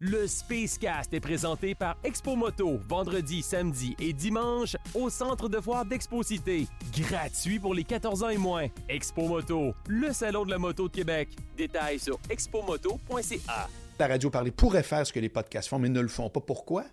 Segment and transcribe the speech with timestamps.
[0.00, 5.84] Le Spacecast est présenté par Expo Moto, vendredi, samedi et dimanche au centre de foire
[5.84, 6.68] d'Exposité.
[6.96, 8.68] Gratuit pour les 14 ans et moins.
[8.88, 11.30] Expo Moto, le salon de la moto de Québec.
[11.56, 13.68] Détails sur expomoto.ca.
[13.98, 16.42] La radio parlée pourrait faire ce que les podcasts font, mais ne le font pas.
[16.42, 16.84] Pourquoi?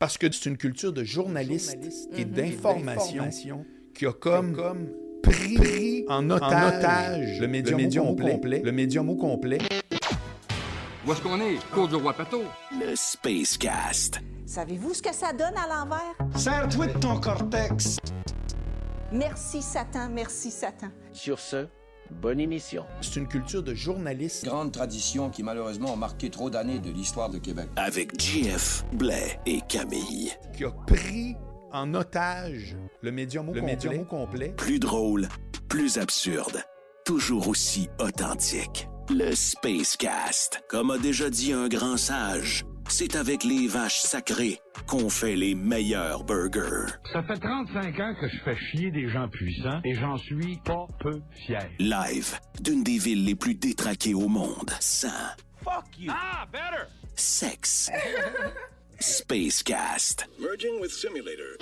[0.00, 1.78] Parce que c'est une culture de journalistes
[2.16, 3.64] et d'information
[3.94, 4.56] qui a comme,
[5.22, 9.58] pris, en, otage, le médium, au complet, le médium au complet.
[11.08, 11.56] Où est-ce qu'on est?
[11.72, 12.42] Cours du roi Pateau.
[12.70, 14.20] Le Spacecast.
[14.44, 16.14] Savez-vous ce que ça donne à l'envers?
[16.38, 17.96] Serre-toi de ton cortex.
[19.10, 20.88] Merci Satan, merci Satan.
[21.14, 21.66] Sur ce,
[22.10, 22.84] bonne émission.
[23.00, 24.44] C'est une culture de journalistes.
[24.44, 27.68] Grande tradition qui malheureusement a marqué trop d'années de l'histoire de Québec.
[27.76, 30.32] Avec JF, Blais et Camille.
[30.54, 31.36] qui a pris
[31.72, 34.52] en otage le médium au, Le complet, médium au complet.
[34.58, 35.26] Plus drôle,
[35.68, 36.62] plus absurde,
[37.06, 38.90] toujours aussi authentique.
[39.10, 40.62] Le Spacecast.
[40.68, 45.54] Comme a déjà dit un grand sage, c'est avec les vaches sacrées qu'on fait les
[45.54, 46.92] meilleurs burgers.
[47.12, 50.86] Ça fait 35 ans que je fais chier des gens puissants et j'en suis pas
[51.00, 51.70] peu fier.
[51.78, 54.70] Live d'une des villes les plus détraquées au monde.
[54.80, 55.08] Sans
[55.64, 56.12] Fuck you!
[56.14, 56.84] Ah, better!
[57.16, 57.90] sexe.
[59.00, 60.26] Spacecast.
[60.38, 61.56] Merging with simulator.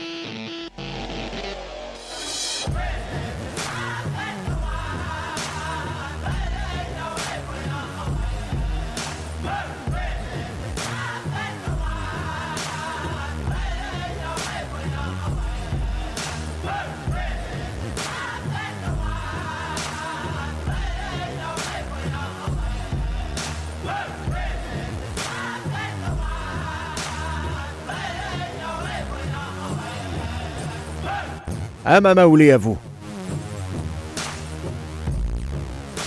[31.89, 32.77] À Mamaoulé à vous.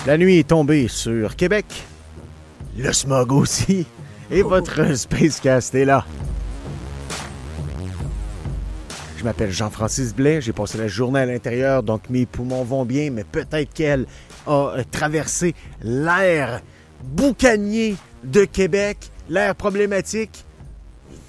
[0.05, 1.65] La nuit est tombée sur Québec.
[2.77, 3.87] Le smog aussi.
[4.29, 6.05] Et votre Spacecast est là.
[9.17, 10.41] Je m'appelle Jean-Francis Blais.
[10.41, 14.05] J'ai passé la journée à l'intérieur, donc mes poumons vont bien, mais peut-être qu'elle
[14.47, 16.59] a euh, traversé l'air
[17.05, 17.95] boucanier
[18.25, 18.97] de Québec,
[19.29, 20.43] l'air problématique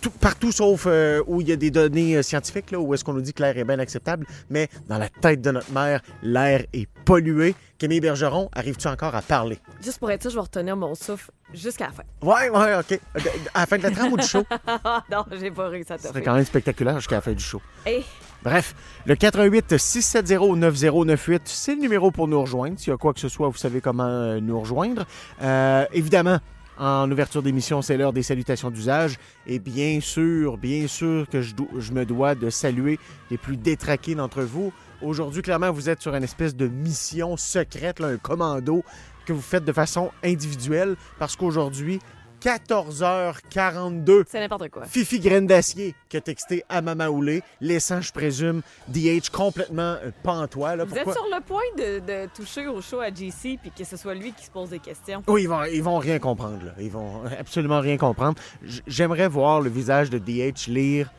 [0.00, 3.04] tout- partout sauf euh, où il y a des données euh, scientifiques, là, où est-ce
[3.04, 6.00] qu'on nous dit que l'air est bien acceptable, mais dans la tête de notre mère,
[6.22, 7.54] l'air est pollué.
[7.78, 9.58] Camille Bergeron, arrives-tu encore à parler?
[9.82, 12.02] Juste pour être sûr, je vais retenir mon souffle jusqu'à la fin.
[12.22, 12.92] Ouais, ouais, OK.
[13.16, 13.20] Euh,
[13.54, 14.42] À la fin de la trame ou du show?
[15.10, 17.60] Non, j'ai pas réussi à te serait quand même spectaculaire jusqu'à la fin du show.
[17.86, 18.04] Hey,
[18.42, 18.74] Bref,
[19.04, 22.78] le 88 670 9098, c'est le numéro pour nous rejoindre.
[22.78, 25.04] S'il y a quoi que ce soit, vous savez comment nous rejoindre.
[25.42, 26.38] Euh, évidemment,
[26.80, 29.18] en ouverture d'émission, c'est l'heure des salutations d'usage.
[29.46, 31.52] Et bien sûr, bien sûr que je,
[31.92, 32.98] me dois de saluer
[33.30, 34.72] les plus détraqués d'entre vous.
[35.02, 38.82] Aujourd'hui, clairement, vous êtes sur une espèce de mission secrète, un commando
[39.26, 42.00] que vous faites de façon individuelle parce qu'aujourd'hui,
[42.40, 44.84] 14h42, c'est n'importe quoi.
[44.86, 50.76] Fifi Graine d'Acier qui a texté à Mamaoulé, laissant, je présume, DH complètement euh, pantois.
[50.76, 50.84] Là.
[50.84, 53.96] Vous êtes sur le point de, de toucher au show à JC puis que ce
[53.96, 55.22] soit lui qui se pose des questions.
[55.28, 56.64] Oui, ils vont, ils vont rien comprendre.
[56.64, 56.72] Là.
[56.78, 58.40] Ils vont absolument rien comprendre.
[58.86, 61.10] J'aimerais voir le visage de DH lire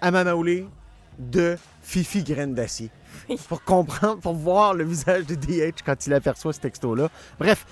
[0.00, 0.66] à Mamaoulé
[1.18, 2.90] de Fifi Graine d'Acier.
[3.30, 3.38] Oui.
[3.48, 7.08] Pour comprendre, pour voir le visage de DH quand il aperçoit ce texto-là.
[7.38, 7.64] Bref,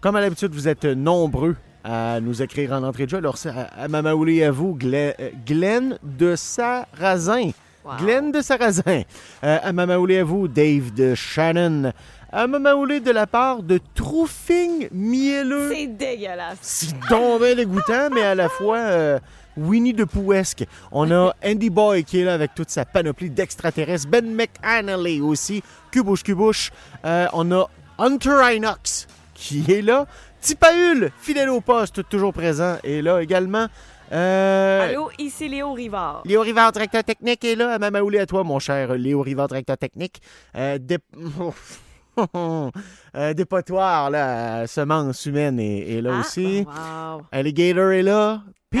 [0.00, 3.18] comme à l'habitude, vous êtes nombreux à nous écrire en entrée de jeu.
[3.18, 7.50] Alors, c'est à, à Mamaoulé à vous, Glenn, euh, Glenn de Sarrazin.
[7.84, 7.92] Wow.
[7.98, 9.02] Glenn de Sarrazin.
[9.44, 11.92] Euh, à Mamaoulé à vous, Dave de Shannon.
[12.30, 15.72] À Mamaoulé de la part de Troufing Mielleux.
[15.72, 16.58] C'est dégueulasse.
[16.60, 19.18] C'est bien dégoûtant, mais à la fois euh,
[19.56, 20.64] Winnie de Pouesque.
[20.92, 24.08] On a Andy Boy qui est là avec toute sa panoplie d'extraterrestres.
[24.08, 25.62] Ben McAnally aussi.
[25.90, 26.70] Cubush.
[27.04, 27.66] Euh, on a
[27.98, 29.06] Hunter Inox
[29.38, 30.06] qui est là.
[30.48, 33.66] Tipaül, fidèle au poste, toujours présent, est là également.
[34.10, 36.22] Euh, Allô, ici Léo Rivard.
[36.24, 37.74] Léo Rivard, directeur technique, est là.
[37.74, 40.22] À Mamaoulé à toi, mon cher Léo Rivard, directeur technique.
[40.56, 40.96] Euh, dé...
[42.34, 46.64] euh, dépotoir, là, semence humaine est, est là Ah, aussi.
[46.66, 47.26] Wow.
[47.30, 48.40] Alligator est là.
[48.70, 48.80] Puis,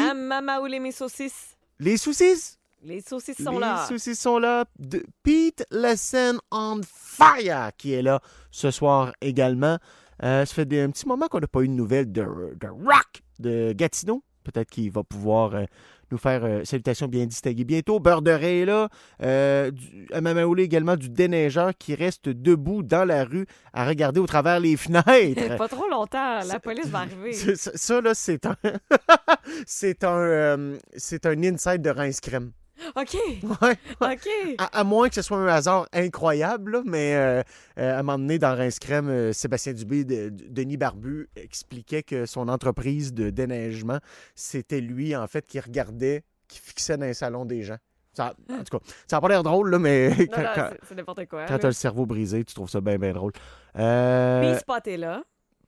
[0.70, 1.54] les mes saucisses?
[1.78, 2.58] les saucisses.
[2.82, 3.84] Les saucisses sont les là.
[3.86, 4.64] saucisses sont là.
[4.78, 9.76] De Pete Lesson on Fire qui est là ce soir également.
[10.22, 12.66] Euh, ça fait des- un petit moment qu'on n'a pas eu de nouvelles de, de
[12.66, 14.22] Rock de Gatineau.
[14.44, 15.64] Peut-être qu'il va pouvoir euh,
[16.10, 18.00] nous faire euh, salutations bien distinguées bientôt.
[18.00, 18.88] Beurre de est là.
[19.22, 24.18] Euh, du- à Mamaoulé également du déneigeur qui reste debout dans la rue à regarder
[24.20, 25.04] au travers les fenêtres.
[25.58, 27.32] Pas trop longtemps, la C'est- police va arriver.
[27.56, 28.56] Ça, ça, là, c'est un...
[29.66, 30.18] c'est un...
[30.18, 32.52] euh, c'est un inside de Rince Crème.
[32.96, 33.16] OK.
[33.62, 33.76] Ouais.
[34.00, 34.28] OK.
[34.58, 37.42] À, à moins que ce soit un hasard incroyable, là, mais euh,
[37.78, 41.28] euh, à un moment donné, dans Rince Crème, euh, Sébastien Dubé, de- de- Denis Barbu,
[41.36, 43.98] expliquait que son entreprise de déneigement,
[44.34, 47.76] c'était lui, en fait, qui regardait, qui fixait dans les salons des gens.
[48.14, 50.94] Ça, en tout cas, ça n'a pas l'air drôle, là, mais Non, quand, non, c'est-
[50.94, 51.44] n'importe quoi.
[51.46, 51.58] quand là.
[51.58, 53.32] t'as le cerveau brisé, tu trouves ça bien, bien drôle.
[53.32, 55.22] Puis Spot est là.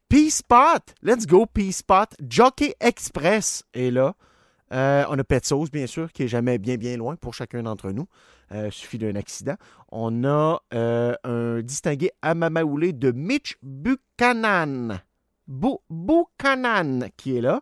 [0.09, 2.09] P-Spot, let's go, P-Spot.
[2.29, 4.15] Jockey Express est là.
[4.73, 7.63] Euh, on a Pet Sauce, bien sûr, qui est jamais bien, bien loin pour chacun
[7.63, 8.07] d'entre nous.
[8.53, 9.55] Euh, suffit d'un accident.
[9.91, 15.01] On a euh, un distingué Amamaoulé de Mitch Buchanan.
[15.47, 17.61] Bu- Buchanan qui est là.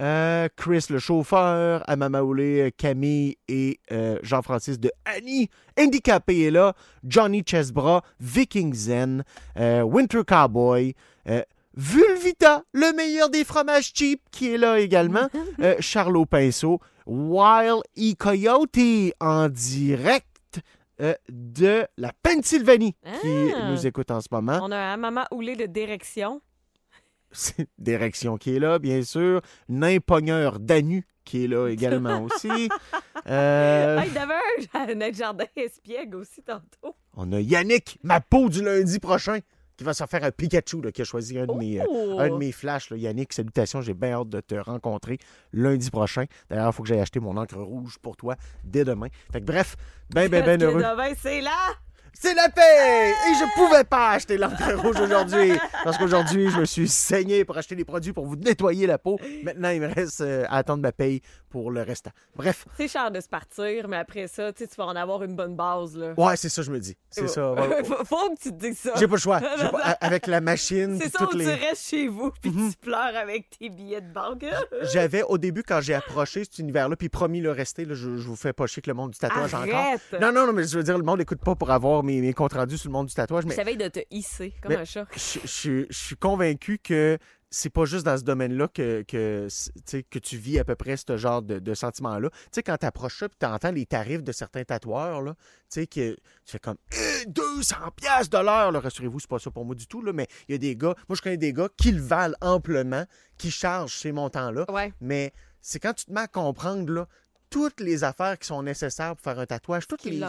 [0.00, 3.80] Euh, Chris le chauffeur, Amamaoulé, Camille et
[4.22, 5.48] Jean-Francis de Annie.
[5.78, 6.74] Handicapé est là.
[7.02, 9.24] Johnny Chesbra, Viking Zen,
[9.56, 10.94] Winter Cowboy,
[11.76, 15.28] Vulvita, le meilleur des fromages cheap, qui est là également.
[15.60, 18.14] Euh, Charlot Pinceau, Wild E.
[18.18, 20.60] Coyote en direct
[21.00, 23.70] euh, de la Pennsylvanie, qui Ah.
[23.70, 24.60] nous écoute en ce moment.
[24.62, 26.40] On a un maman houlé de direction.
[27.32, 29.40] C'est Direction qui est là, bien sûr.
[29.68, 32.68] Nain Pogneur Danu qui est là également aussi.
[33.26, 33.98] Euh,
[34.74, 36.94] Hey, notre jardin espiègle aussi tantôt.
[37.14, 39.38] on a Yannick, ma peau du lundi prochain,
[39.76, 42.18] qui va se faire un Pikachu, là, qui a choisi un de mes, euh, Oh!
[42.20, 42.90] un de mes flashs.
[42.90, 42.96] là.
[42.96, 45.18] Yannick, salutations, j'ai bien hâte de te rencontrer
[45.52, 46.24] lundi prochain.
[46.48, 49.08] D'ailleurs, il faut que j'aille acheter mon encre rouge pour toi dès demain.
[49.32, 49.76] Fait que bref,
[50.10, 50.82] ben, ben, ben heureux.
[50.82, 51.50] demain, c'est là!
[52.18, 53.10] C'est la paix!
[53.28, 55.52] Et je pouvais pas acheter l'encre rouge aujourd'hui.
[55.84, 59.18] Parce qu'aujourd'hui, je me suis saigné pour acheter des produits pour vous nettoyer la peau.
[59.42, 61.20] Maintenant, il me reste euh, à attendre ma paye
[61.50, 62.10] pour le restant.
[62.34, 65.36] Bref, C'est cher de se partir, mais après ça, tu tu vas en avoir une
[65.36, 65.96] bonne base.
[65.96, 66.12] Là.
[66.16, 66.96] ouais, c'est ça, je me dis.
[67.10, 67.52] C'est ça.
[67.52, 68.92] ouais, faut, que tu te dises ça.
[68.96, 69.40] J'ai pas le choix.
[69.40, 71.54] Pas- Avec la machine, C'est ça où toutes tu les.
[71.54, 72.70] restes chez vous puis Mhm.
[72.70, 74.44] tu pleures avec tes billets de banque.
[74.92, 78.26] J'avais, au début, quand j'ai approché cet univers-là, puis promis le rester, là, je, je
[78.28, 79.94] vous fais pas chier que le monde du tatouage encore.
[80.20, 82.32] Non, non, non, mais je veux dire, le monde n'écoute pas pour avoir mes, mes
[82.32, 85.06] comptes rendus sur le monde du tatouage, mais de te hisser comme Mais- un chat.
[85.14, 87.18] je, je- je suis convaincu que
[87.50, 90.74] c'est pas juste dans ce domaine-là que, que, tu sais, que tu vis à peu
[90.74, 92.28] près ce genre de, de sentiment-là.
[92.30, 95.34] Tu sais, quand tu approches ça, puis tu entends les tarifs de certains tatoueurs, là,
[95.34, 98.72] tu sais, que tu fais comme Eh, 200 pièces de l'heure.
[98.82, 100.94] Rassurez-vous, c'est pas ça pour moi du tout, là, mais il y a des gars,
[101.08, 103.04] moi je connais des gars qui le valent amplement,
[103.38, 104.92] qui chargent ces montants-là, Ouais.
[105.00, 107.06] mais c'est quand tu te mets à comprendre, là,
[107.56, 110.20] toutes les affaires qui sont nécessaires pour faire un tatouage, tous les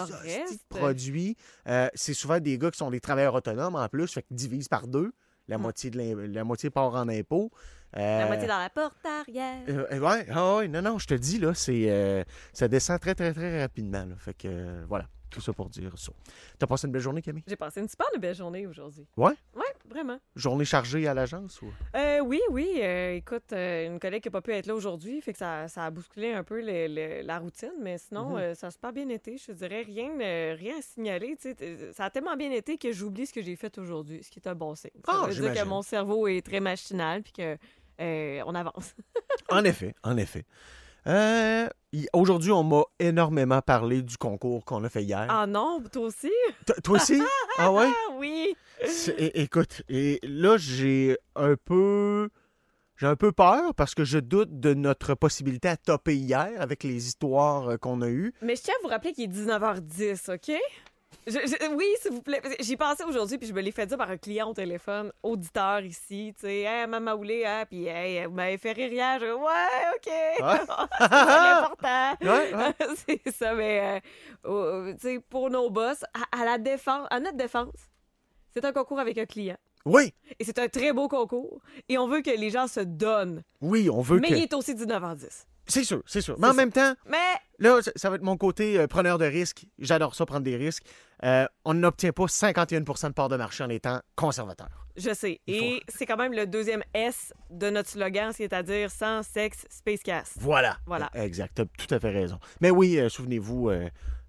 [0.70, 1.36] produits,
[1.68, 4.70] euh, c'est souvent des gars qui sont des travailleurs autonomes en plus, fait qu'ils divisent
[4.70, 5.12] par deux.
[5.50, 5.62] La, Mm.
[5.62, 6.00] moitié, de
[6.34, 7.52] la moitié part en impôts.
[7.96, 9.62] Euh, La moitié dans la porte arrière.
[9.70, 13.16] euh, ouais, ah ouais, non, non, je te dis, là, c'est, euh, ça descend très,
[13.16, 14.06] très, très rapidement.
[14.06, 14.16] là.
[14.18, 16.12] Fait que, voilà, tout ça pour dire ça.
[16.58, 17.44] T'as passé une belle journée, Camille?
[17.48, 19.06] J'ai passé une super belle journée aujourd'hui.
[19.18, 19.34] Ouais?
[19.56, 20.20] Ouais, vraiment.
[20.36, 21.62] Journée chargée à l'agence?
[21.62, 21.72] Ou...
[21.96, 22.80] Euh, oui, oui.
[22.82, 25.68] euh, écoute, euh, une collègue qui n'a pas pu être là aujourd'hui, fait que ça,
[25.68, 28.56] ça a bousculé un peu le- le- la routine, mais sinon, Mhm.
[28.56, 29.38] ça a super bien été.
[29.38, 30.10] Je te dirais rien,
[30.56, 31.38] rien à signaler.
[31.94, 34.48] Ça a tellement bien été que j'oublie ce que j'ai fait aujourd'hui, ce qui est
[34.48, 34.92] un bon signe.
[35.06, 37.58] Ça Ah, veut dire que mon cerveau est très machinal puis que
[38.00, 38.96] on avance.
[39.50, 40.44] En effet, en effet.
[41.08, 41.68] Euh,
[42.14, 45.26] Aujourd'hui, on m'a énormément parlé du concours qu'on a fait hier.
[45.30, 46.32] ah non, toi aussi?
[46.66, 47.22] T- Toi aussi?
[47.58, 47.88] ah ouais?
[47.88, 48.56] Ah oui!
[49.18, 52.30] Écoute, et là, j'ai un peu.
[52.98, 56.84] J'ai un peu peur parce que je doute de notre possibilité à topper hier avec
[56.84, 58.34] les histoires euh, qu'on a eues.
[58.42, 60.60] Mais je tiens à vous rappeler qu'il est 19h10, OK?
[61.28, 62.42] Je- je- oui, s'il vous plaît.
[62.62, 65.82] J'y pensais aujourd'hui, puis je me l'ai fait dire par un client au téléphone, auditeur
[65.82, 69.20] ici, tu sais, hey, maman Oulé, hein, puis hey, vous m'avez fait rire hier.
[69.20, 70.14] Je, ouais, OK.
[70.98, 72.16] c'est important.
[72.22, 72.76] Ouais, ouais.
[73.26, 74.02] c'est ça, mais,
[74.46, 77.74] euh, euh, tu sais, pour nos boss, à, à la défense, à notre défense,
[78.54, 79.58] c'est un concours avec un client.
[79.86, 81.60] Oui, Et c'est un très beau concours.
[81.88, 83.44] Et on veut que les gens se donnent.
[83.62, 84.34] oui, on veut mais que.
[84.34, 85.46] il est aussi 19h10.
[85.68, 86.36] C'est sûr, c'est sûr.
[86.40, 87.18] Mais en même temps, Mais
[87.60, 89.66] là, ça- ça va être mon côté euh, preneur de risques.
[89.80, 90.84] J'adore ça, prendre des risques.
[91.24, 94.70] Euh, on n'obtient pas 51% de part de marché en étant conservateur.
[94.96, 95.42] Je sais.
[95.48, 100.34] Il Et c'est quand même le deuxième S de notre slogan, c'est-à-dire sans sexe, Spacecast.
[100.40, 100.78] Voilà.
[100.86, 101.10] Voilà.
[101.16, 102.40] Euh, Exact, t'as tout à fait raison.
[102.62, 103.70] Mais oui, euh, souvenez-vous,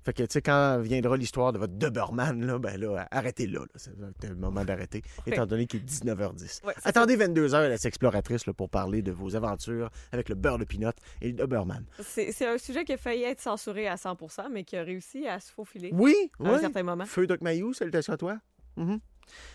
[0.09, 3.61] fait que, tu sais, quand viendra l'histoire de votre Doberman, là, ben là, arrêtez là.
[3.61, 3.67] là.
[3.75, 6.65] C'est le moment d'arrêter, étant donné qu'il est 19h10.
[6.65, 10.35] Ouais, c'est Attendez 22h à la exploratrice là, pour parler de vos aventures avec le
[10.35, 11.85] beurre de pinot et le Doberman.
[12.01, 15.41] C'est un sujet qui a failli être censuré à 100% mais qui a réussi à
[15.41, 16.61] se faufiler Oui, à un oui.
[16.61, 17.05] certain moment.
[17.05, 18.39] Feu Doc Mayou, salutations à toi?
[18.79, 19.01] Mhm.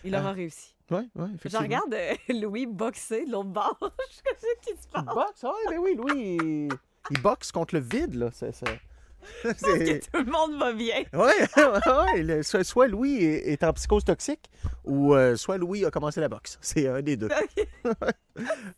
[0.03, 0.75] Il aura réussi.
[0.91, 3.79] Oui, oui, Je regarde euh, Louis boxer de l'autre bord.
[4.11, 5.15] Je sais qui se Il passe.
[5.15, 6.69] boxe, oui, ben oui, Louis, il,
[7.09, 8.29] il boxe contre le vide, là.
[8.31, 8.79] C'est, c'est...
[9.43, 11.03] Parce que tout le monde va bien.
[11.13, 11.31] Oui,
[12.27, 14.49] ouais, soit, soit Louis est, est en psychose toxique
[14.83, 16.57] ou euh, soit Louis a commencé la boxe.
[16.61, 17.29] C'est un des deux.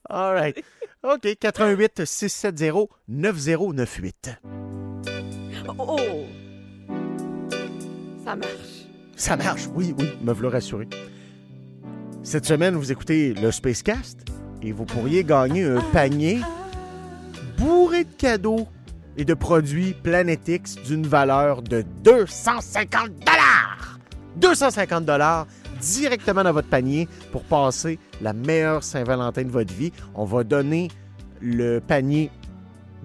[0.10, 0.64] All right.
[1.04, 4.30] OK, 88 670 9098.
[5.78, 5.98] Oh!
[8.24, 8.50] Ça marche.
[9.16, 10.88] Ça marche, oui, oui, me le rassurer.
[12.24, 14.26] Cette semaine, vous écoutez le Spacecast
[14.62, 16.40] et vous pourriez gagner un panier
[17.58, 18.68] bourré de cadeaux
[19.18, 24.00] et de produits Planet X d'une valeur de 250 dollars.
[24.38, 25.48] 250 dollars
[25.80, 29.92] directement dans votre panier pour passer la meilleure Saint-Valentin de votre vie.
[30.14, 30.90] On va donner
[31.42, 32.32] le panier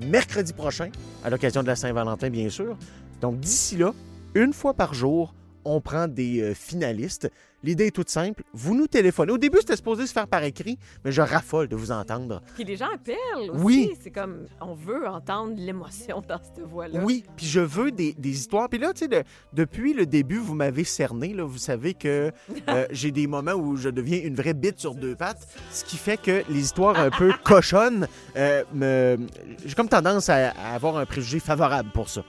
[0.04, 0.90] mercredi prochain,
[1.24, 2.76] à l'occasion de la Saint-Valentin, bien sûr.
[3.20, 3.92] Donc, d'ici là,
[4.34, 7.30] une fois par jour, on prend des euh, finalistes.
[7.62, 8.42] L'idée est toute simple.
[8.54, 9.32] Vous nous téléphonez.
[9.32, 12.40] Au début, c'était supposé se faire par écrit, mais je raffole de vous entendre.
[12.54, 13.62] Puis les gens appellent aussi.
[13.62, 13.90] Oui.
[14.00, 17.00] C'est comme, on veut entendre l'émotion dans cette voix-là.
[17.04, 18.68] Oui, puis je veux des, des histoires.
[18.68, 21.34] Puis là, tu sais, de- depuis le début, vous m'avez cerné.
[21.34, 22.32] Là, vous savez que
[22.68, 25.96] euh, j'ai des moments où je deviens une vraie bite sur deux pattes, ce qui
[25.98, 29.18] fait que les histoires un peu cochonnes, euh, me...
[29.66, 32.22] j'ai comme tendance à, à avoir un préjugé favorable pour ça.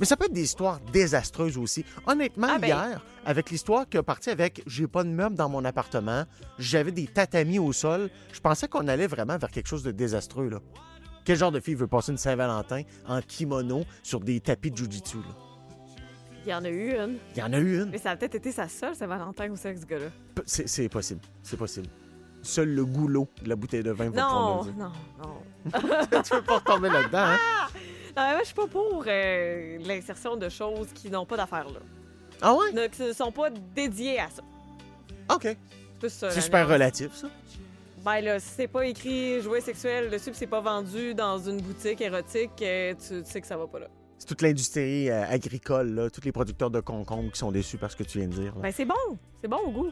[0.00, 1.84] Mais ça peut être des histoires désastreuses aussi.
[2.06, 2.66] Honnêtement, Ah ben.
[2.68, 6.24] hier, avec l'histoire qui a parti avec j'ai pas de meubles dans mon appartement,
[6.58, 10.48] j'avais des tatamis au sol, je pensais qu'on allait vraiment vers quelque chose de désastreux.
[10.48, 10.60] Là.
[11.24, 15.18] Quel genre de fille veut passer une Saint-Valentin en kimono sur des tapis de jujitsu?
[16.46, 17.18] Il y en a eu une.
[17.34, 17.90] Il y en a eu une.
[17.90, 20.06] Mais ça a peut-être été sa seule Saint-Valentin aussi avec ce gars-là.
[20.46, 21.20] C'est possible.
[21.42, 21.88] C'est possible.
[22.40, 25.32] Seul le goulot de la bouteille de vin va Non, non, non.
[26.22, 27.38] tu veux pas retomber là-dedans, hein?
[28.16, 31.68] Non, mais moi, je suis pas pour euh, l'insertion de choses qui n'ont pas d'affaires
[31.68, 31.80] là.
[32.40, 32.72] Ah ouais?
[32.72, 34.42] Ne- qui ne sont pas dédiées à ça.
[35.34, 35.42] OK.
[35.42, 35.56] C'est
[35.98, 36.30] plus ça.
[36.30, 37.28] C'est la super relatif, ça.
[38.04, 41.60] Ben là, si c'est pas écrit jouet sexuel dessus, puis c'est pas vendu dans une
[41.60, 43.88] boutique érotique, euh, tu, tu sais que ça va pas là.
[44.18, 47.90] C'est toute l'industrie euh, agricole, là, tous les producteurs de concombres qui sont déçus par
[47.90, 48.54] ce que tu viens de dire.
[48.54, 48.62] là.
[48.62, 48.94] Ben c'est bon,
[49.40, 49.90] c'est bon au goût.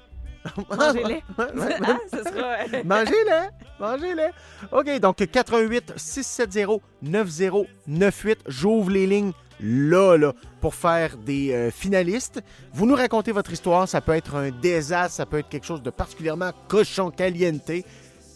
[0.78, 1.04] Mangez-les.
[1.04, 1.74] Ouais, ouais, ouais.
[1.82, 2.82] Hein, ce sera.
[2.84, 3.48] Mangez-le!
[3.80, 4.30] Mangez-le!
[4.72, 8.38] OK, donc 88 670 9098.
[8.46, 12.42] J'ouvre les lignes là, là, pour faire des euh, finalistes.
[12.72, 13.88] Vous nous racontez votre histoire.
[13.88, 17.70] Ça peut être un désastre, ça peut être quelque chose de particulièrement cochon caliente.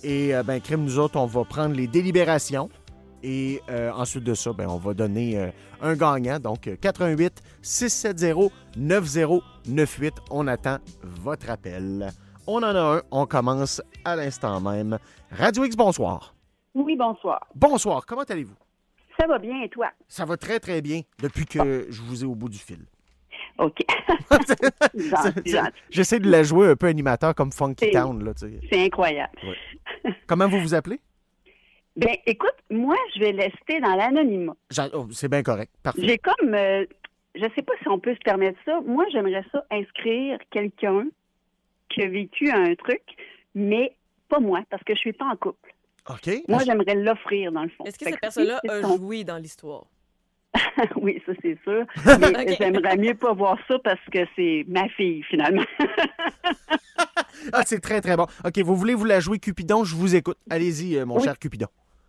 [0.02, 2.70] Et, euh, ben, crime, nous autres, on va prendre les délibérations.
[3.22, 5.50] Et euh, ensuite de ça, ben, on va donner euh,
[5.82, 6.38] un gagnant.
[6.38, 10.14] Donc, euh, 88 670 9098.
[10.30, 12.10] On attend votre appel.
[12.46, 13.02] On en a un.
[13.10, 14.98] On commence à l'instant même.
[15.30, 16.34] Radio X, bonsoir.
[16.74, 17.46] Oui, bonsoir.
[17.54, 18.06] Bonsoir.
[18.06, 18.56] Comment allez-vous?
[19.18, 19.90] Ça va bien et toi?
[20.08, 22.86] Ça va très, très bien depuis que je vous ai au bout du fil.
[23.58, 23.78] OK.
[25.90, 28.32] J'essaie de la jouer un peu animateur comme Funky Town.
[28.70, 29.32] C'est incroyable.
[30.26, 31.00] Comment vous vous appelez?
[31.96, 34.56] Ben, écoute, moi, je vais rester dans l'anonymat.
[34.94, 35.72] Oh, C'est bien correct.
[35.82, 36.02] Parfait.
[36.06, 36.84] J'ai comme, euh,
[37.34, 38.80] je sais pas si on peut se permettre ça.
[38.86, 41.06] Moi, j'aimerais ça inscrire quelqu'un
[41.88, 43.02] qui a vécu un truc,
[43.54, 43.94] mais
[44.28, 45.74] pas moi, parce que je suis pas en couple.
[46.08, 46.30] OK.
[46.48, 47.84] Moi, j'aimerais l'offrir, dans le fond.
[47.84, 49.84] Est-ce que cette personne-là a joué dans l'histoire?
[50.96, 51.84] oui, ça, c'est sûr.
[52.20, 55.64] Mais j'aimerais mieux pas voir ça parce que c'est ma fille, finalement.
[57.54, 58.26] Ah, c'est très, très bon.
[58.44, 59.82] OK, vous voulez vous la jouer Cupidon?
[59.84, 60.36] Je vous écoute.
[60.50, 61.22] Allez-y, euh, mon Oui.
[61.24, 61.68] cher Cupidon.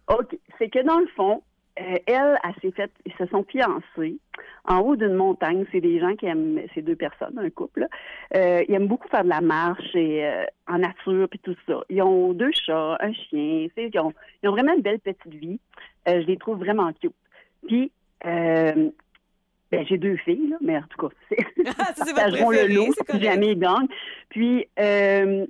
[0.10, 0.38] OK.
[0.58, 1.42] C'est que dans le fond,
[1.80, 4.18] euh, elle, elle s'est fait, ils se sont fiancés
[4.66, 5.66] en haut d'une montagne.
[5.72, 7.82] C'est des gens qui aiment, c'est deux personnes, un couple.
[7.82, 7.88] là.
[8.36, 11.80] Euh, ils aiment beaucoup faire de la marche et euh, en nature puis tout ça.
[11.90, 13.68] Ils ont deux chats, un chien.
[13.78, 14.12] Ils ont,
[14.44, 15.60] ils ont vraiment une belle petite vie.
[16.06, 17.14] Je les trouve vraiment cute.
[17.68, 17.92] Puis,
[18.26, 18.92] euh,
[19.72, 21.16] ben, j'ai deux filles, là, mais en tout cas,
[21.96, 23.88] c'est partageront le lot si jamais ils gagnent.
[24.30, 25.46] Puis, euh,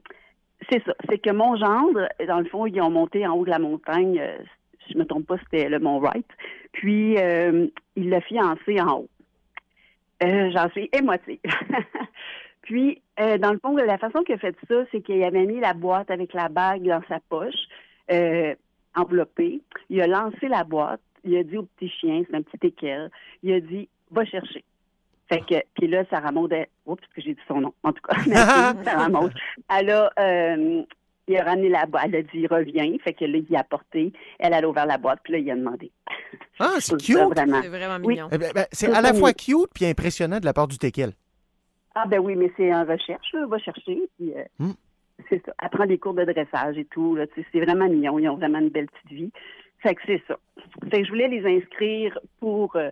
[0.69, 0.93] c'est ça.
[1.09, 4.19] C'est que mon gendre, dans le fond, ils ont monté en haut de la montagne.
[4.19, 4.37] euh,
[4.85, 6.25] si je me trompe pas, c'était le Mont Wright.
[6.71, 9.09] Puis, euh, il l'a fiancé en haut.
[10.21, 11.39] J'en suis émotive.
[12.61, 15.73] Puis, dans le fond, la façon qu'il a fait ça, c'est qu'il avait mis la
[15.73, 17.67] boîte avec la bague dans sa poche,
[18.95, 19.61] enveloppée.
[19.89, 21.01] Il a lancé la boîte.
[21.23, 23.09] Il a dit au petit chien, c'est un petit équerre,
[23.43, 24.63] il a dit, va chercher.
[25.29, 28.01] Fait que, puis là, Sarah Maud, elle- oups, que j'ai dit son nom, en tout
[28.01, 29.31] cas, merci, Sarah Maud.
[29.77, 30.81] Elle a, euh,
[31.27, 32.93] il a ramené la boîte, elle a dit, reviens.
[33.03, 35.49] Fait que là, il a apporté, elle, elle a ouvert la boîte, puis là, il
[35.51, 35.91] a demandé.
[36.59, 37.17] Ah, c'est cute.
[37.17, 37.61] Vraiment.
[37.61, 38.15] C'est vraiment Oui.
[38.15, 38.27] mignon.
[38.31, 41.11] Eh ben, ben, c'est à la fois cute puis impressionnant de la part du teckel.
[41.95, 44.71] Ah, ben oui, mais c'est en recherche, là, va chercher, puis euh, Hmm.
[45.29, 45.53] c'est ça.
[45.61, 47.17] Elle prend des cours de dressage et tout,
[47.51, 49.31] c'est vraiment mignon, ils ont vraiment une belle petite vie.
[49.81, 50.37] Fait que c'est ça.
[50.89, 52.89] Fait que je voulais les inscrire pour euh,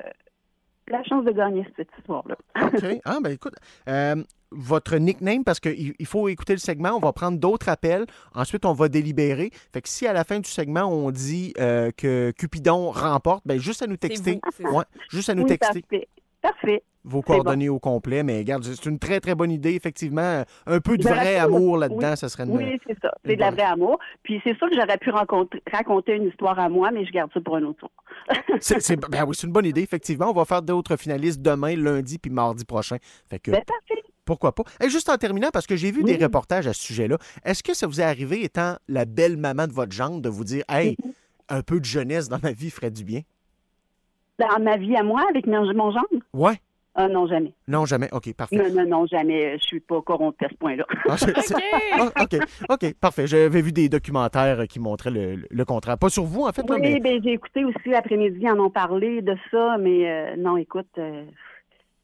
[0.87, 2.35] la chance de gagner cette histoire-là.
[2.61, 3.01] OK.
[3.05, 3.53] Ah, ben écoute,
[3.87, 4.15] euh,
[4.51, 8.05] votre nickname, parce qu'il il faut écouter le segment, on va prendre d'autres appels.
[8.33, 9.51] Ensuite, on va délibérer.
[9.71, 13.59] Fait que si à la fin du segment, on dit euh, que Cupidon remporte, ben
[13.59, 14.39] juste à nous texter.
[14.59, 14.77] vous.
[14.77, 15.81] Ouais, juste à nous oui, texter.
[15.81, 16.07] parfait.
[16.41, 16.83] Parfait.
[17.03, 18.23] Vos coordonnées au complet.
[18.23, 20.43] Mais regarde, c'est une très, très bonne idée, effectivement.
[20.65, 22.17] Un peu de J'aurais vrai pu- amour là-dedans, oui.
[22.17, 22.51] ça serait une...
[22.57, 23.11] Oui, c'est ça.
[23.25, 23.99] C'est de la vraie amour.
[24.23, 27.31] Puis c'est sûr que j'aurais pu rencontrer- raconter une histoire à moi, mais je garde
[27.33, 27.91] ça pour un autre soir.
[28.59, 30.29] C'est, c'est- ben oui, c'est une bonne idée, effectivement.
[30.29, 32.97] On va faire d'autres finalistes demain, lundi puis mardi prochain.
[33.29, 34.03] Fait que Ben, parfait.
[34.25, 34.63] pourquoi pas?
[34.83, 36.15] Et juste en terminant, parce que j'ai vu Oui.
[36.17, 39.65] des reportages à ce sujet-là, est-ce que ça vous est arrivé, étant la belle maman
[39.67, 41.11] de votre genre, de vous dire Hey, Mm-hmm.
[41.49, 43.21] un peu de jeunesse dans ma vie ferait du bien?
[44.37, 46.07] Dans ma vie à moi, avec mon, mon gendre?
[46.33, 46.59] Ouais.
[47.01, 47.53] Ah non, jamais.
[47.65, 48.09] Non, jamais.
[48.11, 48.57] OK, parfait.
[48.57, 49.57] Non, non, non, jamais.
[49.57, 50.85] Je suis pas corrompue à ce point-là.
[51.07, 51.15] Ah,
[51.97, 52.35] Ah, OK,
[52.69, 53.25] OK, parfait.
[53.25, 55.97] J'avais vu des documentaires qui montraient le, le contraire.
[55.97, 56.99] Pas sur vous, en fait, là, Oui, mais.
[56.99, 60.89] ben, j'ai écouté aussi l'après-midi, ils en ont parlé de ça, mais euh, non, écoute,
[60.97, 61.23] euh,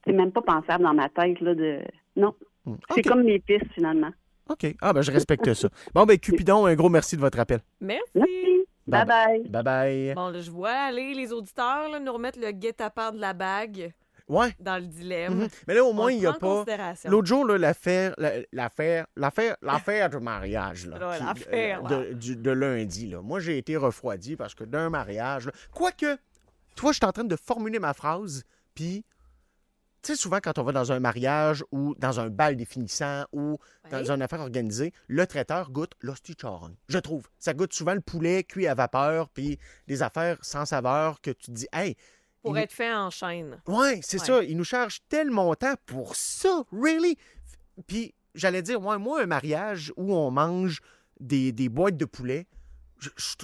[0.05, 1.79] c'est même pas pensable dans ma tête, là, de...
[2.15, 2.33] Non.
[2.65, 2.75] Hmm.
[2.93, 4.11] C'est comme mes pistes, finalement.
[4.49, 4.65] OK.
[4.81, 5.67] Ah, ben, je respecte ça.
[5.93, 7.59] Bon, ben, Cupidon, un gros merci de votre appel.
[7.81, 8.03] Merci.
[8.15, 8.31] Merci.
[8.87, 9.49] Bye Bye-bye.
[9.49, 10.13] Bye bye.
[10.15, 13.91] Bon, là, je vois aller les auditeurs là, nous remettre le guet-apens de la bague
[14.27, 14.55] Ouais.
[14.59, 15.35] dans le dilemme.
[15.41, 15.47] Mhm.
[15.67, 16.65] Mais là, au moins, il n'y a pas.
[17.05, 22.13] L'autre jour, l'affaire, la- l'affaire, l'affaire, l'affaire du mariage, là, Là, qui- l'affaire, euh, de,
[22.13, 23.21] du- de lundi, là.
[23.21, 26.17] Moi, j'ai été refroidi parce que d'un mariage, quoique,
[26.75, 29.05] toi, je suis en train de formuler ma phrase, puis,
[30.01, 33.57] tu sais, souvent, quand on va dans un mariage ou dans un bal définissant ou
[33.91, 37.27] dans une affaire organisée, le traiteur goûte l'hostie charogne, je trouve.
[37.39, 41.45] Ça goûte souvent le poulet cuit à vapeur, puis des affaires sans saveur que tu
[41.47, 41.95] te dis, hey,
[42.45, 43.59] Pour il- être fait en chaîne.
[43.67, 44.25] Ouais, c'est Ouais.
[44.25, 44.43] ça.
[44.43, 46.63] Ils nous chargent tel montant pour ça.
[46.71, 47.17] Really?
[47.87, 50.81] Puis, j'allais dire, ouais, moi, un mariage où on mange
[51.19, 52.47] des, des boîtes de poulet,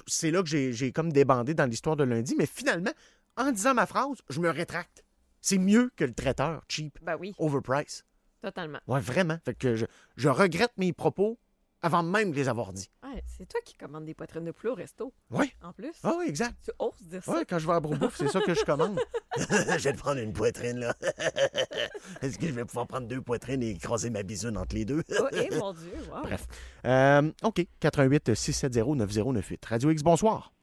[0.07, 2.35] c'est là que j'ai j'ai comme débandé dans l'histoire de lundi.
[2.37, 2.91] Mais finalement,
[3.37, 5.03] en disant ma phrase, je me rétracte.
[5.41, 8.03] C'est mieux que le traiteur cheap, Ben oui, overprice.
[8.41, 8.79] totalement.
[8.87, 9.37] Ouais, vraiment.
[9.43, 11.37] Fait que je, je regrette mes propos
[11.81, 12.89] avant même de les avoir dit.
[13.03, 15.13] Ouais, c'est toi qui commandes des poitrines de poulet au resto.
[15.31, 15.51] Ouais.
[15.63, 15.93] En plus.
[16.03, 16.55] Ah oui, exact.
[16.63, 17.33] Tu oses dire ça?
[17.33, 18.99] Ouais, quand je vais à Brobouf, c'est ça que je commande.
[19.37, 20.93] je vais te prendre une poitrine, là.
[22.21, 25.03] Est-ce que je vais pouvoir prendre deux poitrines et écraser ma bisoune entre les deux?
[25.19, 26.21] Oh, eh, mon Dieu, wow.
[26.23, 26.45] Bref.
[26.85, 27.65] Euh, OK.
[27.79, 29.65] 88 670 9098.
[29.65, 30.53] Radio X, bonsoir.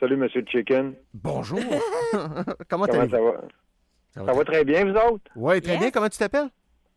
[0.00, 0.94] Salut, Monsieur Chicken.
[1.14, 1.60] Bonjour.
[2.68, 3.40] Comment Comment ça va?
[4.14, 5.30] Ça Ça va très bien, vous autres?
[5.36, 5.80] Oui, très Yes.
[5.80, 5.90] bien.
[5.90, 6.50] Comment tu t'appelles?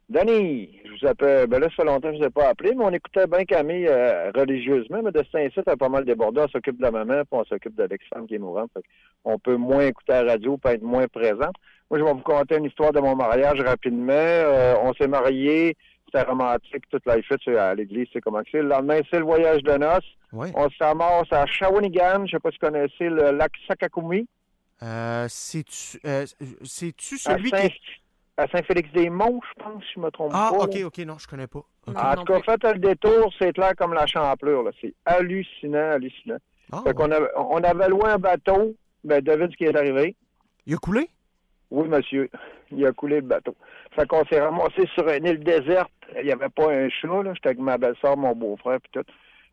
[0.08, 1.48] Danny, je vous appelle.
[1.48, 3.26] Ben là, ça fait longtemps que je ne vous ai pas appelé, mais on écoutait
[3.26, 5.02] bien Camille euh, religieusement.
[5.04, 6.42] Mais de ce temps-ci, a pas mal débordé.
[6.42, 8.70] On s'occupe de la maman, puis on s'occupe de l'ex-femme qui est mourante.
[8.74, 8.84] Fait
[9.24, 11.50] on peut moins écouter la radio, peut être moins présent.
[11.90, 14.14] Moi, je vais vous conter une histoire de mon mariage rapidement.
[14.14, 18.62] Euh, on s'est mariés, c'était romantique, toute la fête à l'église, c'est comment que c'est.
[18.62, 20.06] Le lendemain, c'est le voyage de noces.
[20.32, 20.50] Oui.
[20.56, 24.28] On s'amasse à Shawinigan, je sais pas si vous connaissez le lac Sakakumi.
[24.84, 26.26] Euh, c'est-tu euh,
[26.64, 27.74] c'est-tu celui qui...
[28.38, 30.64] à Saint-Félix-des-Monts, je pense, si je me trompe Ah, pas.
[30.66, 30.86] OK, là.
[30.88, 30.98] OK.
[31.00, 31.64] Non, je connais pas.
[31.88, 31.96] OK.
[31.96, 34.64] En tout cas, faites le détour, c'est clair comme la champlure.
[34.64, 34.72] là.
[34.82, 36.38] C'est hallucinant, hallucinant.
[36.72, 36.94] Ah, Fait ouais.
[36.96, 38.76] qu'on avait, on avait loué un bateau.
[39.04, 40.16] Ben, devine ce qui est arrivé.
[40.66, 41.08] Il a coulé?
[41.70, 42.30] Oui, monsieur.
[42.72, 43.56] Il a coulé le bateau.
[43.92, 45.92] Fait qu'on s'est ramassé sur une île déserte.
[46.18, 47.34] Il n'y avait pas un chat, là.
[47.36, 49.06] J'étais avec ma belle-sœur, mon beau-frère, puis tout.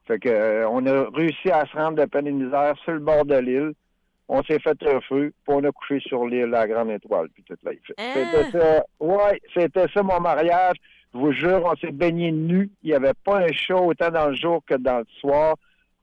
[0.07, 2.99] Fait que, euh, on a réussi à se rendre de peine et misère sur le
[3.01, 3.73] bord de l'île.
[4.35, 7.43] On s'est fait un feu, puis on a couché sur l'île, la grande étoile, puis
[7.43, 8.15] toute la Hein?
[8.15, 8.85] C'était ça.
[8.99, 10.77] Ouais, c'était ça mon mariage.
[11.13, 12.71] Je vous jure, on s'est baigné nus.
[12.83, 15.57] Il n'y avait pas un chat autant dans le jour que dans le soir.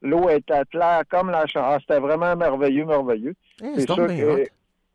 [0.04, 1.78] L'eau était claire comme la chambre.
[1.82, 3.34] C'était vraiment merveilleux, merveilleux.
[3.64, 4.44] Hein, C'est sûr que-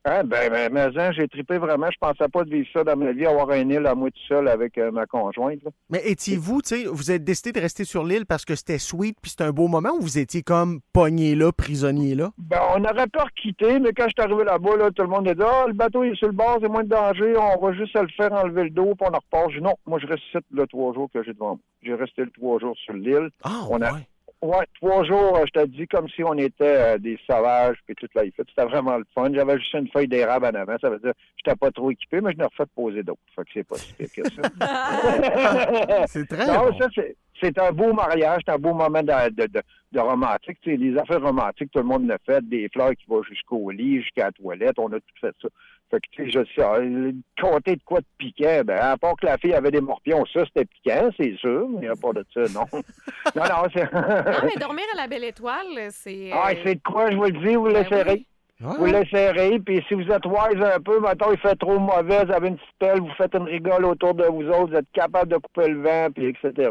[0.07, 1.87] Hein, ben, ben, mais hein, j'ai trippé vraiment.
[1.91, 4.21] Je pensais pas de vivre ça dans ma vie, avoir un île à moi tout
[4.29, 5.63] seul avec euh, ma conjointe.
[5.65, 5.71] là.
[5.89, 9.17] Mais étiez-vous, tu sais, vous êtes décidé de rester sur l'île parce que c'était sweet
[9.23, 12.33] puis c'était un beau moment ou vous étiez comme pogné là, prisonnier là?
[12.37, 15.27] Ben, on aurait peur quitter, mais quand je suis arrivé là-bas, là, tout le monde
[15.27, 17.65] a dit Ah, le bateau il est sur le bord, c'est moins de danger, on
[17.65, 19.51] va juste le faire enlever le dos, puis on en repart.
[19.53, 21.59] J'ai dit non, moi je reste le trois jours que j'ai devant moi.
[21.83, 23.31] J'ai resté le trois jours sur l'île.
[23.43, 24.07] Ah, On a- ouais.
[24.43, 27.95] Ouais, trois jours, euh, je te dis, comme si on était euh, des sauvages, puis
[27.95, 28.25] toute la.
[28.25, 29.33] C'était vraiment le fun.
[29.33, 30.77] J'avais juste une feuille d'érable en avant.
[30.81, 33.21] Ça veut dire que j'étais pas trop équipé, mais je n'ai refait poser d'autres.
[33.35, 34.43] Fait que c'est pas si pire que ça.
[36.09, 36.79] C'est très non, bon.
[36.79, 40.59] ça, c'est, c'est un beau mariage, c'est un beau moment de, de, de, de romantique.
[40.61, 42.47] Tu sais, les affaires romantiques, tout le monde l'a fait.
[42.47, 44.79] Des fleurs qui vont jusqu'au lit, jusqu'à la toilette.
[44.79, 45.49] On a tout fait ça.
[45.95, 49.39] Fait que, je sais, euh, compter de quoi de piquant, ben, à part que la
[49.39, 51.69] fille avait des morpions, ça, c'était piquant, c'est sûr.
[51.81, 52.67] Mais à part de ça, non.
[53.37, 53.93] non, non, c'est...
[53.93, 56.31] Non, mais dormir à la belle étoile, c'est.
[56.33, 58.13] Ah, euh, c'est de quoi, je vous le dis, vous ben l'essayerez.
[58.13, 58.27] oui.
[58.61, 58.73] Ouais.
[58.79, 62.33] Vous l'essayerez, puis si vous êtes wise un peu, maintenant il fait trop mauvais, vous
[62.33, 65.33] avez une petite pelle, vous faites une rigole autour de vous autres, vous êtes capable
[65.33, 66.71] de couper le vent, puis etc.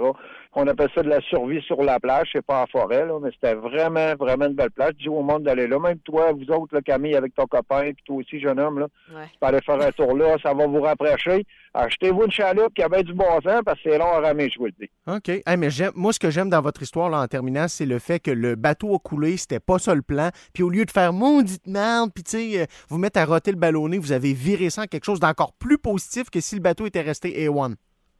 [0.56, 3.30] on appelle ça de la survie sur la plage, c'est pas en forêt, là, mais
[3.34, 4.94] c'était vraiment, vraiment une belle plage.
[5.00, 5.80] Je dis au monde d'aller là.
[5.80, 8.88] Même toi, vous autres, là, Camille, avec ton copain, puis toi aussi, jeune homme, là,
[9.16, 9.26] Ouais.
[9.32, 11.46] tu peux aller faire un tour là, ça va vous rapprocher.
[11.74, 14.60] Achetez-vous une chaloupe qui avait du bon sens, parce que c'est long à ramer, je
[14.60, 14.89] vous le dis.
[15.08, 15.30] OK.
[15.30, 17.98] Hey, mais j'aime- moi, ce que j'aime dans votre histoire, là, en terminant, c'est le
[17.98, 20.30] fait que le bateau a coulé, c'était pas ça le plan.
[20.54, 23.50] Puis au lieu de faire maudite merde, puis tu sais, euh, vous mettre à roter
[23.52, 26.62] le ballonné, vous avez viré ça en quelque chose d'encore plus positif que si le
[26.62, 27.74] bateau était resté A1.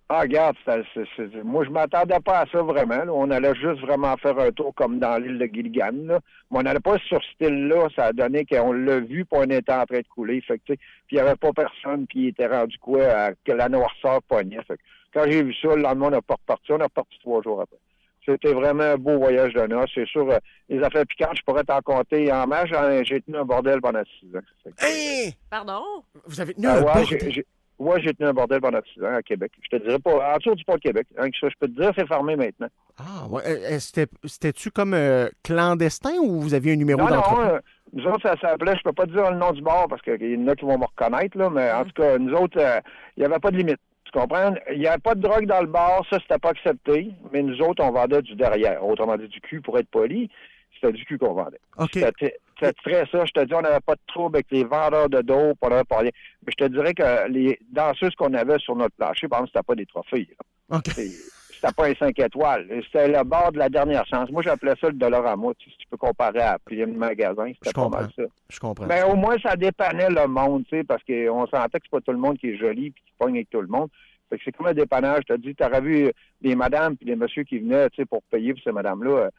[0.10, 3.04] Ah, regarde, c'est- moi, je m'attendais pas à ça vraiment.
[3.06, 3.12] là.
[3.14, 5.92] On allait juste vraiment faire un tour comme dans l'île de Gilligan.
[6.06, 6.20] Là.
[6.52, 7.88] Mais on n'allait pas sur ce île-là.
[7.96, 10.42] Ça a donné qu'on l'a vu, puis on était en train de couler.
[10.42, 13.04] Fait que, tu sais, puis il n'y avait pas personne, puis il était rendu quoi,
[13.06, 14.62] à- que la noirceur pognait.
[14.68, 14.82] Fait que,
[15.14, 16.72] quand j'ai vu ça, le lendemain, on n'a pas reparti.
[16.74, 17.78] On est reparti trois jours après.
[18.26, 19.92] C'était vraiment un beau voyage de noces.
[19.96, 20.38] C'est sûr, euh,
[20.70, 22.70] les affaires piquantes, je pourrais t'en compter en masse.
[23.04, 24.40] J'ai tenu un bordel pendant six ans.
[24.64, 25.34] Que, Hey!
[25.50, 25.82] Pardon?
[26.26, 27.44] Vous avez tenu ah un ouais, bordel?
[27.84, 29.52] J'ai- j'ai- ouais, j'ai tenu un bordel pendant six ans à Québec.
[29.62, 31.08] Je te dirais pas, en dessous du pont de Québec.
[31.18, 32.68] Hein, que ça, je peux te dire, c'est fermé maintenant.
[32.98, 33.42] Ah, ouais.
[33.46, 37.60] Euh, c'était- C'était-tu comme euh, clandestin ou vous aviez un numéro Non, non, euh,
[37.94, 40.22] nous autres, ça s'appelait, je peux pas te dire le nom du bar parce qu'il
[40.22, 42.80] y en a qui vont me reconnaître, là, mais en tout cas, nous autres, euh,
[43.18, 43.80] il n'y avait pas de limite.
[44.06, 44.54] Tu comprends?
[44.72, 47.60] Il n'y avait pas de drogue dans le bar, ça, c'était pas accepté, mais nous
[47.62, 48.86] autres, on vendait du derrière.
[48.86, 50.30] Autrement dit, du cul, pour être poli,
[50.76, 51.60] c'était du cul qu'on vendait.
[51.80, 51.90] OK.
[51.94, 53.26] C'était c'était très ça.
[53.26, 55.84] Je te dis, on n'avait pas de trouble avec les vendeurs de dope, on n'avait
[55.84, 56.12] pas rien.
[56.46, 59.66] Mais je te dirais que les danseuses qu'on avait sur notre plancher, par exemple, c'était
[59.66, 60.28] pas des trophées.
[60.70, 60.78] là.
[60.78, 60.88] OK.
[60.94, 61.34] C'est-
[61.66, 62.68] C'était pas un 5 étoiles.
[62.86, 64.30] C'était le bar de la dernière chance.
[64.32, 65.54] Moi, j'appelais ça le dollar à moi.
[65.58, 68.24] Tu, si tu peux comparer à plein de magasins, c'était pas mal ça.
[68.50, 68.86] Je comprends.
[68.86, 72.02] Mais au moins, ça dépannait le monde, tu sais, parce qu'on sentait que c'est pas
[72.02, 73.88] tout le monde qui est joli puis qui pogne avec tout le monde.
[74.30, 75.24] Fait que c'est comme un dépannage.
[75.30, 78.06] Je te dis, tu aurais vu des madames puis des messieurs qui venaient, tu sais,
[78.06, 79.12] pour payer pour ces madames-là.
[79.12, 79.30] euh,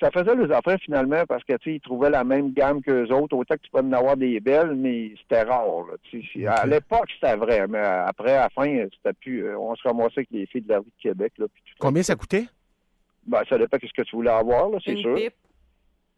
[0.00, 3.06] Ça faisait les affaires finalement parce que, tu sais, ils trouvaient la même gamme qu'eux
[3.12, 3.36] autres.
[3.36, 6.46] Autant que tu peux en avoir des belles, mais c'était rare, là, tu sais.
[6.46, 9.44] À l'époque, c'était vrai, mais après, à la fin, c'était plus...
[9.46, 11.46] euh, On se ramassait avec les filles de la rue de Québec, là.
[11.52, 12.46] puis tout Combien ça coûtait?
[13.26, 15.14] Ben, ça dépend de ce que tu voulais avoir, là, c'est Une sûr.
[15.14, 15.34] pipe.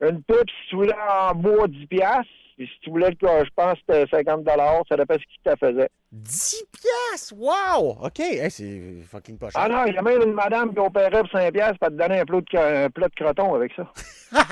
[0.00, 2.30] Une pipe, si tu voulais en bois, 10 piastres.
[2.56, 4.46] Puis si tu voulais, le je pense, c'était 50
[4.88, 5.90] Ça dépend ce qui te faisait.
[6.12, 7.34] 10 piastres!
[7.36, 7.98] Wow!
[8.02, 8.20] OK.
[8.20, 9.60] Hey, c'est fucking pas cher.
[9.62, 11.94] Ah non, il y a même une madame qui opérait pour 5 piastres pour te
[11.94, 13.92] donner un plat de, un plat de croton avec ça.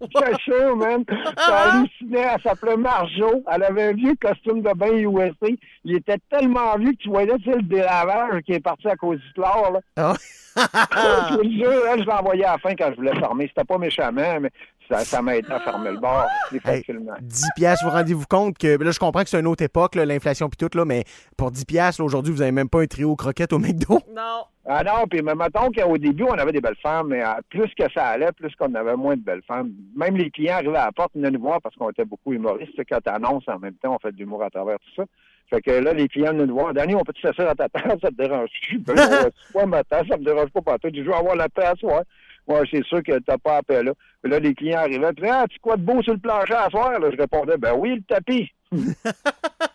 [0.00, 1.04] C'est sûr, man.
[1.36, 2.26] Ça hallucinait.
[2.34, 3.44] Elle s'appelait Marjo.
[3.52, 5.54] Elle avait un vieux costume de bain USA.
[5.84, 8.96] Il était tellement vieux que tu voyais, tu sais, le délavage qui est parti à
[8.96, 9.80] cause du chlore, là.
[9.96, 10.14] Ah.
[10.56, 13.48] je vous le jure, elle, je l'envoyais à la fin quand je voulais fermer.
[13.48, 14.50] C'était pas méchamment, mais
[14.92, 17.12] ça, ça m'a aidé à fermer le bar plus Hey, facilement.
[17.20, 20.48] 10 piastres, vous rendez-vous compte que là je comprends que c'est une autre époque l'inflation
[20.48, 21.04] puis tout là, mais
[21.36, 24.00] pour 10 piastres aujourd'hui, vous avez même pas un trio croquettes au McDo.
[24.14, 24.44] Non.
[24.64, 27.68] Ah non, puis mais mettons qu'au début, on avait des belles femmes, mais euh, plus
[27.76, 29.72] que ça allait, plus qu'on avait moins de belles femmes.
[29.96, 32.80] Même les clients arrivaient à la porte, venaient nous voir parce qu'on était beaucoup humoristes.
[32.88, 35.04] Quand tu annonces en même temps, on fait de l'humour à travers tout ça.
[35.50, 36.72] Fait que là, les clients venaient nous voir.
[36.72, 37.98] Danny, on peut-tu s'asseoir à ta table?
[38.00, 38.78] Ça te dérange-tu?
[38.78, 40.90] Ben, on va pas ma table, ça me dérange pas pas tout.
[40.94, 42.02] Je veux avoir la paix à soir.
[42.46, 43.92] Ouais, c'est sûr que t'as pas appel là.
[44.22, 46.70] Puis là, les clients arrivaient, puis ah, tu quoi de beau sur le plancher à
[46.70, 46.98] soir?
[46.98, 48.50] Là, je répondais, ben oui, le tapis.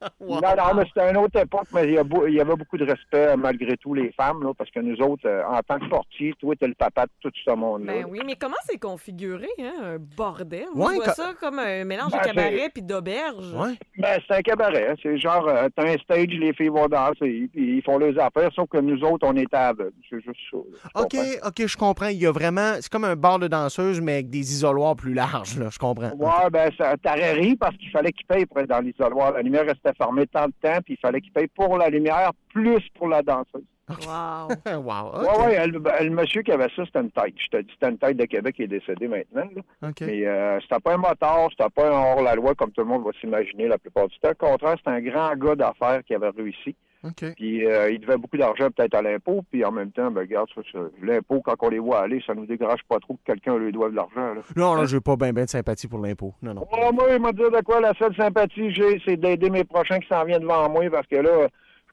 [0.20, 2.54] Non, non, mais c'était une autre époque, mais il y, a beau- il y avait
[2.56, 5.60] beaucoup de respect euh, malgré tout, les femmes, là, parce que nous autres, euh, en
[5.62, 7.92] tant que portier, toi, t'es le papa de tout ce monde-là.
[7.92, 9.72] Ben oui, mais comment c'est configuré, hein?
[9.82, 10.66] Un bordel?
[10.74, 13.52] Ouais, je vois quand- ça comme un mélange Ben, de cabaret puis d'auberge.
[13.54, 13.74] Ouais.
[13.96, 14.88] Ben, c'est un cabaret.
[14.90, 14.94] hein.
[15.02, 18.50] C'est genre, euh, t'as un stage, les filles vont danser, puis ils font leurs affaires,
[18.54, 19.92] sauf que nous autres, on était aveugles.
[20.08, 20.58] C'est juste ça.
[20.58, 21.48] OK, comprends?
[21.48, 22.06] OK, je comprends.
[22.08, 25.14] Il y a vraiment c'est comme un bar de danseuse mais avec des isoloirs plus
[25.14, 26.10] larges là, je comprends.
[26.16, 29.32] Ouais, ben, ça t'aurais ri parce qu'il fallait qu'ils payent pour être dans l'isoloir.
[29.32, 32.30] La lumière restait fermée tant de temps, puis il fallait qu'ils payent pour la lumière,
[32.54, 33.64] plus pour la danseuse.
[33.88, 34.48] Wow.
[34.82, 35.20] wow.
[35.20, 35.46] Ouais, OK.
[35.46, 37.34] ouais, elle- ben, le monsieur qui avait ça, c'était une tête.
[37.38, 39.48] Je te dis, c'était une tête de Québec qui est décédé maintenant.
[39.56, 39.62] là.
[40.06, 43.12] Mais euh, c'était pas un motard, c'était pas un hors-la-loi comme tout le monde va
[43.20, 44.30] s'imaginer la plupart du temps.
[44.30, 46.76] Au contraire, c'était un grand gars d'affaires qui avait réussi.
[47.04, 47.34] OK.
[47.36, 50.48] Puis euh, il devait beaucoup d'argent peut-être à l'impôt, puis en même temps, ben regarde,
[50.54, 53.56] ça, ça, l'impôt, quand on les voit aller, ça nous dégrage pas trop que quelqu'un
[53.56, 54.34] lui doive de l'argent.
[54.34, 54.40] Là.
[54.56, 56.34] Non, là, j'ai pas bien ben de sympathie pour l'impôt.
[56.42, 56.66] Non non.
[56.72, 59.64] Ouais, moi, il m'a dit de quoi la seule sympathie que j'ai, c'est d'aider mes
[59.64, 61.48] prochains qui s'en viennent devant moi, parce que là,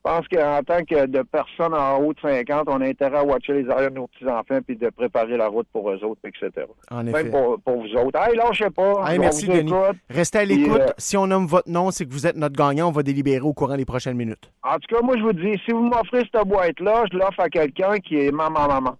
[0.05, 3.53] pense qu'en tant que de personne en haut de 50, on a intérêt à watcher
[3.63, 6.67] les arrières de nos petits-enfants, puis de préparer la route pour eux autres, etc.
[6.91, 7.23] En effet.
[7.23, 8.19] Même pour, pour vous autres.
[8.19, 9.11] Hey, sais pas.
[9.11, 9.71] Hey, merci Denis.
[9.71, 9.97] écoute.
[10.09, 10.79] Restez à l'écoute.
[10.81, 13.41] euh, Si on nomme votre nom, c'est que vous êtes notre gagnant, on va délibérer
[13.41, 14.51] au courant des prochaines minutes.
[14.63, 17.49] En tout cas, moi, je vous dis, si vous m'offrez cette boîte-là, je l'offre à
[17.49, 18.95] quelqu'un qui est maman-maman.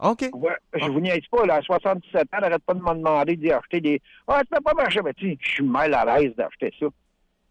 [0.00, 0.28] OK.
[0.34, 3.50] Ouais, je vous niaise pas, là, à 77 ans, n'arrête pas de me demander d'y
[3.50, 4.02] acheter des...
[4.28, 6.86] Ah, tu peux pas marcher, mais tu sais, je suis mal à l'aise d'acheter ça.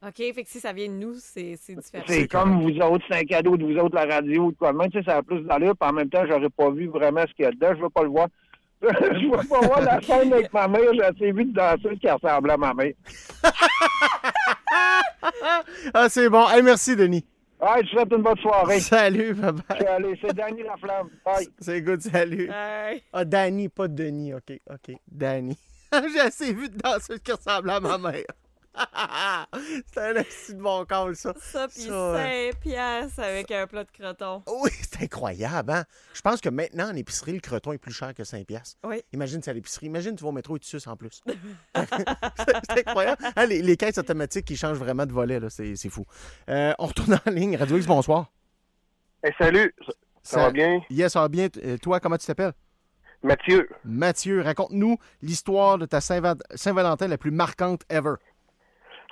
[0.08, 2.04] OK, fait que si ça vient de nous, c'est c'est différent.
[2.08, 4.92] C'est comme vous autres, c'est un cadeau de vous autres, la radio, de quoi même,
[4.92, 7.34] tu sais, ça a plus d'allure, puis en même temps, j'aurais pas vu vraiment ce
[7.34, 8.28] qu'il y a dedans, je veux pas le voir.
[8.84, 12.08] je veux pas voir la scène avec ma mère, j'ai assez vu de danseuse qui
[12.08, 12.94] ressemblait à ma mère.
[15.94, 16.48] Ah, c'est bon.
[16.50, 17.26] Hey, merci Denis.
[17.60, 18.80] Ouais, je souhaite une bonne soirée.
[18.80, 19.54] Salut, bye
[19.88, 21.10] Allez, c'est Danny Laflamme.
[21.26, 21.48] Bye.
[21.60, 22.50] C'est good, salut.
[23.12, 24.34] Ah, Danny, pas Denis.
[24.34, 24.96] OK, OK.
[25.12, 25.58] Danny.
[26.14, 28.26] J'ai assez vu de danseuse qui ressemble à ma mère.
[29.94, 31.34] c'est un assez de bon call, ça.
[31.42, 32.52] Ça, puis Ça, ouais.
[32.54, 34.44] 5 piastres avec un plat de croton.
[34.62, 35.86] Oui, c'est incroyable, hein?
[36.14, 38.78] Je pense que maintenant, en épicerie, le croton est plus cher que 5 piastres.
[38.84, 39.02] Oui.
[39.14, 39.86] Imagine, c'est à l'épicerie.
[39.88, 41.22] Imagine, tu vas au métro et tu suces en plus.
[41.76, 43.24] c'est incroyable.
[43.36, 46.06] Hein, les, les caisses automatiques qui changent vraiment de volet, là, c'est c'est fou.
[46.50, 47.56] Euh, on retourne en ligne.
[47.58, 48.32] Radio X, bonsoir.
[49.24, 50.82] Hey, salut, ça, ça va bien?
[50.90, 51.48] Yes, ça va bien.
[51.64, 52.54] Euh, Toi, comment tu t'appelles?
[53.24, 53.68] Mathieu.
[53.84, 58.16] Mathieu, raconte-nous l'histoire de ta Saint-Va- Saint-Valentin la plus marquante ever.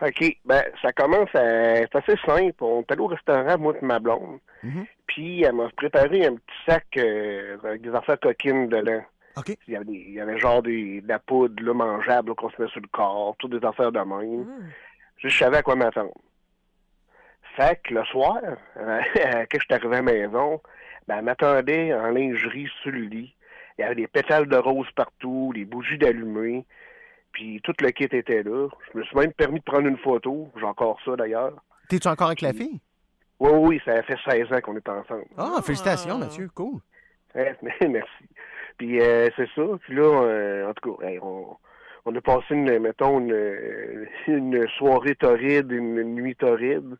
[0.01, 1.75] OK, ben ça commence à...
[1.77, 2.61] C'est assez simple.
[2.63, 4.39] On est allé au restaurant, moi et ma blonde.
[4.63, 4.85] Mhm.
[5.07, 9.01] Puis elle m'a préparé un petit sac euh, avec des affaires coquines dedans.
[9.37, 9.55] OK.
[9.67, 12.49] Il y avait, des- il y avait genre des, de la poudre là, mangeable qu'on
[12.49, 14.45] se met sur le corps, toutes des affaires de même.
[15.17, 16.13] Je savais à quoi m'attendre.
[17.55, 18.39] Fait que le soir,
[18.77, 20.61] euh, quand je suis arrivé à la maison,
[21.07, 23.35] ben, elle m'attendait en lingerie sur le lit.
[23.77, 26.65] Il y avait des pétales de rose partout, des bougies d'allumées,
[27.33, 28.69] puis tout le kit était là.
[28.93, 30.49] Je me suis même permis de prendre une photo.
[30.57, 31.53] J'ai encore ça d'ailleurs.
[31.89, 32.79] T'es-tu encore avec la fille?
[33.39, 35.25] Oui, oui, ça fait 16 ans qu'on est ensemble.
[35.37, 36.49] Ah, félicitations, Mathieu.
[36.53, 36.79] Cool.
[37.35, 37.55] Ouais,
[37.89, 38.23] merci.
[38.77, 39.63] Puis euh, c'est ça.
[39.81, 41.57] Puis là, euh, en tout cas, hey, on,
[42.05, 46.95] on a passé une, mettons, une, une soirée torride, une nuit torride.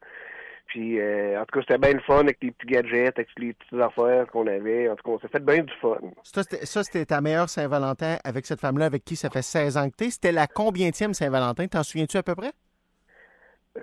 [0.67, 3.54] Puis euh, en tout cas, c'était bien le fun avec les petits gadgets, avec les
[3.54, 4.89] petites affaires qu'on avait.
[4.89, 5.97] En tout cas, on s'est fait bien du fun.
[6.23, 9.95] Ça, c'était- ta meilleure Saint-Valentin avec cette femme-là avec qui ça fait 16 ans que
[9.95, 10.10] t'es.
[10.10, 11.67] C'était la combientième Saint-Valentin?
[11.67, 12.54] T'en souviens-tu à peu près?
[13.78, 13.82] Euh,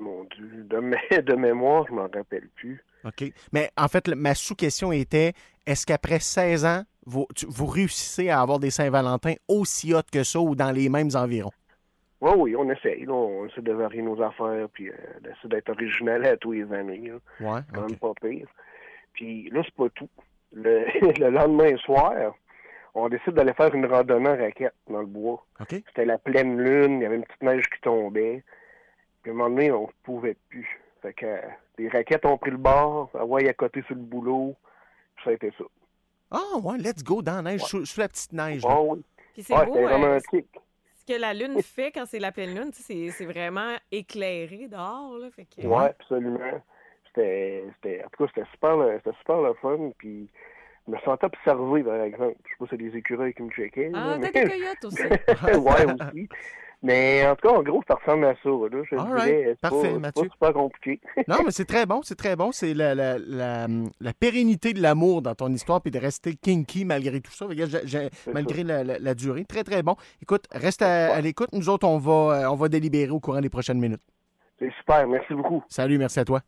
[0.00, 2.84] mon Dieu, de, mé- de mémoire, je m'en rappelle plus.
[3.04, 3.24] OK.
[3.52, 5.32] Mais en fait, ma sous-question était
[5.66, 10.22] est-ce qu'après 16 ans, vous, tu- vous réussissez à avoir des Saint-Valentin aussi hautes que
[10.24, 11.50] ça ou dans les mêmes environs?
[12.22, 13.04] Oui, oui, on essaye.
[13.04, 16.72] Là, on essaie de varier nos affaires, puis euh, d'essayer d'être original à tous les
[16.72, 17.08] années.
[17.08, 17.14] Là.
[17.54, 17.90] Ouais, quand OK.
[17.90, 18.46] même pas pire.
[19.12, 20.08] Puis là, c'est pas tout.
[20.52, 20.84] Le,
[21.18, 22.34] le lendemain soir,
[22.94, 25.44] on décide d'aller faire une randonnée en raquette dans le bois.
[25.60, 25.70] OK.
[25.88, 28.44] C'était la pleine lune, il y avait une petite neige qui tombait.
[29.22, 30.80] Puis à un moment donné, on ne pouvait plus.
[31.02, 31.38] Fait que euh,
[31.78, 34.54] les raquettes ont pris le bord, ouais, à côté sur le boulot.
[35.16, 35.64] Puis ça a été ça.
[36.30, 38.62] Ah, ouais, let's go dans la neige, sous, sous la petite neige.
[38.62, 38.76] là.
[38.78, 39.02] Oh, oui.
[39.34, 40.48] Puis c'est Ouais, beau, romantique.
[41.06, 45.16] Ce que la lune fait quand c'est la pleine lune, c'est c'est vraiment éclairé dehors.
[45.18, 45.66] Là, fait que...
[45.66, 46.62] Ouais, absolument.
[47.08, 49.90] C'était, c'était, en tout cas, c'était super, le- c'était super le fun.
[49.98, 50.28] Puis
[50.86, 52.36] je me sentais observé, par exemple.
[52.44, 53.90] Je sais pas si c'est des écureuils qui me checkaient.
[53.94, 55.02] Ah, là, t'as mais- des coyotes aussi.
[55.58, 56.28] ouais, aussi.
[56.84, 58.48] Mais en tout cas, en gros, ça ressemble à ça.
[58.48, 58.82] Là.
[58.90, 60.22] Je dirais, c'est pas- Parfait, c'est Mathieu.
[60.24, 61.00] pas super compliqué.
[61.28, 62.50] Non, mais c'est très bon, c'est très bon.
[62.50, 63.68] C'est la, la, la,
[64.00, 67.46] la pérennité de l'amour dans ton histoire puis de rester kinky malgré tout ça.
[67.86, 69.44] C'est malgré la, durée.
[69.44, 69.94] Très, très bon.
[70.20, 71.50] Écoute, reste à, à l'écoute.
[71.52, 72.12] Nous autres, on va,
[72.46, 74.02] euh, on va délibérer au courant des prochaines minutes.
[74.58, 75.06] C'est super.
[75.06, 75.62] Merci beaucoup.
[75.68, 76.40] Salut, merci à toi.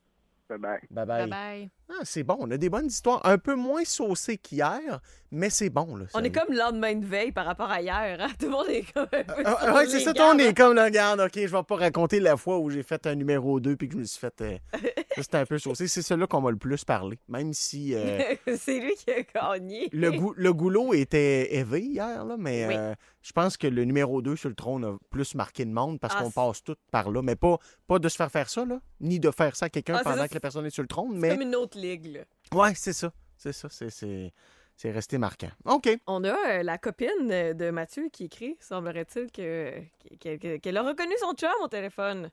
[0.48, 0.78] Bye bye.
[0.90, 1.26] Bye bye.
[1.26, 1.70] Bye-bye.
[1.88, 3.24] Ah, c'est bon, on a des bonnes histoires.
[3.24, 5.96] Un peu moins saucées qu'hier, mais c'est bon.
[5.96, 8.18] Là, On est comme le lendemain de veille par rapport à hier.
[8.20, 8.28] Hein?
[8.38, 10.74] Tout le monde est comme un peu Ah, ouais, les c'est ça, on est comme,
[10.74, 13.76] là, regarde, OK, je vais pas raconter la fois où j'ai fait un numéro 2
[13.76, 14.40] puis que je me suis fait...
[14.42, 14.58] euh,
[15.16, 15.86] C'était un peu saucé.
[15.88, 17.94] C'est celui-là qu'on m'a le plus parlé, même si...
[17.94, 18.18] euh,
[18.56, 19.88] c'est lui qui a gagné.
[19.92, 22.74] Le, gou- le goulot était élevé hier, là, mais Oui.
[22.76, 25.98] euh, je pense que le numéro 2 sur le trône a plus marqué de monde
[26.00, 27.22] parce Ah, qu'on c'est- passe tout par là.
[27.22, 29.94] Mais pas, pas de se faire faire ça, là, ni de faire ça à quelqu'un
[29.94, 31.12] Ah, c'est pendant ça, que la personne est sur le trône.
[31.14, 32.06] C'est Mais comme une autre ligue.
[32.06, 32.20] Là.
[32.58, 33.12] ouais, c'est ça.
[33.36, 33.68] C'est ça.
[33.70, 34.32] C'est, c'est,
[34.76, 35.50] c'est resté marquant.
[35.66, 35.88] OK.
[36.06, 41.34] On a euh, la copine de Mathieu qui écrit, semblerait-il, que- qu'elle a reconnu son
[41.34, 42.30] chum au téléphone.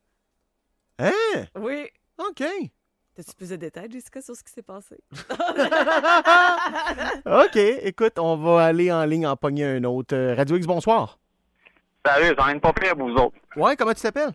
[0.99, 1.11] Hein?
[1.55, 1.87] Oui.
[2.29, 2.43] OK.
[3.15, 4.95] T'as-tu plus de détails, Jessica, sur ce qui s'est passé?
[7.25, 7.55] OK.
[7.55, 10.15] Écoute, on va aller en ligne en pogner un autre.
[10.15, 11.17] Euh, Radio X, bonsoir.
[12.05, 13.36] Salut, j'en ai une pas pire pour vous autres.
[13.55, 14.31] Ouais, comment tu t'appelles?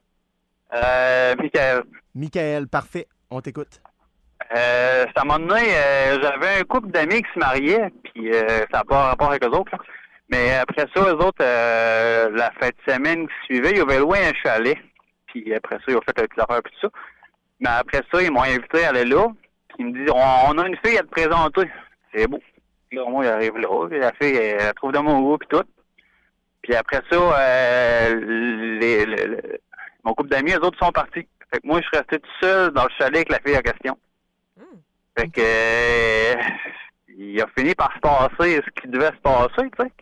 [0.74, 1.84] Euh, Michael.
[2.14, 3.08] Michael, parfait.
[3.30, 3.80] On t'écoute.
[4.56, 8.78] Euh, ça m'a donné, euh, j'avais un couple d'amis qui se mariaient, puis euh, ça
[8.78, 9.72] n'a pas rapport avec eux autres.
[9.72, 9.78] là.
[10.28, 14.18] Mais après ça, eux autres, euh, la fête de semaine qui suivait, ils avaient loué
[14.18, 14.76] un chalet.
[15.28, 16.92] Puis après ça, ils ont fait un petit affaire puis tout ça.
[17.60, 19.28] Mais après ça, ils m'ont invité à aller là.
[19.68, 21.70] Puis ils me disent, on, on a une fille à te présenter.
[22.14, 22.40] C'est beau.
[22.88, 23.88] Puis là, moi, j'arrive là.
[23.88, 25.64] puis la fille, elle, elle trouve de mon goût puis tout.
[26.62, 28.20] Puis après ça, euh,
[28.80, 29.60] les, les- les-
[30.04, 31.26] mon couple d'amis, eux autres sont partis.
[31.52, 33.60] Fait que moi, je suis resté tout seul dans le chalet avec la fille en
[33.62, 33.98] question.
[35.18, 36.34] Fait que euh,
[37.16, 39.92] il a fini par se passer ce qui devait se passer, tu sais.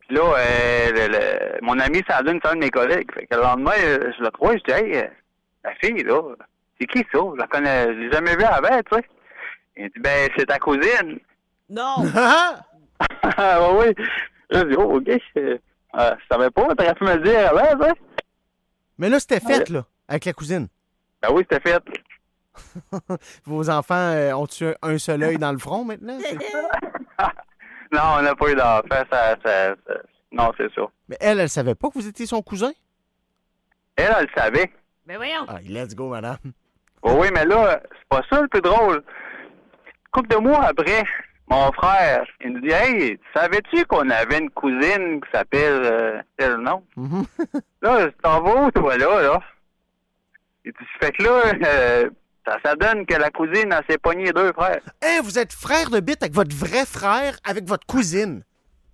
[0.00, 3.12] Puis là, euh, le- le- mon ami, ça a donné un de mes collègues.
[3.12, 5.10] Fait que le lendemain, je le crois, je dis, hey,
[5.64, 6.20] la fille, là,
[6.80, 7.18] c'est qui ça?
[7.34, 9.04] Je la connais, je l'ai jamais vue avant, tu sais.
[9.76, 11.18] Il dit, ben, c'est ta cousine.
[11.68, 11.96] Non!
[12.16, 13.94] ah oui.
[14.50, 15.08] Là, je dis, oh, OK.
[15.36, 15.58] Euh,
[15.98, 17.94] euh, je savais pas, t'aurais pu me le dire avant, tu sais.
[18.98, 19.76] Mais là, c'était fait, Ouais.
[19.76, 20.68] là, avec la cousine.
[21.22, 21.82] Ben oui, c'était fait.
[23.44, 26.18] Vos enfants euh, ont-tu un- un seul œil dans le front maintenant?
[27.92, 30.82] Non, on n'a pas eu d'enfant, ça, ça, ça- Non, c'est ça.
[31.08, 32.70] Mais elle, elle savait pas que vous étiez son cousin?
[33.96, 34.70] Elle, elle le savait.
[35.06, 35.44] Ben voyons.
[35.48, 36.38] Ah, let's go, madame.
[37.02, 39.02] Oh oui, mais là, c'est pas ça le plus drôle.
[40.12, 41.04] Couple de mois après,
[41.48, 46.56] mon frère, il nous dit Hey, savais-tu qu'on avait une cousine qui s'appelle euh, tel
[46.56, 46.84] nom?
[46.96, 47.24] Mhm.
[47.82, 49.40] Là, t'en vas où, toi, là, là?
[50.64, 52.10] Il dit, fait que là, euh,
[52.46, 54.82] ça, ça donne que la cousine, elle s'est pognée deux frères.
[55.02, 58.42] Hein, vous êtes frère de bite avec votre vrai frère, avec votre cousine.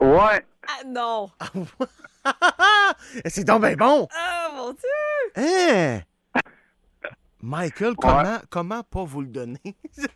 [0.01, 0.45] Ouais.
[0.69, 1.31] Ah non.
[3.27, 4.09] C'est donc bien bon.
[4.13, 4.89] Ah mon Dieu.
[5.37, 6.01] Hein?
[7.43, 9.77] Michael, comment, comment pas vous le donner?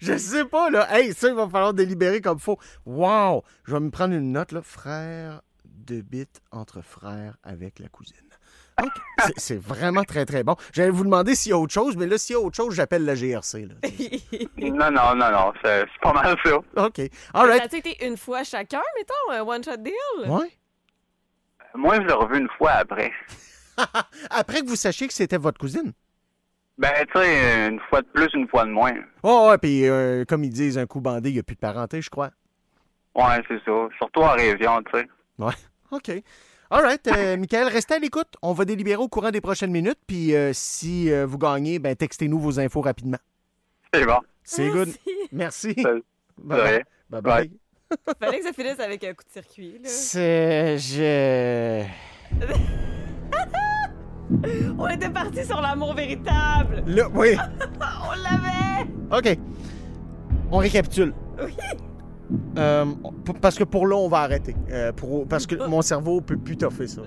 [0.00, 0.86] Je sais pas, là.
[0.96, 2.58] Hey, ça, il va falloir délibérer comme faut.
[2.86, 3.42] Wow!
[3.64, 4.62] Je vais me prendre une note, là.
[4.62, 8.29] Frère de bite entre frères avec la cousine.
[9.36, 10.56] C'est- vraiment très, très bon.
[10.72, 12.74] J'allais vous demander s'il y a autre chose, mais là, s'il y a autre chose,
[12.74, 13.66] j'appelle la GRC.
[13.66, 13.74] Là.
[14.58, 16.56] Non, non, non, non, c'est pas mal ça.
[16.56, 17.00] OK.
[17.34, 17.70] All right.
[17.70, 20.28] Ça a été une fois chacun, mettons, un one-shot deal?
[20.30, 20.50] Ouais.
[21.74, 23.12] Moi, je l'ai revu une fois après.
[24.30, 25.92] Après que vous sachiez que c'était votre cousine?
[26.76, 28.94] Ben, tu sais, une fois de plus, une fois de moins.
[29.22, 31.60] Oh, ouais, puis euh, comme ils disent, un coup bandé, il n'y a plus de
[31.60, 32.30] parenté, je crois.
[33.14, 33.88] Ouais, c'est ça.
[33.98, 35.08] Surtout en région, tu sais.
[35.38, 35.52] Ouais.
[35.90, 36.10] OK.
[36.72, 37.04] All right.
[37.08, 38.28] euh, Michael, restez à l'écoute.
[38.42, 39.98] On va délibérer au courant des prochaines minutes.
[40.06, 43.18] Puis euh, si euh, vous gagnez, ben, textez-nous vos infos rapidement.
[43.92, 44.20] C'est bon.
[44.44, 44.88] C'est good.
[45.32, 45.74] Merci.
[46.38, 46.80] Bye rien.
[47.10, 47.20] bye.
[47.20, 47.50] bye.
[48.20, 49.80] Fallait que ça finisse avec un coup de circuit.
[49.82, 50.78] C'est.
[50.78, 51.82] Je.
[54.78, 56.84] On était parti sur l'amour véritable.
[56.86, 57.36] Là, oui.
[57.80, 58.86] On l'avait.
[59.10, 59.36] OK.
[60.52, 61.12] On récapitule.
[61.42, 61.52] Oui.
[62.58, 62.84] Euh,
[63.40, 64.54] parce que pour là, on va arrêter.
[64.70, 67.02] Euh, pour, parce que mon cerveau peut plus toffer ça.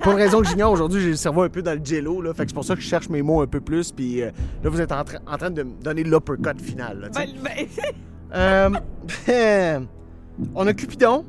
[0.00, 2.20] Pour une raison que j'ignore, aujourd'hui, j'ai le cerveau un peu dans le jello.
[2.22, 3.90] Là, fait que c'est pour ça que je cherche mes mots un peu plus.
[3.92, 4.30] Puis euh,
[4.62, 7.00] là, vous êtes en, train- en train de me donner l'uppercut final.
[7.00, 7.08] là.
[8.32, 8.78] Ben,
[9.26, 9.86] ben,
[10.54, 11.24] on a Cupidon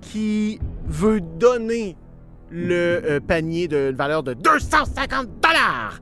[0.00, 1.96] qui veut donner
[2.50, 6.00] le panier de valeur de 250 dollars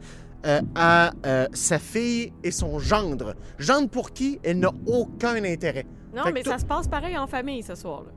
[0.75, 3.35] à euh, sa fille et son gendre.
[3.59, 5.85] Gendre pour qui elle n'a aucun intérêt.
[6.14, 8.03] Non, Fait que mais tout- ça se passe pareil en famille ce soir.
[8.05, 8.11] Là.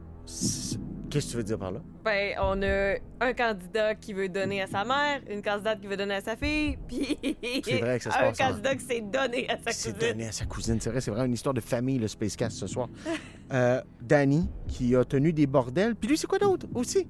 [1.09, 1.81] Qu'est-ce que tu veux dire par là?
[2.05, 5.97] Ben, on a un candidat qui veut donner à sa mère, une candidate qui veut
[5.97, 7.17] donner à sa fille, puis
[7.65, 9.93] C'est vrai que ça se un passe en- candidat qui s'est donné à sa C'est
[9.93, 10.09] cousine.
[10.09, 10.79] donné à sa cousine.
[10.79, 12.87] C'est vrai, c'est vraiment une histoire de famille, le Spacecast, ce soir.
[13.53, 15.93] Euh, Danny, qui a tenu des bordels.
[15.97, 16.67] Puis lui, c'est quoi d'autre?
[16.73, 17.05] Aussi?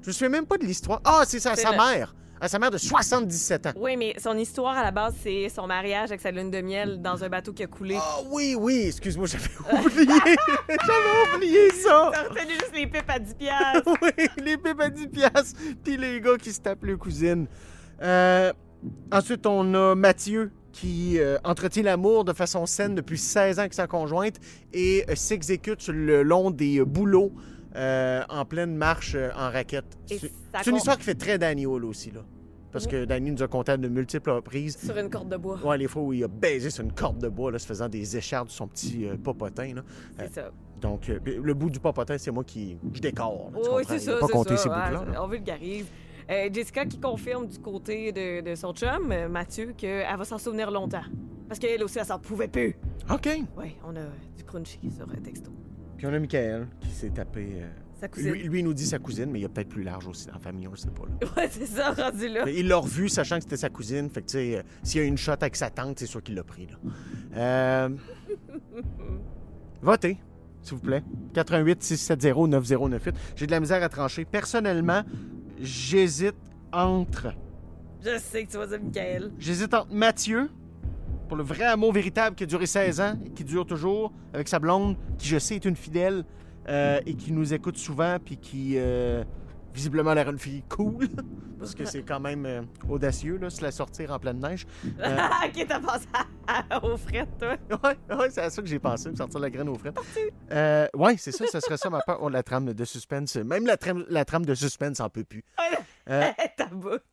[0.00, 1.02] Je me souviens même pas de l'histoire.
[1.04, 2.14] Ah, c'est ça, C'est sa le- mère.
[2.42, 3.72] À sa mère de 77 ans.
[3.76, 7.00] Oui, mais son histoire à la base, c'est son mariage avec sa lune de miel
[7.00, 7.96] dans un bateau qui a coulé.
[7.96, 9.44] Ah oui, oui, excuse-moi, j'avais
[9.86, 10.06] oublié.
[10.68, 12.10] j'avais oublié ça.
[12.12, 13.92] T'as retenu juste les pipes à 10 piastres.
[14.02, 17.46] oui, les pipes à 10 piastres, puis les gars qui se tapent les cousines.
[18.02, 18.52] Euh,
[19.12, 23.74] ensuite, on a Mathieu qui euh, entretient l'amour de façon saine depuis 16 ans avec
[23.74, 24.40] sa conjointe
[24.72, 27.30] et euh, s'exécute le long des bouleaux
[27.76, 29.96] euh, en pleine marche euh, en raquette.
[30.10, 32.20] Et C'est une histoire qui fait très Danny Hall aussi, là.
[32.70, 34.78] Parce que Danny nous a conté à de multiples reprises.
[34.78, 35.58] Sur une corde de bois.
[35.62, 37.86] Ouais, les fois où il a baisé sur une corde de bois, là, se faisant
[37.88, 39.74] des échardes de son petit euh, popotin.
[39.74, 39.82] Là.
[40.18, 40.50] C'est ça.
[40.80, 43.50] Donc, le bout du popotin, c'est moi qui je décore.
[43.54, 44.16] là, Oui, c'est ça.
[44.16, 45.04] pas compté ces ouais, bouts-là.
[45.12, 45.22] là.
[45.22, 45.86] On vulgarise.
[46.30, 50.70] Euh, Jessica qui confirme du côté de, de son chum, Mathieu, qu'elle va s'en souvenir
[50.70, 51.04] longtemps.
[51.48, 52.74] Parce qu'elle aussi, elle s'en pouvait plus.
[53.12, 53.28] OK.
[53.58, 54.04] Oui, on a
[54.36, 55.50] du crunchy sur un texto.
[56.02, 57.46] Puis on a Michael qui s'est tapé.
[57.60, 57.68] euh,
[58.00, 58.32] Sa cousine.
[58.32, 60.26] Lui, lui, il nous dit sa cousine, mais il y a peut-être plus large aussi
[60.26, 61.04] dans la famille, on le sait pas.
[61.04, 61.28] Là.
[61.36, 62.44] Ouais, c'est ça, rendu là.
[62.44, 64.10] Mais il l'a revu, sachant que c'était sa cousine.
[64.10, 66.20] Fait que, tu sais, euh, s'il y a une shot avec sa tante, c'est sûr
[66.20, 66.66] qu'il l'a pris.
[66.66, 66.76] Là.
[67.36, 67.88] Euh,
[69.80, 70.18] Votez,
[70.62, 71.04] s'il vous plaît.
[71.34, 73.14] 88 670 9098.
[73.36, 74.24] J'ai de la misère à trancher.
[74.24, 75.04] Personnellement,
[75.60, 76.34] j'hésite
[76.72, 77.28] entre.
[78.04, 79.30] Je sais que tu vas dire Michael.
[79.38, 80.50] J'hésite entre Mathieu,
[81.32, 84.48] pour le vrai amour véritable qui a duré 16 ans et qui dure toujours, avec
[84.48, 86.26] sa blonde, qui je sais est une fidèle
[86.68, 89.24] euh, et qui nous écoute souvent, puis qui euh,
[89.74, 91.08] visiblement a l'air une fille cool,
[91.58, 94.66] parce que c'est quand même euh, audacieux, là, se la sortir en pleine neige.
[95.00, 96.06] Euh, ok, t'as pensé
[96.82, 97.56] aux frettes, toi.
[97.84, 99.98] ouais, ouais, c'est à ça que j'ai pensé, me sortir la graine aux frettes.
[100.50, 102.18] Euh, ouais, c'est ça, ça serait ça ma peur.
[102.22, 103.36] Oh, la trame de suspense.
[103.36, 105.44] Même la trame, la trame de suspense en peut plus.
[106.10, 106.30] Euh,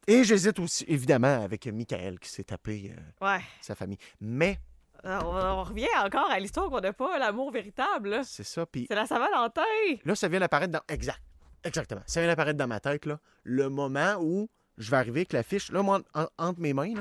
[0.07, 2.91] et j'hésite aussi, évidemment, avec Michael qui s'est tapé
[3.21, 3.41] euh, Ouais.
[3.61, 3.97] sa famille.
[4.19, 4.59] Mais
[5.03, 8.21] On, on revient encore à l'histoire qu'on n'a pas l'amour véritable.
[8.23, 9.61] c'est ça, puis C'est la Saint-Valentin.
[10.05, 10.81] Là, ça vient d'apparaître dans.
[10.89, 11.19] Exact.
[11.63, 12.01] Exactement.
[12.05, 13.19] Ça vient d'apparaître dans ma tête, là.
[13.43, 15.71] Le moment où je vais arriver avec la fiche.
[15.71, 16.93] Là, moi, en- entre mes mains,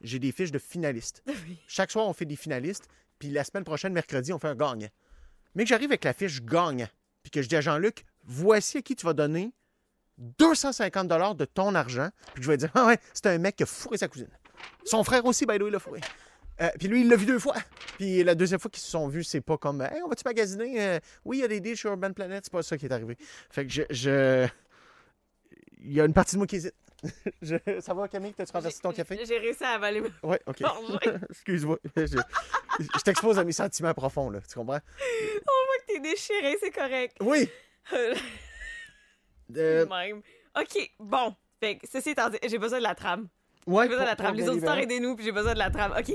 [0.00, 1.22] j'ai des fiches de finalistes.
[1.68, 2.88] Chaque soir, on fait des finalistes.
[3.18, 4.88] Puis la semaine prochaine, mercredi, on fait un gagnant.
[5.54, 6.88] Mais que j'arrive avec la fiche gagnant.
[7.22, 9.52] Puis que je dis à Jean-Luc, voici à qui tu vas donner
[10.38, 13.66] 250 de ton argent, puis je vais dire, ah ouais, c'est un mec qui a
[13.66, 14.28] fourré sa cousine.
[14.84, 16.00] Son frère aussi, by the way, l'a fourré.
[16.60, 17.56] Euh, puis lui, il l'a vu deux fois.
[17.96, 20.80] Puis la deuxième fois qu'ils se sont vus, c'est pas comme Hey, on va-tu magasiner?
[20.80, 22.44] Euh, oui, il y a des deals sur Urban Planet.
[22.44, 23.16] C'est pas ça qui est arrivé.
[23.50, 23.82] Fait que je.
[23.90, 24.46] je...
[25.84, 26.74] Il y a une partie de moi qui hésite.
[27.42, 28.32] Je- Ça va, Camille?
[28.32, 29.18] T'as-tu renversé ton café?
[29.26, 30.00] J'ai réussi à avaler.
[30.22, 30.62] Ouais, OK.
[31.30, 31.76] Excuse-moi.
[31.96, 32.04] Je,
[32.78, 34.38] je t'expose à mes sentiments profonds, là.
[34.48, 34.78] Tu comprends?
[34.78, 37.16] On voit que t'es déchiré, c'est correct.
[37.20, 37.48] Oui.
[39.56, 40.22] Euh, Même.
[40.58, 41.34] OK, bon.
[41.60, 43.28] Fait que ceci étant dit, j'ai besoin de la trame.
[43.66, 44.34] Ouais, J'ai besoin de la trame.
[44.34, 44.82] Les auditeurs, délibérer.
[44.96, 45.92] aidez-nous, puis j'ai besoin de la trame.
[45.98, 46.12] OK.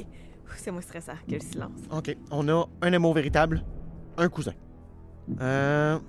[0.55, 1.13] C'est moins stressant.
[1.27, 1.79] Quel silence.
[1.91, 2.15] OK.
[2.31, 3.63] On a un amour véritable,
[4.17, 4.53] un cousin.
[5.41, 5.99] Euh.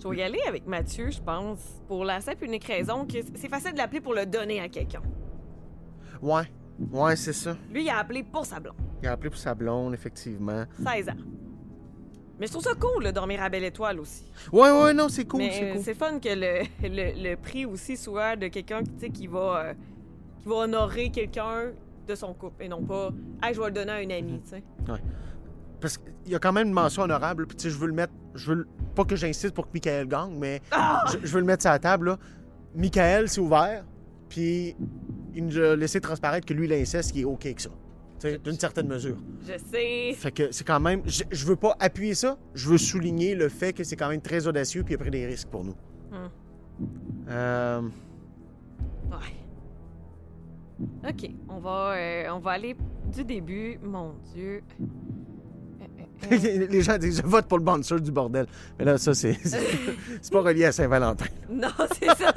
[0.00, 3.18] Je vais y aller avec Mathieu, je pense, pour la simple et unique raison que
[3.34, 5.02] c'est facile de l'appeler pour le donner à quelqu'un.
[6.22, 6.44] Ouais.
[6.92, 7.56] Ouais, c'est ça.
[7.72, 8.76] Lui, il a appelé pour sa blonde.
[9.02, 10.64] Il a appelé pour sa blonde, effectivement.
[10.86, 11.12] 16 ans.
[12.38, 14.30] Mais je trouve ça cool, de dormir à Belle Étoile aussi.
[14.52, 15.82] Ouais, ouais, non, c'est cool, c'est cool.
[15.82, 18.82] c'est fun que le, le, le prix aussi soit de quelqu'un
[19.12, 19.74] qui va euh,
[20.40, 21.72] qui va honorer quelqu'un
[22.08, 23.10] de son couple et non pas
[23.42, 24.62] hey, je vais le donner à un ami, tu sais.
[24.88, 24.98] Ouais.
[25.80, 27.92] Parce qu'il y a quand même une mention honorable, puis tu sais, je veux le
[27.92, 28.12] mettre.
[28.34, 31.04] Je veux pas que j'insiste pour que Michael gagne, mais Ah!
[31.12, 32.18] je, je veux le mettre sur la table, là.
[32.74, 33.84] Michael, c'est ouvert,
[34.28, 34.74] puis
[35.34, 37.70] il nous a laissé transparaître que lui, l'inceste, qui est OK que ça.
[38.18, 39.16] Tu sais, d'une certaine mesure.
[39.46, 40.12] Je sais.
[40.14, 41.02] Fait que c'est quand même.
[41.06, 44.20] Je, je veux pas appuyer ça, je veux souligner le fait que c'est quand même
[44.20, 45.76] très audacieux, puis il a pris des risques pour nous.
[46.10, 46.30] Hum.
[47.28, 47.80] Euh.
[49.12, 49.16] Ouais.
[50.80, 52.76] OK, on va euh, on va aller
[53.12, 54.62] du début, mon dieu.
[56.30, 58.46] Les gens disent je vote pour le bouncer du bordel.
[58.78, 59.34] Mais là, ça, c'est.
[59.34, 59.60] C'est
[60.20, 61.26] c'est pas relié à Saint-Valentin.
[61.48, 61.68] Non,
[61.98, 62.32] c'est ça.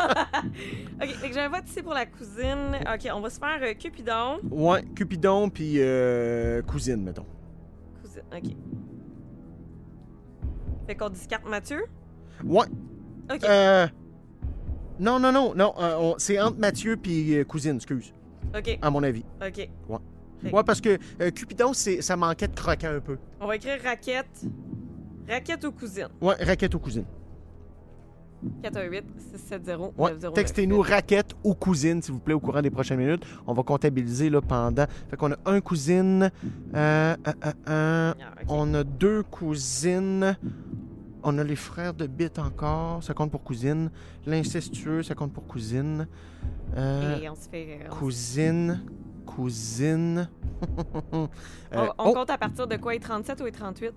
[1.01, 2.75] OK, fait que j'ai un vote ici pour la cousine.
[2.81, 4.39] OK, on va se faire euh, Cupidon.
[4.51, 7.25] Ouais, Cupidon, puis euh, cousine, mettons.
[8.03, 8.55] Cousine, OK.
[10.87, 11.83] Fait qu'on discarte Mathieu?
[12.43, 12.65] Ouais.
[13.33, 13.43] OK.
[13.43, 13.87] Euh,
[14.99, 15.73] non, non, non, non.
[15.79, 18.13] euh, on- c'est entre Mathieu puis euh, cousine, excuse.
[18.57, 18.79] OK.
[18.81, 19.23] À mon avis.
[19.45, 19.69] OK.
[19.89, 19.97] Ouais.
[20.51, 23.17] Ouais, parce que euh, Cupidon, ça manquait de croquant un peu.
[23.39, 24.43] On va écrire raquette.
[25.29, 26.09] Raquette aux cousines.
[26.19, 27.05] Ouais, raquette ou cousine.
[28.63, 30.33] 418 670 Ouais, 9098.
[30.33, 33.23] textez-nous raquette ou cousine, s'il vous plaît, au courant des prochaines minutes.
[33.45, 34.85] On va comptabiliser là, pendant.
[35.11, 36.31] Fait qu'on a un cousine.
[36.73, 37.33] euh, un,
[37.67, 38.15] un, un.
[38.47, 40.35] On a deux cousines.
[41.24, 43.03] On a les frères de bite encore.
[43.03, 43.91] Ça compte pour cousine.
[44.26, 46.07] L'incestueux, ça compte pour cousine.
[46.76, 47.80] Euh, Et on se fait.
[47.89, 48.82] on Cousine.
[49.26, 50.28] Cousine.
[51.11, 51.28] On,
[51.74, 52.93] Euh, on oh, compte à partir de quoi?
[52.93, 53.93] Les 37 ou les 38?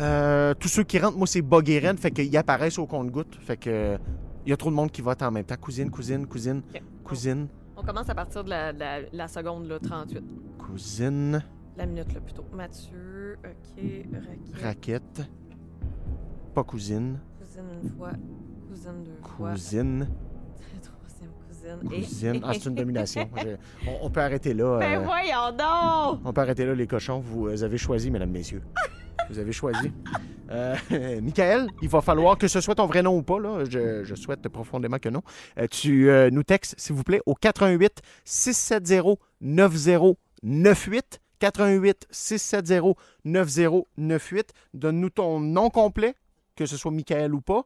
[0.00, 3.36] euh, tous ceux qui rentrent, moi, c'est Bug et Ren, fait qu'ils apparaissent au compte-goutte.
[3.40, 3.98] Fait que.
[4.46, 5.56] Il y a trop de monde qui vote en même temps.
[5.60, 6.62] Cousine, cousine, cousine,
[7.04, 10.22] cousine, On commence à partir de la, de la- la seconde, là, 38.
[10.58, 11.42] cousine,
[11.76, 12.44] La minute, là, plutôt.
[12.54, 13.82] Mathieu, OK,
[14.62, 14.62] raquette.
[14.62, 15.30] raquette.
[16.54, 18.10] Pas cousine, Cousine une fois,
[18.68, 19.50] cousine deux fois.
[19.52, 20.08] cousine,
[20.82, 22.40] Troisième cousine.
[22.44, 23.28] Ah, c'est une domination.
[23.36, 24.78] Je- on, on peut arrêter là.
[24.78, 26.20] Ben euh, voyons donc!
[26.24, 27.20] On peut arrêter là, les cochons.
[27.20, 28.62] Vous euh, avez choisi, mesdames, messieurs.
[29.28, 29.92] Vous avez choisi.
[30.52, 30.74] Euh,
[31.22, 33.38] Michael, il va falloir que ce soit ton vrai nom ou pas.
[33.38, 33.62] Là.
[33.70, 35.22] Je, je souhaite profondément que non.
[35.60, 41.20] Euh, tu euh, nous textes, s'il vous plaît, au 88 670 9098.
[41.38, 42.94] 88 670
[43.24, 44.52] 9098.
[44.74, 46.16] Donne-nous ton nom complet,
[46.56, 47.64] que ce soit Michael ou pas,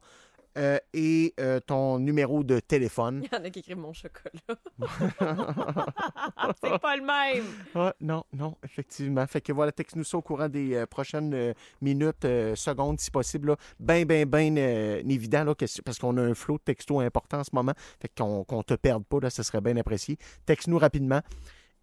[0.57, 3.21] euh, et euh, ton numéro de téléphone.
[3.25, 4.31] Il y en a qui écrivent mon chocolat.
[6.63, 7.43] c'est pas le même!
[7.75, 9.27] Ah, non, non, effectivement.
[9.27, 12.25] Fait que voilà, texte-nous ça au courant des euh, prochaines minutes,
[12.55, 13.49] secondes, si possible.
[13.49, 13.57] là.
[13.81, 17.43] Ben, ben, ben évident, là, que- parce qu'on a un flot de textos important en
[17.43, 17.73] ce moment.
[17.99, 20.17] Fait qu'on qu'on te perde pas, là, ça serait bien apprécié.
[20.45, 21.19] Texte-nous rapidement.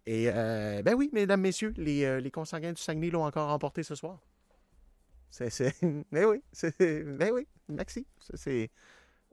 [0.07, 4.17] Et, ben oui, mesdames, messieurs, les, les consanguins du Saguenay l'ont encore remporté ce soir.
[5.33, 5.73] C'est.
[6.11, 7.03] Ben oui, c'est...
[7.03, 8.05] Ben oui, merci.
[8.35, 8.69] C'est-.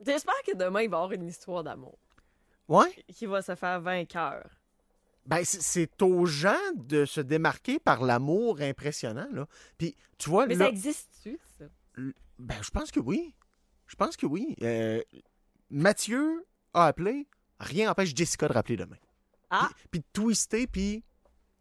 [0.03, 1.99] J'espère que demain, il va y avoir une histoire d'amour.
[2.67, 2.91] Ouais?
[3.13, 4.49] Qui va se faire vainqueur.
[5.27, 9.45] Ben, c'est- aux gens de se démarquer par l'amour impressionnant, là.
[9.77, 10.65] Puis, tu vois, Mais là...
[10.65, 11.65] ça existe-tu, ça?
[12.39, 13.35] Ben, je pense que oui.
[13.85, 14.55] Je pense que oui.
[14.63, 15.01] Euh,
[15.69, 17.27] Mathieu a appelé.
[17.59, 18.97] Rien n'empêche Jessica de rappeler demain.
[19.51, 19.69] Ah!
[19.75, 21.03] Puis, puis de twister, puis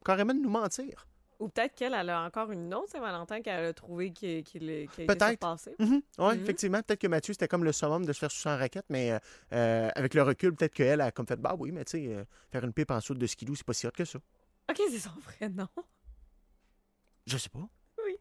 [0.03, 1.07] carrément de nous mentir.
[1.41, 5.03] Ou peut-être qu'elle elle a encore une autre Saint-Valentin qu'elle a trouvé qui, qui, qui
[5.03, 5.29] a Peut-être.
[5.31, 5.75] surpassée.
[5.79, 6.03] Mhm.
[6.19, 6.43] Oui, Mhm.
[6.43, 6.83] effectivement.
[6.83, 9.19] Peut-être que Mathieu, c'était comme le summum de se faire sucer en raquette, mais euh,
[9.55, 12.25] euh, avec le recul, peut-être qu'elle a comme fait Bah oui, mais tu sais, euh,
[12.51, 14.19] faire une pipe en dessous de skidoo, c'est pas si hot que ça.
[14.71, 15.67] OK, c'est son vrai nom.
[17.27, 17.67] Je sais pas.
[18.05, 18.17] Oui.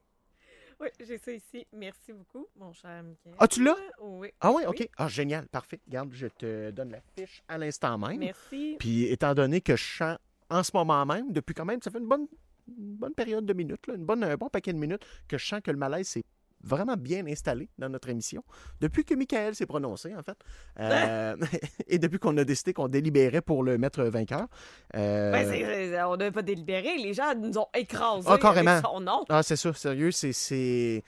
[0.80, 1.68] Oui, j'ai ça ici.
[1.74, 3.36] Merci beaucoup, mon cher Michael.
[3.38, 3.76] Ah, tu l'as?
[4.02, 4.30] Oui.
[4.40, 4.88] Ah oui, OK.
[4.98, 5.48] Ah, génial.
[5.48, 5.80] Parfait.
[5.88, 8.20] Regarde, je te donne la fiche à l'instant même.
[8.20, 8.78] Merci.
[8.80, 12.00] Puis étant donné que je chante en ce moment même, depuis quand même, ça fait
[12.00, 12.28] une bonne,
[12.78, 15.46] une bonne période de minutes, là, une bonne, un bon paquet de minutes, que je
[15.46, 16.24] sens que le malaise s'est
[16.62, 18.44] vraiment bien installé dans notre émission.
[18.82, 20.38] Depuis que Michael s'est prononcé, en fait.
[20.82, 21.38] Euh,
[21.88, 24.48] et depuis qu'on a décidé qu'on délibérait pour le mettre vainqueur.
[24.96, 26.98] Euh, Ben, on n'a pas délibéré.
[26.98, 28.82] Les gens nous ont écrasés Ah, carrément.
[28.82, 29.24] son nom.
[29.30, 31.04] Ah, c'est ça, sérieux, c'est.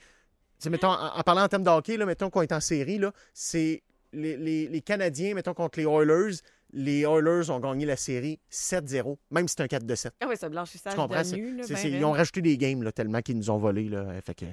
[0.70, 3.12] mettons, en, en parlant en termes de hockey, là, mettons qu'on est en série, là,
[3.34, 3.82] c'est
[4.14, 6.36] les, les- les Canadiens, mettons, contre les Oilers.
[6.74, 10.14] Les Oilers ont gagné la série 7-0, même si c'est un 4 de 7.
[10.20, 11.18] Ah oui, c'est blanchissage Tu comprends?
[11.18, 11.56] de C'est- nu.
[11.56, 12.04] là, c'est- ben ils raide.
[12.04, 13.84] ont rajouté des games là, tellement qu'ils nous ont volé.
[13.90, 14.20] Là.
[14.22, 14.46] Fait que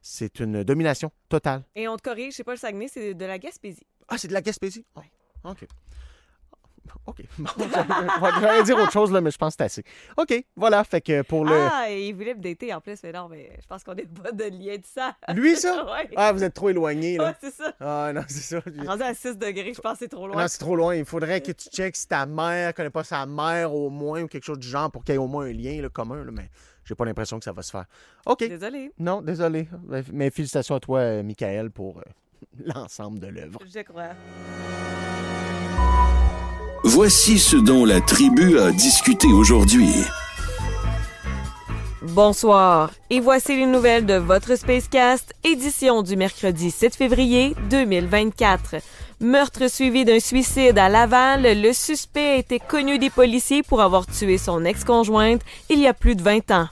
[0.00, 1.62] c'est une domination totale.
[1.74, 3.86] Et on te corrige, c'est pas le Saguenay, c'est de la Gaspésie.
[4.08, 4.84] Ah, c'est de la Gaspésie?
[4.94, 5.66] Ah, OK.
[7.06, 7.22] OK.
[8.40, 9.84] J'allais dire autre chose, là, mais je pense que c'est assez.
[10.16, 10.82] OK, voilà.
[10.84, 11.52] Fait que pour le.
[11.54, 14.06] Ah, et il voulait me dater en plus, mais non, mais je pense qu'on n'est
[14.06, 15.16] pas de lien de ça.
[15.34, 15.84] Lui, ça?
[15.84, 16.10] ouais.
[16.16, 17.34] Ah, vous êtes trop éloigné, là.
[17.40, 17.72] c'est ça.
[17.80, 18.60] Ah, non, c'est ça.
[18.86, 20.40] Rendu à 6 degrés, je pense que c'est trop loin.
[20.42, 20.94] Non, c'est trop loin.
[20.94, 24.28] Il faudrait que tu checkes si ta mère connaît pas sa mère au moins ou
[24.28, 26.24] quelque chose du genre pour qu'il y ait au moins un lien là, commun.
[26.24, 26.50] là, mais
[26.84, 27.86] j'ai pas l'impression que ça va se faire.
[28.26, 28.38] OK.
[28.40, 28.92] Désolé.
[28.98, 29.68] Non, désolé.
[30.12, 32.02] Mais félicitations à toi, euh, Michael, pour euh,
[32.64, 33.58] l'ensemble de l'œuvre.
[33.66, 34.10] Je crois.
[36.96, 39.92] Voici ce dont la tribu a discuté aujourd'hui.
[42.00, 48.76] Bonsoir, et voici les nouvelles de votre Spacecast, édition du mercredi 7 février 2024.
[49.20, 54.06] Meurtre suivi d'un suicide à Laval, le suspect a été connu des policiers pour avoir
[54.06, 56.68] tué son ex-conjointe il y a plus de 20 ans.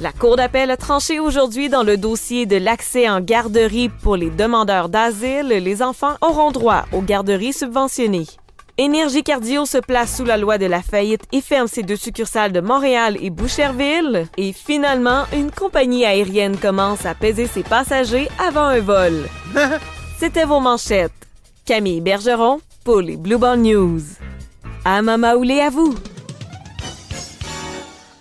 [0.00, 4.30] La Cour d'appel a tranché aujourd'hui dans le dossier de l'accès en garderie pour les
[4.30, 5.48] demandeurs d'asile.
[5.48, 8.28] Les enfants auront droit aux garderies subventionnées.
[8.80, 12.52] Énergie Cardio se place sous la loi de la faillite et ferme ses deux succursales
[12.52, 14.28] de Montréal et Boucherville.
[14.36, 19.28] Et finalement, une compagnie aérienne commence à peser ses passagers avant un vol.
[20.18, 21.10] C'était vos manchettes.
[21.64, 24.00] Camille Bergeron pour les Blue Ball News.
[24.84, 25.96] À Mamaoulé à vous.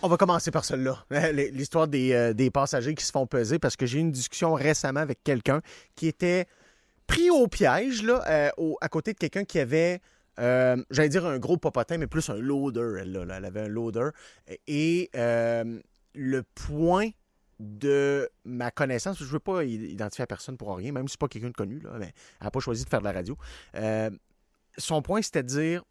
[0.02, 1.04] On va commencer par celle-là,
[1.54, 4.54] l'histoire des, euh, des passagers qui se font peser, parce que j'ai eu une discussion
[4.54, 5.62] récemment avec quelqu'un
[5.96, 6.46] qui était
[7.06, 10.00] pris au piège là, euh, au- à côté de quelqu'un qui avait,
[10.40, 13.00] euh, j'allais dire un gros popotin, mais plus un loader.
[13.02, 13.38] Elle, là.
[13.38, 14.10] Elle avait un loader.
[14.68, 15.80] Et euh,
[16.14, 17.10] le point
[17.60, 21.20] de ma connaissance, je ne veux pas identifier la personne pour rien, même si c'est
[21.20, 23.36] pas quelqu'un de connu, là, mais elle n'a pas choisi de faire de la radio.
[23.76, 24.12] Euh,
[24.78, 25.84] son point, c'était de dire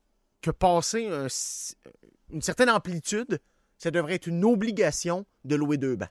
[0.42, 1.26] que passer un
[2.32, 3.38] une certaine amplitude,
[3.78, 6.10] ça devrait être une obligation de louer deux bancs.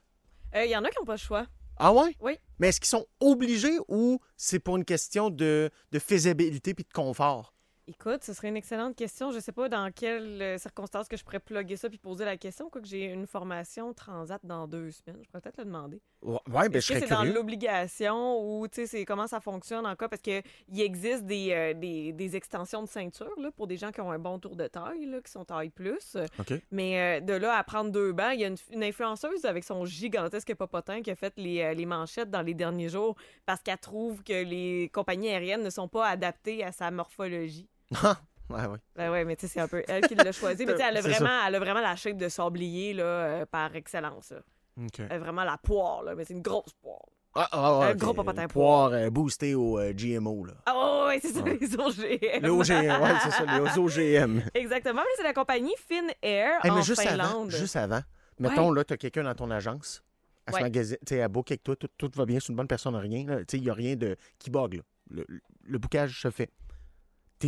[0.55, 1.45] Il y en a qui n'ont pas le choix.
[1.77, 2.15] Ah ouais?
[2.21, 2.37] Oui.
[2.59, 6.93] Mais est-ce qu'ils sont obligés ou c'est pour une question de, de faisabilité puis de
[6.93, 7.53] confort?
[7.87, 9.31] Écoute, ce serait une excellente question.
[9.31, 12.35] Je sais pas dans quelles euh, circonstances que je pourrais plugger ça puis poser la
[12.35, 12.67] question.
[12.67, 15.21] Quoique j'ai une formation transat dans deux semaines.
[15.21, 16.01] Je pourrais peut-être le demander.
[16.23, 19.95] Ouais, ben, je Est-ce que serais c'est dans l'obligation ou c'est comment ça fonctionne en
[19.95, 20.07] cas?
[20.07, 23.91] Parce que il existe des, euh, des, des extensions de ceinture là, pour des gens
[23.91, 26.17] qui ont un bon tour de taille là, qui sont taille plus.
[26.39, 26.53] OK.
[26.71, 29.63] Mais euh, de là à prendre deux bancs, il y a une, une influenceuse avec
[29.63, 33.15] son gigantesque popotin qui a fait les, euh, les manchettes dans les derniers jours
[33.45, 37.69] parce qu'elle trouve que les compagnies aériennes ne sont pas adaptées à sa morphologie.
[37.91, 38.77] Ouais, ouais.
[38.95, 40.65] Ben ouais, mais tu sais, c'est un peu elle qui l'a choisi.
[40.65, 43.45] Mais tu sais, elle, a vraiment- elle a vraiment la shape de sablier là, euh,
[43.45, 44.31] par excellence.
[44.31, 44.39] là.
[44.77, 44.99] OK.
[44.99, 47.05] Elle a vraiment la poire, là, mais c'est une grosse poire.
[47.37, 47.97] Ah, ah, ouais, un ok.
[47.97, 50.45] gros popotin Poire euh, boosté au euh, GMO.
[50.45, 50.53] Là.
[50.65, 52.41] Ah ouais, c'est ça, les OGM.
[52.41, 54.41] Les OGM, ouais, c'est ça, les OGM.
[54.53, 57.51] Exactement, mais c'est la compagnie Finnair Hey, mais en juste avant, Finlande.
[57.51, 57.99] juste avant,
[58.39, 60.01] mettons, là, tu as quelqu'un dans ton agence,
[60.47, 60.63] à ce Ouais.
[60.63, 62.95] magasin, tu sais, à book avec toi, tout, tout va bien, c'est une bonne personne,
[62.95, 63.25] rien.
[63.25, 63.39] là.
[63.39, 64.81] Tu sais, il n'y a rien de qui bug, là.
[65.09, 65.25] Le,
[65.63, 66.49] le bookage se fait.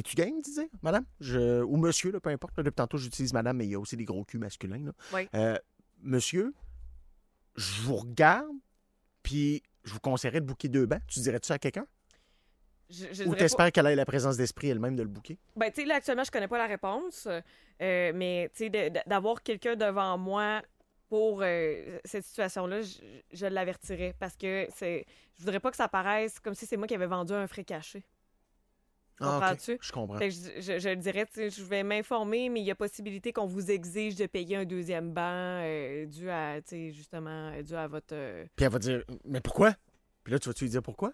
[0.01, 1.05] T'es-tu game, disais, madame?
[1.19, 1.63] Je...
[1.63, 2.55] Ou monsieur, là, peu importe.
[2.57, 2.61] là.
[2.63, 4.85] Depuis tantôt, j'utilise madame, mais il y a aussi des gros culs masculins.
[4.85, 4.91] Là.
[5.13, 5.27] Oui.
[5.33, 5.57] Euh,
[6.01, 6.53] monsieur,
[7.55, 8.55] je vous regarde,
[9.23, 11.01] puis je vous conseillerais de booker deux bancs.
[11.07, 11.87] Tu dirais-tu ça à quelqu'un?
[12.89, 15.37] Je, je Ou pas- t'espères qu'elle ait la présence d'esprit elle-même de le booker?
[15.55, 17.27] Ben, tu sais, là, actuellement, je connais pas la réponse,
[17.81, 20.61] euh, mais, tu sais, d'avoir quelqu'un devant moi
[21.09, 22.99] pour euh, cette situation-là, je,
[23.33, 25.05] je l'avertirais parce que c'est,
[25.37, 27.63] je voudrais pas que ça paraisse comme si c'est moi qui avais vendu un frais
[27.63, 28.03] caché.
[29.19, 29.39] Ah?
[29.81, 30.17] Je comprends.
[30.17, 33.33] Fait que je, je- je le dirais, je vais m'informer, mais il y a possibilité
[33.33, 35.21] qu'on vous exige de payer un deuxième banc
[35.63, 36.59] euh, dû à,
[36.91, 38.13] justement, euh, dû à votre...
[38.13, 39.73] euh, Puis elle va dire, mais pourquoi?
[40.23, 41.13] Puis là, tu vas-tu lui dire pourquoi?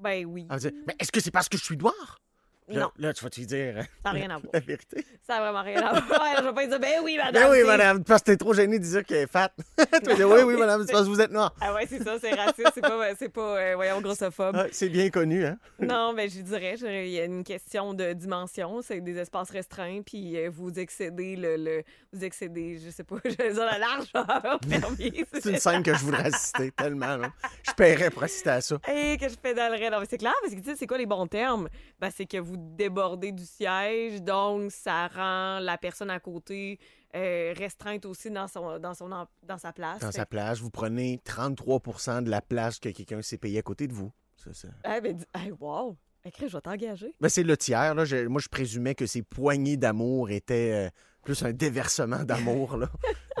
[0.00, 0.42] Ben oui.
[0.42, 2.20] Elle va dire, mais est-ce que c'est parce que je suis noir?
[2.68, 2.90] Là, Non.
[2.98, 4.50] là, tu vas-tu dire Ça n'a rien à voir.
[4.52, 5.04] la vérité?
[5.26, 6.20] Ça a vraiment rien à voir.
[6.22, 7.42] Ouais, je vais pas dire, ben oui, madame.
[7.44, 9.52] Ben oui, madame, parce que t'es trop gêné de dire qu'elle est fat.
[9.78, 11.54] tu vas dire, oui, oui, madame, c'est parce que vous êtes noir.
[11.60, 14.56] Ah ouais, c'est ça, c'est raciste, c'est pas, c'est pas euh, voyons, grossophobe.
[14.58, 15.58] Ah, c'est bien connu, hein?
[15.80, 20.02] Non, ben je dirais, il y a une question de dimension, c'est des espaces restreints,
[20.04, 23.78] puis euh, vous excédez le, le- vous excédez, je sais pas, je vais dire la
[23.78, 24.58] largeur.
[25.40, 27.16] C'est une scène que je voudrais assister tellement.
[27.16, 27.28] là.
[27.66, 28.76] Je paierais pour assister à ça.
[28.92, 29.90] Et que je pédalerais.
[29.90, 31.68] Non, mais c'est clair, parce que tu sais, c'est quoi les bons termes?
[32.00, 36.78] Ben, c'est que vous débordez du siège, donc ça rend la personne à côté
[37.14, 40.00] euh, restreinte aussi dans, son, dans, son, dans sa place.
[40.00, 43.62] Dans Fait sa place, vous prenez 33% de la place que quelqu'un s'est payé à
[43.62, 44.12] côté de vous.
[44.36, 44.68] Ça, ça.
[44.84, 45.96] Ah, ben, dis- hey, wow!
[46.40, 47.14] Je vais t'engager.
[47.20, 47.94] Ben, c'est le tiers.
[47.94, 48.04] Là.
[48.04, 50.90] Je- moi, je présumais que ces poignées d'amour étaient euh,
[51.22, 52.88] plus un déversement d'amour là,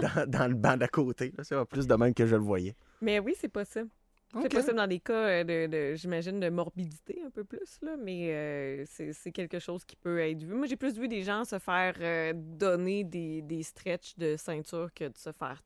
[0.00, 1.32] dans, dans le banc d'à côté.
[1.42, 2.76] C'est plus de même que je le voyais.
[3.00, 3.88] Mais oui, c'est possible.
[4.42, 7.96] C'est possible dans des cas euh, de, de- j'imagine, de morbidité un peu plus, là,
[7.98, 10.54] mais euh, c'est quelque chose qui peut être vu.
[10.54, 14.90] Moi, j'ai plus vu des gens se faire euh, donner des, des stretches de ceinture
[14.94, 15.62] que de se faire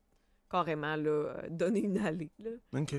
[0.50, 2.30] carrément là, donner une allée.
[2.38, 2.50] Là.
[2.74, 2.94] OK.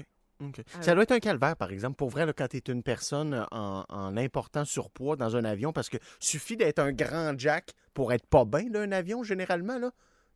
[0.74, 2.82] Ah Ça doit être un calvaire, par exemple, pour vrai, là, quand tu es une
[2.82, 7.74] personne en, en important surpoids dans un avion, parce que suffit d'être un grand jack
[7.94, 9.78] pour être pas bien, là, un avion, généralement.
[9.78, 9.92] Là.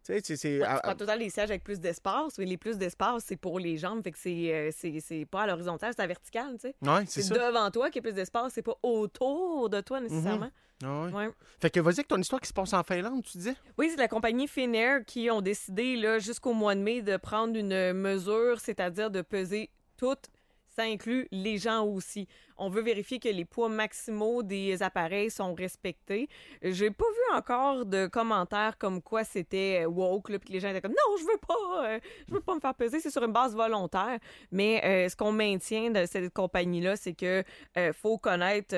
[0.05, 0.59] Tu sais, c'est-.
[0.61, 3.23] Ouais, tu prends tout le temps les sièges avec plus d'espace, mais les plus d'espace,
[3.25, 6.03] c'est pour les jambes, fait que c'est euh, c'est- c'est pas à l'horizontale, c'est à
[6.03, 6.75] la verticale, tu sais.
[6.81, 7.33] Ouais, c'est ça.
[7.35, 10.49] devant toi qu'il y a plus d'espace, c'est pas autour de toi nécessairement.
[10.83, 11.13] Ah ouais.
[11.13, 11.29] Ouais.
[11.61, 13.55] Fait que vas-y avec ton histoire qui se passe en Finlande, tu disais?
[13.77, 17.55] Oui, c'est la compagnie Finnair qui ont décidé là, jusqu'au mois de mai de prendre
[17.57, 20.27] une mesure, c'est-à-dire de peser toutes.
[20.75, 22.27] Ça inclut les gens aussi.
[22.57, 26.27] On veut vérifier que les poids maximaux des appareils sont respectés.
[26.61, 30.91] J'ai pas vu encore de commentaires comme quoi c'était woke, puis les gens étaient comme
[30.91, 32.99] non, je veux pas, euh, je veux pas me faire peser.
[32.99, 34.19] C'est sur une base volontaire.
[34.51, 37.41] Mais euh, ce qu'on maintient de cette compagnie-là, c'est que
[37.77, 38.75] euh, faut connaître,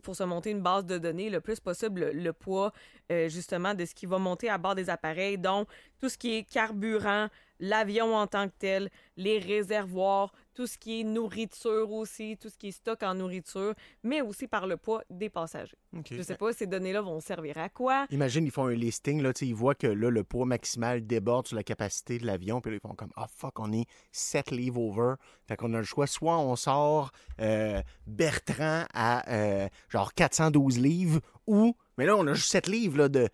[0.00, 2.72] pour se monter une base de données le plus possible, le, le poids
[3.26, 5.66] justement de ce qui va monter à bord des appareils, donc
[5.98, 7.26] tout ce qui est carburant,
[7.58, 12.58] l'avion en tant que tel, les réservoirs, tout ce qui est nourriture aussi, tout ce
[12.58, 15.78] qui est stock en nourriture, mais aussi par le poids des passagers.
[15.96, 16.08] OK.
[16.10, 18.06] Je sais pas, ces données-là vont servir à quoi?
[18.10, 21.56] Imagine, ils font un listing, là, ils voient que là, le poids maximal déborde sur
[21.56, 24.82] la capacité de l'avion, puis là, ils font comme, ah fuck, on est 7 livres
[24.82, 25.14] over.
[25.48, 31.20] Fait qu'on a le choix, soit on sort euh, Bertrand à euh, genre 412 livres,
[31.46, 33.30] ou, mais là, on a juste 7 livres là, de.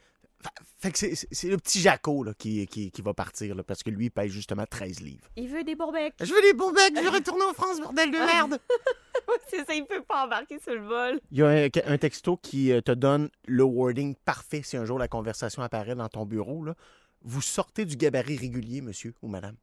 [0.46, 3.82] Fa- Fait que c'est- le petit Jaco là, qui, qui, qui va partir, là, parce
[3.82, 5.28] que lui, il pèse justement 13 livres.
[5.36, 6.14] Il veut des bourbecs.
[6.20, 8.58] Je veux des bourbecs, je veux retourner en France, bordel de merde!
[9.48, 11.20] c'est ça, il peut pas embarquer sur le vol.
[11.30, 14.84] Il y a un, un texto qui euh, te donne le wording parfait si un
[14.84, 16.64] jour la conversation apparaît dans ton bureau.
[16.64, 16.74] Là.
[17.22, 19.56] Vous sortez du gabarit régulier, monsieur ou madame.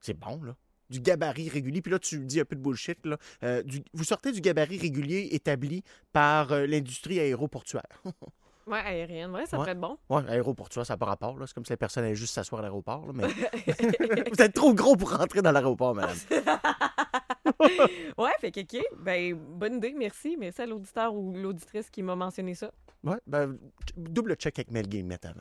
[0.00, 0.56] C'est bon, là.
[0.90, 1.82] Du gabarit régulier.
[1.82, 3.04] Puis là, tu dis un peu de bullshit.
[3.04, 3.18] Là.
[3.42, 8.02] Euh, du- vous sortez du gabarit régulier établi par euh, l'industrie aéroportuaire.
[8.68, 9.62] Ouais, aérienne, ouais, ça Ouais.
[9.62, 9.96] pourrait être bon.
[10.10, 11.38] ouais, aéroportuaire, ça n'a pas rapport.
[11.38, 11.46] là.
[11.46, 13.06] C'est comme si la personne allait juste s'asseoir à l'aéroport.
[13.06, 13.26] là, Mais...
[14.32, 16.16] vous êtes trop gros pour rentrer dans l'aéroport, madame.
[18.18, 20.36] ouais, fait que, OK, ben, bonne idée, merci.
[20.38, 22.70] Merci à l'auditeur ou l'auditrice qui m'a mentionné ça.
[23.04, 23.56] Ouais, ben,
[23.96, 25.40] double check avec Mel Guillemette avant.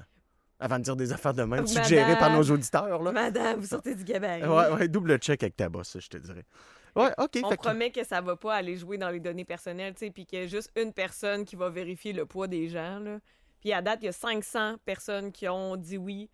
[0.59, 1.67] Avant de dire des affaires de même Madame.
[1.67, 3.01] suggérées par nos auditeurs.
[3.03, 3.11] Là.
[3.11, 4.43] Madame, vous sortez du gabarit.
[4.43, 6.45] Ouais, ouais, double check avec ta boss, je te dirais.
[6.97, 7.39] Ouais, OK.
[7.43, 9.99] On fait que- promet que ça va pas aller jouer dans les données personnelles, tu
[10.05, 12.99] sais, puis qu'il y a juste une personne qui va vérifier le poids des gens,
[12.99, 13.19] là.
[13.59, 16.29] Puis à date, il y a 500 personnes qui ont dit oui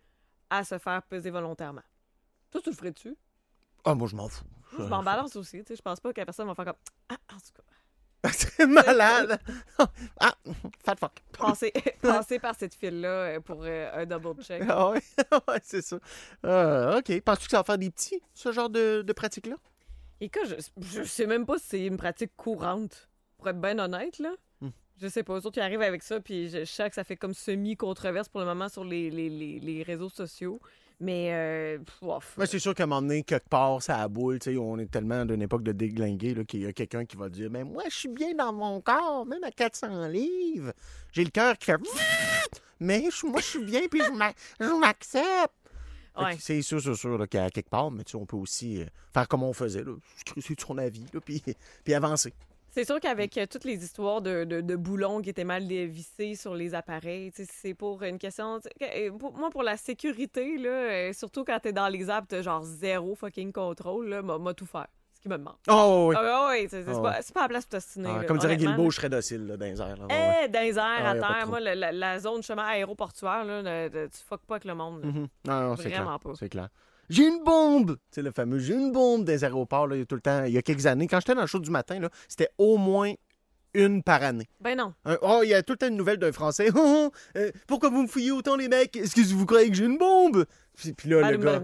[0.50, 1.82] à se faire peser volontairement.
[2.50, 3.16] Toi, tu le ferais-tu?
[3.84, 4.44] Ah, moi, je m'en fous.
[4.78, 5.76] Je m'en balance aussi, tu sais.
[5.76, 6.74] Je pense pas que la personne va faire comme...
[7.08, 7.62] Ah, en tout cas,
[8.32, 9.38] C'est malade.
[10.20, 10.34] ah,
[10.84, 11.22] fat fuck.
[12.02, 14.62] passer par cette file-là euh, pour euh, un double check.
[14.68, 15.02] Ah ouais,
[15.48, 15.98] ouais, c'est ça.
[16.44, 17.20] Euh, OK.
[17.20, 19.56] Penses-tu que ça va faire des petits, ce genre de, de pratique-là?
[20.24, 23.10] Écoute, je, je sais même pas si c'est une pratique courante.
[23.36, 24.30] Pour être bien honnête, là.
[24.62, 24.70] Hmm.
[25.00, 25.34] Je sais pas.
[25.34, 28.30] Eux autres, ils arrivent avec ça, puis je, je sais que ça fait comme semi-controverse
[28.30, 30.60] pour le moment sur les, les, les, les réseaux sociaux.
[31.00, 32.36] Mais, euh, pff.
[32.38, 34.38] Mais c'est sûr qu'à un moment donné, quelque part, ça a boule.
[34.38, 37.16] tu sais, On est tellement d'une époque de déglinguer là, qu'il y a quelqu'un qui
[37.16, 40.72] va dire Mais moi, je suis bien dans mon corps, même à 400 livres.
[41.12, 41.76] J'ai le cœur qui fait
[42.80, 45.52] Mais moi, je suis bien, puis je m'accepte.
[46.22, 46.36] Ouais.
[46.38, 49.42] C'est sûr, sûr qu'à quelque part, mais tu sais, on peut aussi euh, faire comme
[49.42, 49.82] on faisait,
[50.40, 51.42] c'est son avis, là, puis,
[51.84, 52.32] puis avancer.
[52.70, 56.34] C'est sûr qu'avec euh, toutes les histoires de, de, de boulons qui étaient mal vissés
[56.34, 58.58] sur les appareils, c'est pour une question.
[58.82, 62.42] euh, pour- moi, pour la sécurité, là, euh, surtout quand t'es dans les apps, t'as
[62.42, 64.88] genre zéro fucking contrôle, m'a tout faire.
[65.24, 65.54] Qui me demande.
[65.70, 66.16] Oh, oui.
[66.18, 68.10] Ah, ouais, c'est c'est pas, c'est la place pour t'ostiner.
[68.14, 69.96] Ah, comme dirait Guilbeault, je serais docile là, dans les airs.
[69.96, 70.42] là.
[70.44, 74.08] Eh, dans les airs, Ah, à terre, moi, la, zone chemin aéroportuaire, là, le- le-
[74.10, 75.02] tu fuck pas avec le monde.
[75.02, 75.26] Mhm.
[75.46, 76.20] Non, non, c'est Vraiment clair.
[76.20, 76.32] pas.
[76.38, 76.68] C'est clair.
[77.08, 77.96] J'ai une bombe!
[77.96, 80.20] Tu sais, le fameux j'ai une bombe des aéroports, là, il y a tout le
[80.20, 80.44] temps.
[80.44, 82.76] Il y a quelques années, quand j'étais dans le show du matin, là, c'était au
[82.76, 83.14] moins
[83.72, 84.46] une par année.
[84.60, 84.92] Ben non.
[85.06, 86.68] Un- oh, il y a tout le temps une nouvelle d'un Français.
[86.74, 86.78] Oh,
[87.10, 88.94] oh, euh, pourquoi vous me fouillez autant, les mecs?
[88.96, 90.44] Est-ce que vous croyez que j'ai une bombe?
[90.76, 91.62] Puis, puis là, le gars.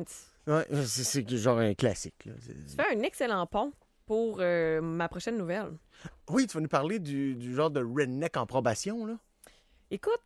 [0.51, 2.25] Ouais, c'est genre un classique.
[2.25, 2.33] là.
[2.45, 3.73] Tu fais un excellent pont
[4.07, 5.73] pour euh, ma prochaine nouvelle.
[6.29, 9.17] Oui, tu vas nous parler du, du genre de redneck en probation, là.
[9.91, 10.21] Écoute,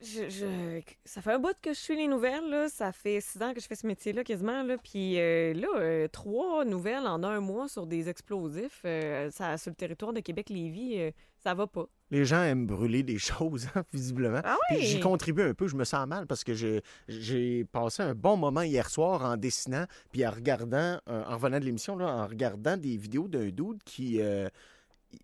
[0.00, 2.48] je, je- ça fait un bout que je suis les nouvelles.
[2.50, 2.68] Là.
[2.68, 4.62] Ça fait six ans que je fais ce métier-là quasiment.
[4.62, 4.76] Là.
[4.78, 9.70] Puis euh, là, euh, trois nouvelles en un mois sur des explosifs euh, ça, sur
[9.70, 11.86] le territoire de Québec-Lévis, Ça va pas.
[12.14, 14.40] Les gens aiment brûler des choses, hein, visiblement.
[14.44, 14.82] Ah oui?
[14.82, 18.62] J'y contribue un peu, je me sens mal parce que j'ai- passé un bon moment
[18.62, 22.96] hier soir en dessinant, puis en regardant, euh, en revenant de l'émission, en regardant des
[22.96, 24.48] vidéos d'un dude qui, euh,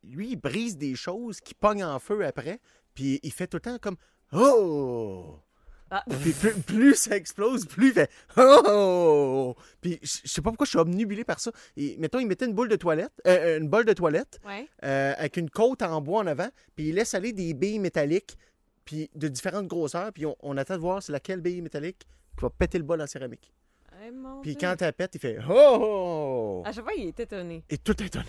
[0.02, 2.58] lui, il brise des choses, qui pogne en feu après,
[2.94, 3.96] puis il fait tout le temps comme
[4.32, 5.36] Oh!
[5.90, 6.04] Ah.
[6.20, 9.54] Puis plus, plus ça explose, plus il fait Oh!
[9.80, 11.50] Puis je sais pas pourquoi je suis obnubilé par ça.
[11.76, 14.68] Et, mettons, il mettait une boule de toilette, euh, une bolle de toilette, Ouais.
[14.84, 18.36] euh, avec une côte en bois en avant, puis il laisse aller des billes métalliques,
[18.84, 22.42] puis de différentes grosseurs, puis on, on attend de voir c'est laquelle bille métallique qui
[22.42, 23.52] va péter le bol en céramique.
[24.02, 24.10] Eh,
[24.42, 24.60] Puis Dieu.
[24.68, 26.62] quand elle pète, il fait Oh!
[26.64, 27.62] À chaque fois, il est étonné.
[27.68, 28.24] Et tout étonné.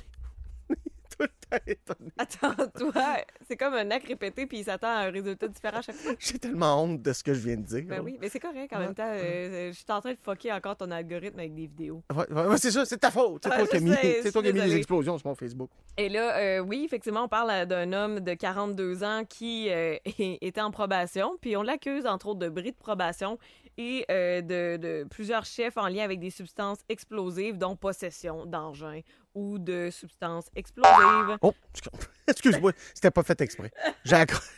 [1.27, 2.11] Tout étonné.
[2.17, 3.17] Attends, toi,
[3.47, 6.13] c'est comme un acte répété, puis il s'attend à un résultat différent à chaque fois.
[6.19, 7.83] J'ai tellement honte de ce que je viens de dire.
[7.87, 9.03] Ben oui, mais c'est correct en même temps.
[9.07, 12.03] euh, je suis en train de fucker encore ton algorithme avec des vidéos.
[12.15, 13.43] Ouais, ouais, ouais, c'est ça, c'est ta faute.
[13.43, 15.69] C'est Ah, toi qui as mis, c'est toi qui mis les explosions sur mon Facebook.
[15.97, 19.95] Et là, euh, oui, effectivement, on parle euh, d'un homme de 42 ans qui euh,
[20.05, 23.37] était en probation, puis on l'accuse, entre autres, de bris de probation
[23.77, 29.01] et euh, de, de plusieurs chefs en lien avec des substances explosives, dont possession d'engins
[29.33, 31.37] ou de substances explosives.
[31.41, 33.71] Oh, excuse- excuse-moi, c'était pas fait exprès.
[34.03, 34.49] J'ai accroché.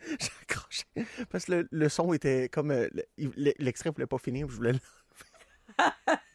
[1.30, 2.70] Parce que le, le son était comme.
[2.70, 2.88] euh,
[3.58, 4.78] L'extrait voulait pas finir, je voulais le.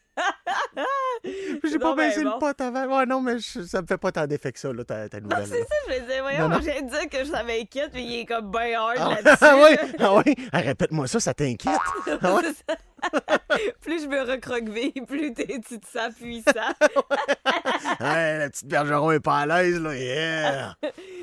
[1.63, 2.31] J'ai pas baissé bon.
[2.33, 2.97] le pot avant.
[2.97, 5.19] Ouais, non, mais je- ça me fait pas tant d'effet que ça, là, ta, ta
[5.19, 5.45] nouvelle.
[5.47, 8.49] c'est ça, je me disais, voyons, j'ai dit que ça m'inquiète, puis il est comme
[8.51, 9.37] bien hard Ah, là-dessus.
[9.41, 10.35] ah oui, ah oui.
[10.51, 11.73] Ah, Répète-moi ça, ça t'inquiète.
[12.21, 12.41] Ah ouais?
[13.81, 16.51] Plus je me recroqueville, plus t'es- tu te sens puissant.
[17.99, 19.95] Ouais, la petite Bergeron est pas à l'aise, là.
[19.95, 20.75] Yeah!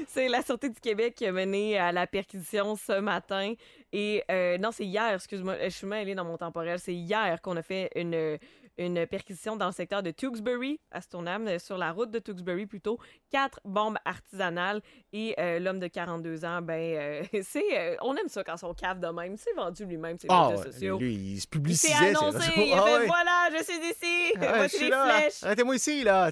[0.09, 3.55] C'est la Sûreté du Québec qui a mené à la perquisition ce matin.
[3.93, 6.79] Et euh, non, c'est hier, excuse-moi, je suis mêlée dans mon temporel.
[6.79, 8.39] C'est hier qu'on a fait une,
[8.79, 12.99] une perquisition dans le secteur de Tewksbury, à Stoneham, sur la route de Tewksbury plutôt.
[13.31, 14.81] Quatre bombes artisanales.
[15.13, 18.75] Et euh, l'homme de 42 ans, ben, euh, c'est, euh, on aime ça quand son
[18.75, 19.37] cave de même.
[19.37, 20.99] C'est vendu lui-même sur les Ah, réseaux ouais, sociaux.
[20.99, 21.89] lui, il se Il s'est publicisait.
[21.95, 23.07] ses annoncé, il a Ah fait ouais.
[23.07, 25.09] voilà, je suis ici, Ah, je voici les là.
[25.19, 25.43] flèches.
[25.43, 26.31] Arrêtez-moi ici, là.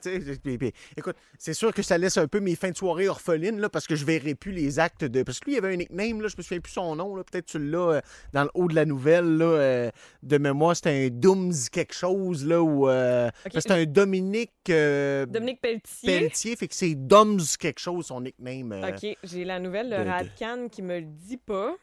[0.97, 3.87] écoute, c'est sûr que ça laisse un peu mes fins de soirée orphelines, là, parce
[3.87, 5.23] que je verrai plus les actes de.
[5.23, 7.25] Parce que lui, il avait un nickname, là, je me souviens plus son nom, là.
[7.25, 8.01] Peut-être tu l'as euh,
[8.33, 9.45] dans le haut de la nouvelle, là.
[9.45, 9.91] euh,
[10.23, 12.89] de mémoire, c'était un Dooms quelque chose, là, ou.
[12.89, 13.31] euh.
[13.55, 14.53] C'était un Dominique.
[14.71, 16.07] euh, Dominique Pelletier.
[16.19, 18.73] Pelletier, fait que c'est Doms quelque chose, son nickname.
[18.73, 18.91] euh.
[18.91, 21.75] OK, j'ai la nouvelle de de- Radcan qui me le dit pas.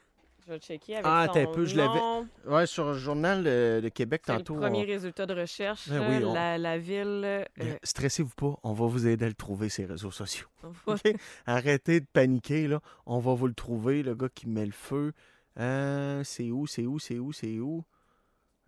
[0.45, 2.01] Je vais checker avec Ah, son un peu, je l'avais.
[2.45, 4.55] Ouais, sur le journal euh, de Québec C'est tantôt.
[4.55, 5.87] le premier on- résultat de recherche.
[5.87, 7.21] Ben oui, on- la, la ville...
[7.23, 7.45] euh,
[7.81, 10.47] Stressez-vous pas, on va vous aider à le trouver, ces réseaux sociaux.
[11.45, 12.81] Arrêtez de paniquer, là.
[13.05, 15.13] On va vous le trouver, le gars qui met le feu.
[15.59, 17.83] Euh, c'est où, c'est où, c'est où, c'est où?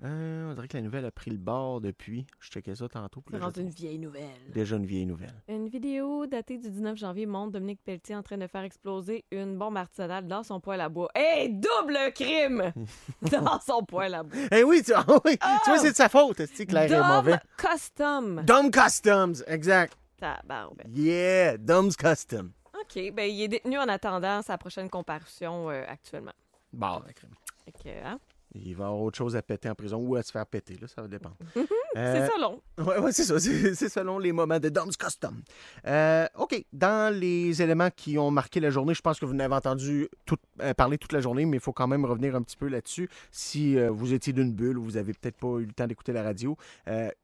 [0.03, 2.27] Euh, on dirait que la nouvelle a pris le bord depuis.
[2.41, 3.23] Je checkais ça tantôt.
[3.31, 4.51] C'est rendu une vieille nouvelle.
[4.53, 5.33] Déjà une vieille nouvelle.
[5.47, 9.57] Une vidéo datée du 19 janvier montre Dominique Pelletier en train de faire exploser une
[9.57, 11.09] bombe artisanale dans son poêle à bois.
[11.15, 12.73] Hey, double crime!
[13.31, 14.37] dans son poêle à bois.
[14.51, 16.89] Eh oui, tu, ah oui, tu vois, c'est de sa faute, c'est que l'air est
[16.89, 17.39] Dom mauvais?
[17.57, 18.43] Custom.
[18.45, 19.97] Dom Customs, exact.
[20.17, 20.87] Tabarouette.
[20.93, 22.51] Yeah, Dom's Custom.
[22.73, 26.33] OK, ben il est détenu en attendant sa prochaine comparution euh, actuellement.
[26.73, 27.01] Bon,
[27.63, 28.19] Fait que, hein?
[28.63, 30.87] Il va avoir autre chose à péter en prison ou à se faire péter, là,
[30.87, 31.35] ça va dépendre.
[31.55, 32.61] C'est Euh, ça long.
[32.77, 33.39] Oui, ouais, c'est ça.
[33.39, 35.41] C'est selon les moments de Dom's Custom.
[35.87, 36.65] Euh, OK.
[36.73, 40.35] Dans les éléments qui ont marqué la journée, je pense que vous n'avez entendu tout-
[40.61, 43.09] euh, parler toute la journée, mais il faut quand même revenir un petit peu là-dessus.
[43.31, 46.23] Si vous étiez d'une bulle ou vous avez peut-être pas eu le temps d'écouter la
[46.23, 46.57] radio,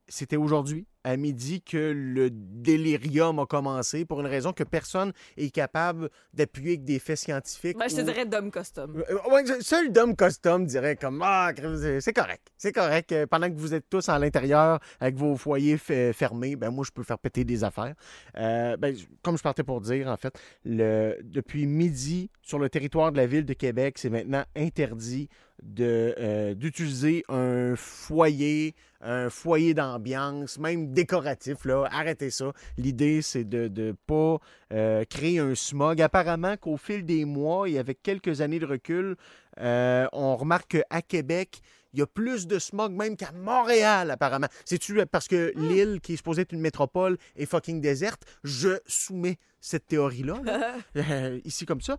[0.08, 5.50] c'était aujourd'hui, à midi, que le délirium a commencé pour une raison que personne est
[5.50, 7.78] capable d'appuyer avec des faits scientifiques.
[7.78, 9.04] Ben, je te ou- dirais Dom Custom.
[9.10, 11.52] euh, ouais, seul Dom Custom dirait comme Ah,
[12.00, 12.48] c'est correct.
[12.58, 13.12] C'est correct.
[13.12, 16.84] Euh, Pendant que vous êtes tous à l'intérieur avec vos foyers fe- fermés, ben moi,
[16.86, 17.96] je peux faire péter des affaires.
[18.38, 20.34] Euh, ben, comme je partais pour dire, en fait,
[20.66, 25.30] le, depuis midi, sur le territoire de la ville de Québec, c'est maintenant interdit
[25.62, 31.66] de, euh, d'utiliser un foyer, un foyer d'ambiance, même décoratif.
[31.66, 31.88] Là.
[31.92, 32.52] Arrêtez ça.
[32.78, 34.40] L'idée, c'est de ne pas
[34.74, 36.02] euh, créer un smog.
[36.02, 39.16] Apparemment qu'au fil des mois et avec quelques années de recul,
[39.60, 41.62] euh, on remarque qu'à Québec,
[41.94, 44.48] il y a plus de smog même qu'à Montréal, apparemment.
[44.66, 48.24] C'est-tu parce que l'île, qui est supposée être une métropole, est fucking déserte?
[48.44, 51.98] Je soumets cette théorie-là, là, ici comme ça.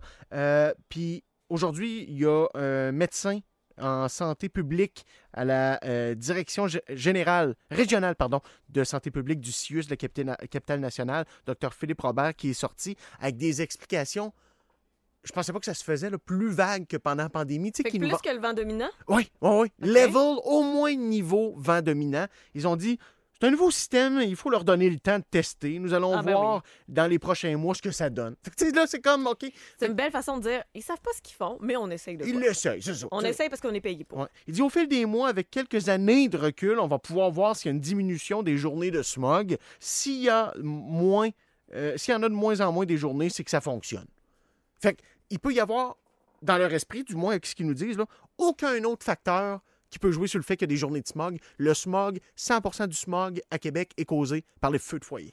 [0.89, 3.39] Puis aujourd'hui, il y a un médecin
[3.79, 9.51] en santé publique à la euh, direction gé- générale, régionale, pardon, de santé publique du
[9.51, 14.33] CIUS la capitale, capitale nationale, Dr Philippe Robert, qui est sorti avec des explications.
[15.23, 17.71] Je pensais pas que ça se faisait là, plus vague que pendant la pandémie.
[17.71, 18.89] Tu sais, nous plus va- que le vent dominant?
[19.07, 19.71] oui, oui, oui.
[19.79, 22.25] Level, au moins niveau vent dominant.
[22.53, 22.99] Ils ont dit,
[23.43, 25.77] C'est un nouveau système, il faut leur donner le temps de tester.
[25.77, 28.37] Nous allons Ah, ben voir dans les prochains mois ce que ça donne.
[28.41, 29.45] Fait que, là, c'est comme, OK.
[29.77, 32.15] C'est une belle façon de dire, ils savent pas ce qu'ils font, mais on essaye
[32.15, 33.05] de Ils l'essayent, c'est ça.
[33.11, 34.19] On essaye parce qu'on est payé pour.
[34.19, 34.27] Ouais.
[34.47, 37.57] Il dit au fil des mois, avec quelques années de recul, on va pouvoir voir
[37.57, 39.57] s'il y a une diminution des journées de smog.
[39.77, 41.27] S'il y a moins,
[41.73, 44.07] euh, s'il y en a de moins en moins des journées, c'est que ça fonctionne.
[44.81, 44.97] Fait
[45.29, 45.97] il peut y avoir,
[46.41, 48.05] dans leur esprit, du moins avec ce qu'ils nous disent, là,
[48.37, 49.59] aucun autre facteur
[49.93, 51.37] qui peut jouer sur le fait qu'il y a des journées de smog.
[51.57, 55.31] Le smog, 100 du smog à Québec est causé par les feux de foyer.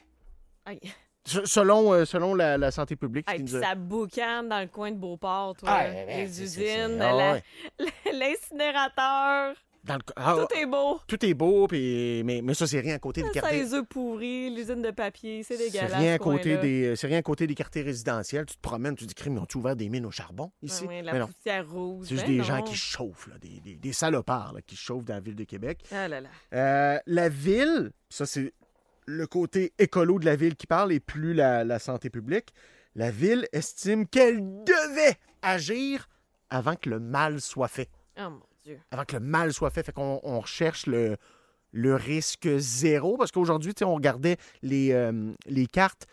[0.66, 0.78] Aïe.
[1.24, 3.26] Selon, euh, selon la, la santé publique.
[3.28, 5.68] ce Hey, puis nous a- ça boucane dans le coin de Beauport, toi.
[5.70, 7.38] Ah, ouais, ouais, les usines, ah,
[8.12, 9.54] l'incinérateur.
[9.84, 11.00] Dans le- ah, Tout est beau.
[11.06, 13.58] Tout est beau, puis- mais, mais ça, c'est rien à côté de Ça, quartier.
[13.62, 15.94] les œufs pourris, l'usine de papier, c'est C'est dégueulasse.
[15.98, 18.44] rien, à côté des, c'est rien à côté des quartiers résidentiels.
[18.44, 20.84] Tu te promènes, tu te dis, crime, ils ont ouvert des mines au charbon ici?
[20.84, 22.06] Ah oui, la poussière rouge.
[22.08, 25.04] C'est juste ben des gens qui chauffent, là, des, des- des salopards là, qui chauffent
[25.06, 25.82] dans la ville de Québec.
[25.90, 26.28] Ah là là.
[26.52, 28.52] Euh, la ville, ça c'est
[29.06, 32.52] le côté écolo de la ville qui parle et plus la, la santé publique.
[32.96, 36.06] La ville estime qu'elle devait agir
[36.50, 37.88] avant que le mal soit fait.
[38.18, 38.80] Oh mon Dieu.
[38.90, 39.82] Avant que le mal soit fait.
[39.82, 41.16] Fait qu'on on recherche le,
[41.72, 43.16] le risque zéro.
[43.16, 46.06] Parce qu'aujourd'hui, on regardait les, euh, les cartes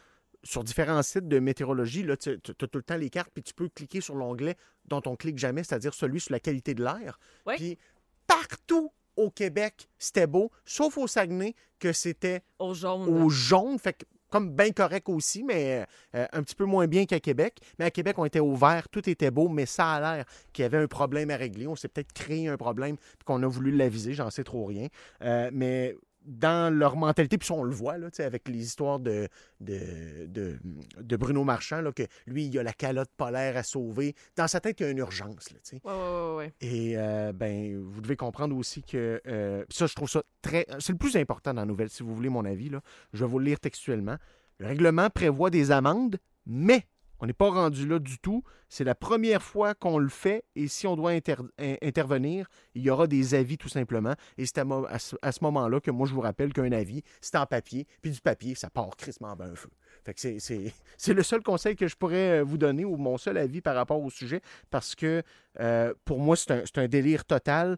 [0.43, 2.04] sur différents sites de météorologie.
[2.04, 5.02] Là, tu as tout le temps les cartes, puis tu peux cliquer sur l'onglet dont
[5.06, 7.20] on clique jamais, c'est-à-dire celui sur la qualité de l'air.
[7.56, 7.78] Puis
[8.26, 13.10] partout au Québec, c'était beau, sauf au Saguenay, que c'était au jaune.
[13.10, 17.06] Au jaune, fait que comme bien correct aussi, mais euh, un petit peu moins bien
[17.06, 17.60] qu'à Québec.
[17.80, 20.64] Mais à Québec, on était au vert, tout était beau, mais ça a l'air qu'il
[20.64, 21.68] y avait un problème à régler.
[21.68, 24.88] On s'est peut-être créé un problème, qu'on a voulu l'aviser, j'en sais trop rien.
[25.22, 25.96] Euh, mais
[26.28, 29.30] dans leur mentalité, puis ça, on le voit là, avec les histoires de,
[29.62, 30.58] de, de,
[31.00, 34.14] de Bruno Marchand, là, que lui, il a la calotte polaire à sauver.
[34.36, 35.50] Dans sa tête, il y a une urgence.
[35.52, 36.54] Là, ouais, ouais.
[36.60, 40.68] Et euh, ben, vous devez comprendre aussi que euh, ça, je trouve ça très.
[40.80, 42.70] C'est le plus important dans la nouvelle, si vous voulez mon avis.
[42.70, 42.82] Là.
[43.14, 44.18] Je vais vous le lire textuellement.
[44.60, 46.88] Le règlement prévoit des amendes, mais
[47.20, 48.43] on n'est pas rendu là du tout.
[48.70, 52.82] C'est la première fois qu'on le fait et si on doit inter- in- intervenir, il
[52.84, 54.13] y aura des avis tout simplement.
[54.38, 57.88] Et c'est à, ce, moment-là que moi, je vous rappelle qu'un avis, c'est en papier,
[58.01, 59.70] puis du papier, ça part crissement ben un feu.
[60.15, 63.76] C'est- le seul conseil que je pourrais euh, vous donner ou mon seul avis par
[63.76, 65.24] rapport au sujet parce que
[65.59, 67.78] euh, pour moi, c'est un délire total.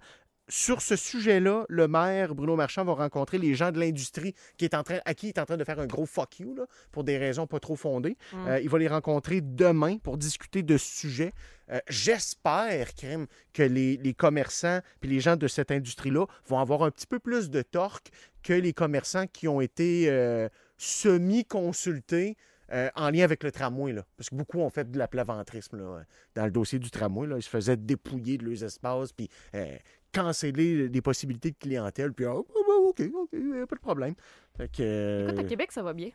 [0.50, 4.74] Sur ce sujet-là, le maire Bruno Marchand va rencontrer les gens de l'industrie qui est
[4.74, 6.66] en train, à qui il est en train de faire un gros fuck you là,
[6.92, 8.18] pour des raisons pas trop fondées.
[8.34, 8.48] Mm.
[8.48, 11.34] Euh, il va les rencontrer demain pour discuter de ce sujet.
[11.72, 16.82] Euh, J'espère, Crème, que les, les commerçants puis les gens de cette industrie-là vont avoir
[16.82, 18.10] un petit peu plus de torque
[18.42, 22.38] que les commerçants qui ont été euh, semi-consultés
[22.72, 23.94] euh, en lien avec le tramway.
[23.94, 24.04] Là.
[24.18, 26.04] Parce que beaucoup ont fait de la plaventrisme là,
[26.36, 27.28] dans le dossier du tramway.
[27.28, 27.38] Là.
[27.38, 29.78] Ils se faisaient dépouiller de leurs espaces puis euh,
[30.12, 32.14] canceller des possibilités de clientèle.
[32.14, 34.16] Puis, ah, ah, ben, OK, OK, pas de problème.
[34.58, 36.10] Fait que, euh, Écoute, à Québec, ça va bien.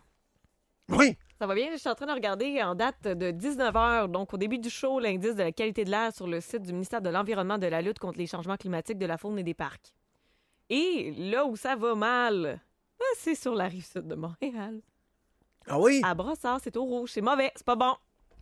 [0.91, 1.17] Oui!
[1.39, 1.71] Ça va bien.
[1.73, 5.01] Je suis en train de regarder en date de 19h, donc au début du show,
[5.01, 7.81] l'indice de la qualité de l'air sur le site du ministère de l'Environnement de la
[7.81, 9.95] lutte contre les changements climatiques de la faune et des parcs.
[10.71, 12.61] Et là où ça va mal,
[12.99, 14.81] ben, c'est sur la rive sud de Montréal.
[15.69, 16.01] Ah oui?
[16.05, 17.11] À Brossard, c'est au rouge.
[17.13, 17.51] C'est mauvais.
[17.57, 17.95] C'est pas bon.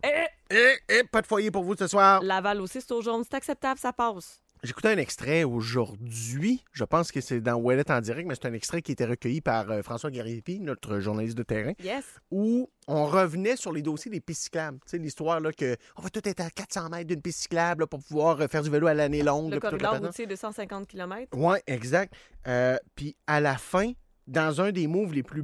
[0.03, 0.09] Eh,
[0.49, 2.21] Eh, eh, pas de foyer pour vous ce soir.
[2.21, 3.23] Laval aussi, c'est au jaune.
[3.23, 4.39] C'est acceptable, ça passe.
[4.63, 6.63] J'écoutais un extrait aujourd'hui.
[6.71, 9.41] Je pense que c'est dans Ouellet en direct, mais c'est un extrait qui était recueilli
[9.41, 12.05] par euh, François Garipi, notre journaliste de terrain, Yes.
[12.31, 14.79] où on revenait sur les dossiers des pistes cyclables.
[14.85, 17.81] Tu sais, l'histoire là, que on va tout être à 400 mètres d'une piste cyclable
[17.83, 19.49] là, pour pouvoir euh, faire du vélo à l'année longue.
[19.49, 21.27] Le là, corridor routier de 150 km.
[21.33, 22.13] Oui, exact.
[22.47, 23.91] Euh, Puis à la fin,
[24.27, 25.43] dans un des moves les plus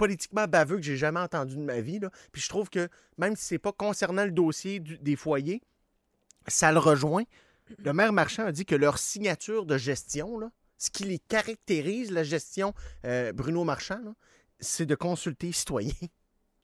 [0.00, 2.00] politiquement baveux que j'ai jamais entendu de ma vie,
[2.32, 2.88] puis je trouve que
[3.18, 5.60] même si c'est pas concernant le dossier des foyers,
[6.46, 7.24] ça le rejoint.
[7.84, 12.22] Le maire Marchand a dit que leur signature de gestion, ce qui les caractérise, la
[12.22, 12.72] gestion
[13.04, 14.00] euh, Bruno Marchand,
[14.58, 15.92] c'est de consulter citoyens.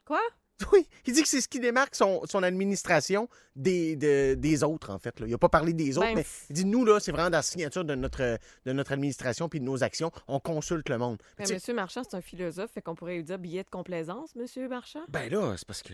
[0.07, 0.23] Quoi?
[0.73, 4.91] Oui, il dit que c'est ce qui démarque son, son administration des, de- des autres,
[4.91, 5.21] en fait.
[5.21, 5.27] là.
[5.27, 7.39] Il n'a pas parlé des autres, Ben, mais il dit, nous, là, c'est vraiment dans
[7.39, 10.11] la signature de notre, de notre administration puis de nos actions.
[10.29, 11.19] On consulte le monde.
[11.39, 14.69] Ben, Monsieur Marchand, c'est un philosophe, fait qu'on pourrait lui dire billet de complaisance, Monsieur
[14.69, 15.05] Marchand?
[15.09, 15.93] Ben là, c'est parce que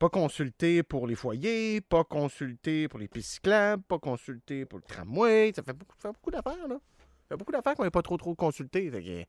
[0.00, 4.84] pas consulté pour les foyers, pas consulté pour les pistes cyclables, pas consulté pour le
[4.84, 5.52] tramway.
[5.54, 6.76] Ça fait beaucoup, ça fait beaucoup d'affaires, là.
[7.22, 8.90] Ça fait beaucoup d'affaires qu'on n'est pas trop, trop consulté.
[8.90, 9.24] Fait que,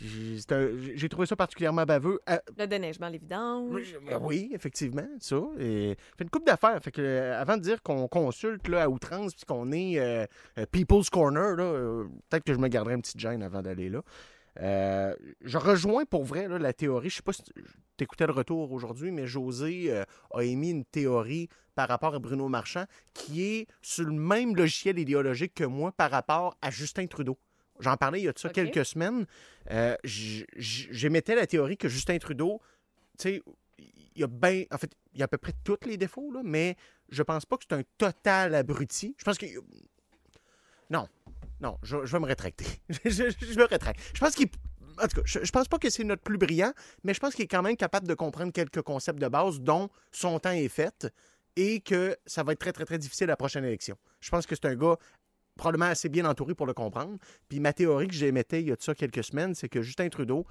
[0.00, 2.20] j'ai trouvé ça particulièrement baveux.
[2.28, 3.70] Euh, Le déneigement, l'évidence.
[4.06, 5.40] Ben oui, effectivement, ça.
[5.58, 6.80] Et fait une coupe d'affaires.
[6.82, 10.26] Fait que euh, avant de dire qu'on consulte là, à outrance puis qu'on est euh,
[10.72, 14.02] People's Corner, là, euh, peut-être que je me garderai une petite gêne avant d'aller là.
[14.60, 17.10] Euh, je rejoins pour vrai là, la théorie.
[17.10, 20.84] Je sais pas si tu écoutais le retour aujourd'hui, mais José euh, a émis une
[20.84, 22.84] théorie par rapport à Bruno Marchand
[23.14, 27.38] qui est sur le même logiciel idéologique que moi par rapport à Justin Trudeau.
[27.80, 29.26] J'en parlais il y a de ça quelques semaines.
[29.70, 32.60] Euh, J'émettais la théorie que Justin Trudeau,
[33.18, 33.42] tu sais,
[33.78, 34.64] il y a bien.
[34.70, 36.76] En fait, il y a à peu près tous les défauts, là, mais
[37.08, 39.14] je pense pas que c'est un total abruti.
[39.18, 39.46] Je pense que.
[40.90, 41.08] Non.
[41.60, 42.64] Non, je, je vais me rétracter.
[42.88, 44.00] je, je- je me rétracte.
[44.14, 44.48] Je pense qu'il.
[45.02, 46.72] En tout cas, je, je pense pas que c'est notre plus brillant,
[47.04, 49.88] mais je pense qu'il est quand même capable de comprendre quelques concepts de base dont
[50.12, 51.06] son temps est fait
[51.56, 53.96] et que ça va être très, très, très difficile la prochaine élection.
[54.20, 54.96] Je pense que c'est un gars
[55.60, 57.18] probablement assez bien entouré pour le comprendre.
[57.48, 60.08] Puis ma théorie que j'émettais il y a de ça quelques semaines, c'est que Justin
[60.08, 60.46] Trudeau,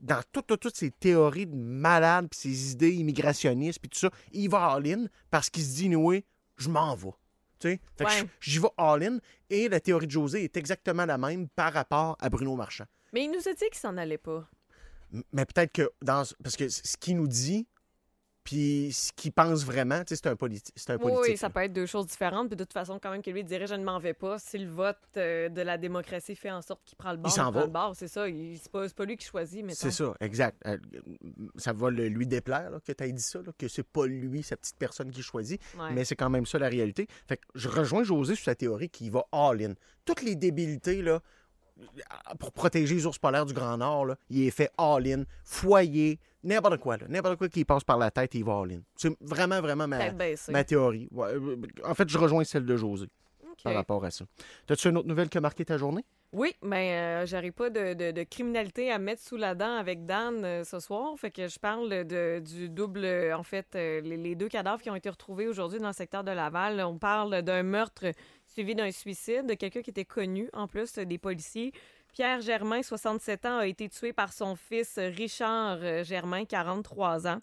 [0.00, 4.10] dans toutes, toutes, toutes ses théories de malade, puis ses idées immigrationnistes, puis tout ça,
[4.32, 6.24] il va all-in parce qu'il se dit, oui,
[6.56, 7.10] je m'en vais.
[7.58, 7.80] Tu sais?
[8.00, 8.28] Ouais.
[8.40, 9.18] j'y vais all-in.
[9.50, 12.86] Et la théorie de José est exactement la même par rapport à Bruno Marchand.
[13.12, 14.48] Mais il nous a dit qu'il s'en allait pas.
[15.32, 16.24] Mais peut-être que dans.
[16.42, 17.66] Parce que ce qu'il nous dit,
[18.44, 21.22] puis ce qu'il pense vraiment, tu sais, c'est un, politi- un Oui, politique.
[21.32, 22.48] oui, ça peut être deux choses différentes.
[22.48, 24.38] Puis de toute façon, quand même, que lui dirait je ne m'en vais pas.
[24.38, 27.42] Si le vote euh, de la démocratie fait en sorte qu'il prend le bord, s'en
[27.50, 27.64] prend va.
[27.66, 27.96] le bord.
[27.96, 28.28] C'est ça.
[28.28, 29.64] il- C'est pas, pas lui qui choisit.
[29.64, 30.60] Mais C'est ça, exact.
[30.66, 30.76] Euh,
[31.56, 34.06] Ça va le- lui déplaire là, que tu aies dit ça, là, que c'est pas
[34.06, 35.92] lui, sa petite personne qui choisit, Ouais.
[35.92, 37.06] mais c'est quand même ça la réalité.
[37.26, 39.72] Fait que je rejoins José sur sa théorie qui va all-in.
[40.04, 41.20] Toutes les débilités, là,
[42.38, 45.24] pour protéger les ours polaires du Grand Nord, là, il est fait all-in.
[45.44, 46.96] Foyer, n'importe quoi.
[47.08, 48.80] N'importe quoi qui passe par la tête, il va all-in.
[48.96, 51.08] C'est vraiment, vraiment ma, théorie.
[51.10, 53.06] Ouais, euh, en fait, je rejoins celle de José
[53.62, 54.24] par rapport à ça.
[54.66, 56.04] T'as-tu une autre nouvelle qui a marqué ta journée?
[56.32, 60.04] Oui, mais euh, j'arrive pas de, de- de criminalité à mettre sous la dent avec
[60.04, 61.14] Dan euh, ce soir.
[61.16, 63.04] Fait que je parle de, du double.
[63.04, 65.92] euh, En fait, euh, les, les deux cadavres qui ont été retrouvés aujourd'hui dans le
[65.94, 66.80] secteur de Laval.
[66.80, 68.06] On parle d'un meurtre
[68.54, 71.72] suivi d'un suicide de quelqu'un qui était connu, en plus euh, des policiers.
[72.12, 77.40] Pierre Germain, 67 ans, a été tué par son fils Richard euh, Germain, 43 ans.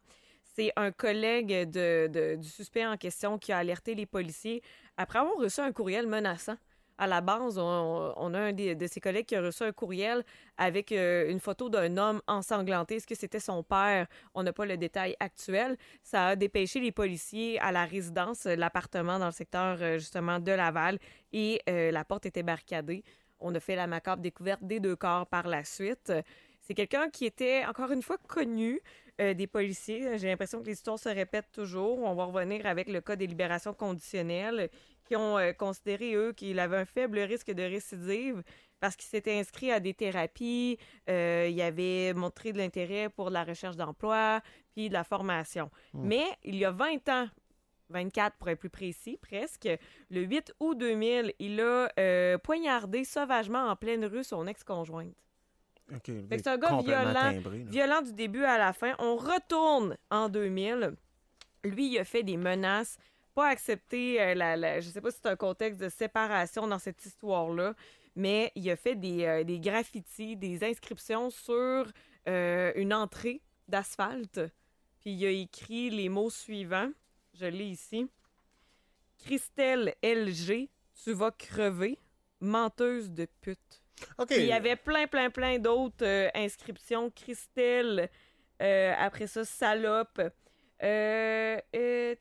[0.55, 4.61] C'est un collègue du suspect en question qui a alerté les policiers
[4.97, 6.57] après avoir reçu un courriel menaçant.
[6.97, 10.23] À la base, on, a un de ses collègues qui a reçu un courriel
[10.57, 12.97] avec euh, une photo d'un homme ensanglanté.
[12.97, 14.07] Est-ce que c'était son père?
[14.35, 15.77] On n'a pas le détail actuel.
[16.03, 20.39] Ça a dépêché les policiers à la résidence, euh, l'appartement dans le secteur euh, justement
[20.39, 20.99] de Laval
[21.33, 23.03] et la porte était barricadée.
[23.39, 26.11] On a fait la macabre découverte des deux corps par la suite.
[26.59, 28.79] C'est quelqu'un qui était, encore une fois, connu
[29.17, 30.17] des policiers.
[30.17, 31.99] J'ai l'impression que l'histoire se répète toujours.
[31.99, 34.69] On va revenir avec le cas des libérations conditionnelles
[35.11, 38.43] qui ont euh, considéré, eux, qu'il avait un faible risque de récidive
[38.79, 40.77] parce qu'il s'était inscrit à des thérapies,
[41.09, 44.39] euh, il avait montré de l'intérêt pour la recherche d'emploi,
[44.71, 45.69] puis de la formation.
[45.93, 46.07] Hmm.
[46.07, 47.27] Mais il y a 20 ans,
[47.89, 49.67] 24 pour être plus précis, presque,
[50.09, 55.13] le 8 août 2000, il a euh, poignardé sauvagement en pleine rue son ex-conjointe.
[55.93, 56.05] OK.
[56.05, 58.93] Fait que c'est un gars violent, timbré, violent du début à la fin.
[58.97, 60.93] On retourne en 2000.
[61.65, 62.97] Lui, il a fait des menaces,
[63.33, 66.79] pas accepté, euh, la, la- je sais pas si c'est un contexte de séparation dans
[66.79, 67.73] cette histoire-là,
[68.15, 71.85] mais il a fait des, euh, des graffitis, des inscriptions sur
[72.27, 74.39] euh, une entrée d'asphalte.
[74.99, 76.91] Puis il a écrit les mots suivants.
[77.33, 78.07] Je l'ai ici.
[79.23, 80.69] Christelle LG,
[81.03, 81.97] tu vas crever,
[82.39, 83.59] menteuse de pute.
[84.17, 84.27] OK.
[84.29, 87.11] Puis il y avait plein, plein, plein d'autres euh, inscriptions.
[87.11, 88.09] Christelle,
[88.61, 90.19] euh, après ça, salope.
[90.83, 92.15] Euh, euh,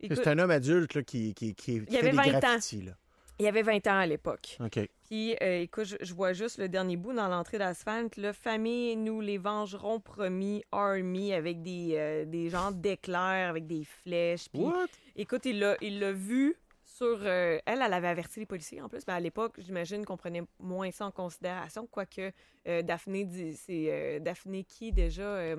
[0.00, 2.40] C'est un homme adulte là, qui, qui, qui, Il fait avait des 20 ans.
[2.40, 2.82] graffitis.
[2.82, 2.92] Là.
[3.38, 4.56] il y avait 20 ans à l'époque.
[4.60, 4.78] OK.
[5.04, 8.16] Puis, euh, écoute, je, je vois juste le dernier bout dans l'entrée d'asphalte.
[8.16, 13.84] Là, famille, nous les vengerons promis, Army, avec des, euh, des genres d'éclairs, avec des
[13.84, 14.48] flèches.
[14.52, 14.86] Puis, What?
[15.14, 17.18] écoute, il l'a il l'a vu sur.
[17.22, 20.42] euh, elle, elle avait averti les policiers en plus, mais à l'époque, j'imagine qu'on prenait
[20.58, 22.32] moins ça en considération, quoique
[22.66, 25.54] euh, Daphné, dit- c'est Daphné qui déjà.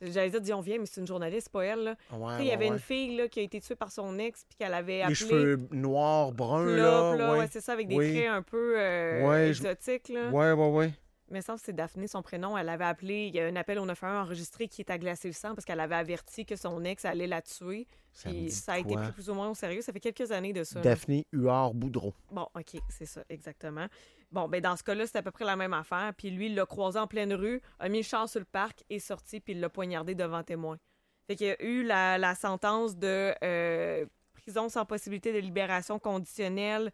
[0.00, 1.84] J'allais dire Dion vient, mais c'est une journaliste, pas elle.
[1.84, 1.96] Là.
[2.12, 2.72] Ouais, il y ouais, avait ouais.
[2.74, 5.14] une fille là, qui a été tuée par son ex, puis qu'elle avait Les appelé.
[5.14, 7.16] cheveux noirs, bruns, là.
[7.16, 8.12] là, c'est ça, avec des Oui.
[8.12, 10.08] traits un peu euh, exotiques.
[10.10, 10.28] Là.
[10.30, 10.92] Ouais, ouais, ouais.
[11.28, 12.56] Mais ça, c'est Daphné, son prénom.
[12.56, 15.26] Elle avait appelé, il y a un appel au 911 enregistré qui est à glacer
[15.26, 17.88] le sang parce qu'elle avait averti que son ex allait la tuer.
[18.12, 19.82] Ça Puis a été pris plus ou moins au sérieux.
[19.82, 20.80] Ça fait quelques années de ça.
[20.80, 22.14] Daphné Huard Boudreau.
[22.30, 23.86] Bon, OK, c'est ça, exactement.
[24.32, 26.12] Bon, ben dans ce cas-là, c'est à peu près la même affaire.
[26.16, 28.84] Puis lui, il l'a croisé en pleine rue, a mis le char sur le parc,
[28.90, 30.78] est sorti, puis il l'a poignardé devant témoin.
[31.26, 35.98] Fait qu'il y a eu la, la sentence de euh, prison sans possibilité de libération
[35.98, 36.92] conditionnelle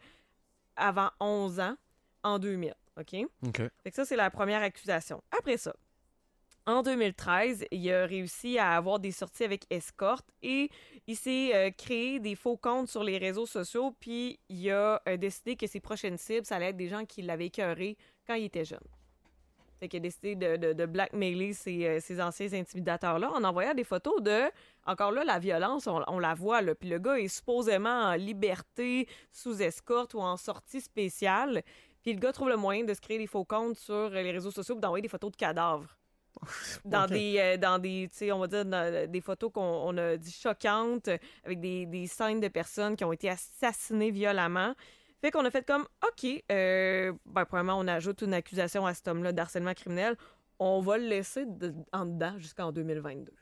[0.76, 1.76] avant 11 ans
[2.22, 3.14] en 2000, OK?
[3.47, 3.57] OK.
[3.83, 5.22] Fait que ça, c'est la première accusation.
[5.39, 5.74] Après ça,
[6.66, 10.70] en 2013, il a réussi à avoir des sorties avec escorte et
[11.06, 15.16] il s'est euh, créé des faux comptes sur les réseaux sociaux, puis il a euh,
[15.16, 17.96] décidé que ses prochaines cibles, ça allait être des gens qui l'avaient écœuré
[18.26, 18.78] quand il était jeune.
[19.82, 24.22] Fait qu'il a décidé de, blackmailer ces, euh, ces anciens intimidateurs-là en envoyant des photos
[24.22, 24.42] de,
[24.86, 26.76] encore là, la violence, on, la voit, là.
[26.76, 31.64] Puis le gars est supposément en liberté, sous escorte ou en sortie spéciale.
[32.00, 34.30] Puis le gars trouve le moyen de se créer des faux comptes sur euh, les
[34.30, 35.98] réseaux sociaux pour d'envoyer des photos de cadavres.
[36.84, 39.97] Dans des, euh, dans des, tu sais, on va dire, dans des photos qu'on on
[39.97, 44.74] a dit choquantes, euh, avec des, des scènes de personnes qui ont été assassinées violemment.
[45.20, 49.07] Fait qu'on a fait comme, OK, euh, ben, premièrement, on ajoute une accusation à cet
[49.07, 50.16] homme-là d'harcèlement criminel.
[50.59, 53.32] On va le laisser de- en dedans jusqu'en 2022.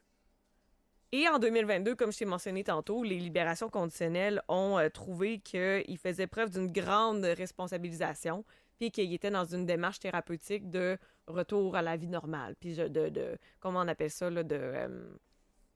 [1.13, 5.99] Et en 2022, comme je t'ai mentionné tantôt, les libérations conditionnelles ont euh, trouvé qu'il
[5.99, 8.45] faisait preuve d'une grande responsabilisation,
[8.81, 12.89] puis qu'il était dans une démarche thérapeutique de retour à la vie normale, puis de,
[12.89, 15.13] de- comment on appelle ça, là, de, euh,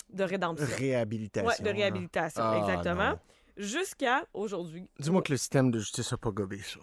[0.08, 0.66] de rédemption.
[0.78, 1.46] Réhabilitation.
[1.46, 3.18] Ouais, de réhabilitation, Ah, exactement.
[3.58, 4.88] Jusqu'à aujourd'hui.
[4.98, 6.80] Dis-moi que le système de justice n'a pas gobé ça.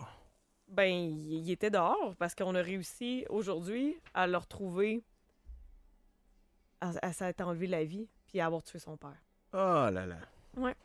[0.67, 5.03] Ben, il il était dehors parce qu'on a réussi aujourd'hui à le retrouver,
[6.81, 9.17] à, à s'être enlevé la vie, puis à avoir tué son père.
[9.53, 9.57] Oh
[9.91, 10.17] là là.
[10.55, 10.75] Ouais.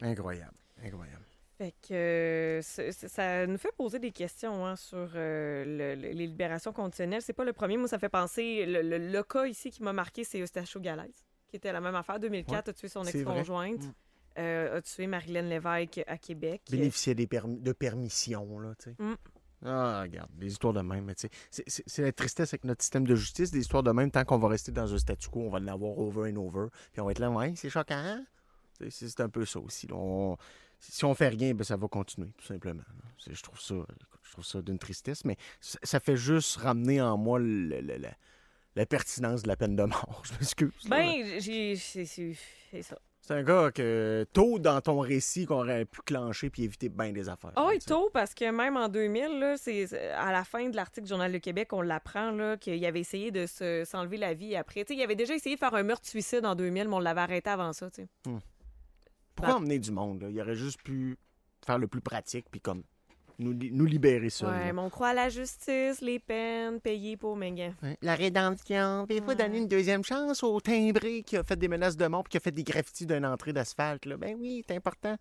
[0.00, 0.56] Incroyable.
[0.82, 1.24] Incroyable.
[1.58, 6.72] Fait que ça nous fait poser des questions hein, sur euh, le- le- les libérations
[6.72, 7.20] conditionnelles.
[7.20, 7.76] C'est pas le premier.
[7.76, 8.64] Moi, ça fait penser.
[8.66, 12.20] Le, cas ici qui m'a marqué, c'est Eustachio Galaise, qui était la même affaire.
[12.20, 13.82] 2004, Ouais, a tué son ex-conjointe?
[13.82, 13.92] Mm.
[14.38, 16.62] euh, a tué Marilyn Lévesque à Québec?
[16.70, 18.96] Bénéficier des permis, de permission, là, tu sais.
[19.02, 19.16] Mm.
[19.66, 23.04] Ah, regarde, des histoires de même, mais tu sais, c'est- la tristesse avec notre système
[23.04, 25.50] de justice, des histoires de même, tant qu'on va rester dans un statu quo, on
[25.50, 28.24] va l'avoir over and over, puis on va être là, ouais, c'est choquant, hein?
[28.78, 29.88] C'est c'est un peu ça aussi.
[29.88, 29.96] là.
[29.96, 30.36] On-
[30.78, 32.82] si on fait rien, ben, ça va continuer, tout simplement.
[33.26, 33.74] Je trouve ça,
[34.22, 37.96] je trouve ça d'une tristesse, mais ça, ça fait juste ramener en moi le- le-
[37.98, 38.08] le-
[38.76, 40.22] la pertinence de la peine de mort.
[40.24, 40.72] Je m'excuse.
[40.88, 42.96] Ben, c'est- ça.
[43.20, 47.12] C'est un gars que tôt dans ton récit qu'on aurait pu clencher puis éviter bien
[47.12, 47.50] des affaires.
[47.56, 49.56] Ah oui, tôt, parce que même en 2000, là,
[50.16, 53.44] à la fin de l'article du Journal de Québec, on l'apprend qu'il avait essayé de
[53.46, 54.84] se- s'enlever la vie après.
[54.88, 57.72] Il avait déjà essayé de faire un meurtre-suicide en 2000, mais on l'avait arrêté avant
[57.74, 57.90] ça.
[57.90, 58.06] sais.
[59.38, 60.22] Pourquoi emmener du monde?
[60.22, 60.28] Là?
[60.30, 61.16] Il aurait juste pu
[61.66, 62.82] faire le plus pratique puis comme
[63.40, 64.48] nous, li- nous libérer ça.
[64.48, 67.70] Ouais, mais on croit à la justice, les peines, payer pour méga.
[68.02, 69.04] La rédemption.
[69.08, 72.04] Puis il faut donner une deuxième chance au timbré qui a fait des menaces de
[72.08, 74.06] mort puis qui a fait des graffitis d'une entrée d'asphalte.
[74.06, 74.16] là?
[74.16, 75.16] Ben oui, c'est important.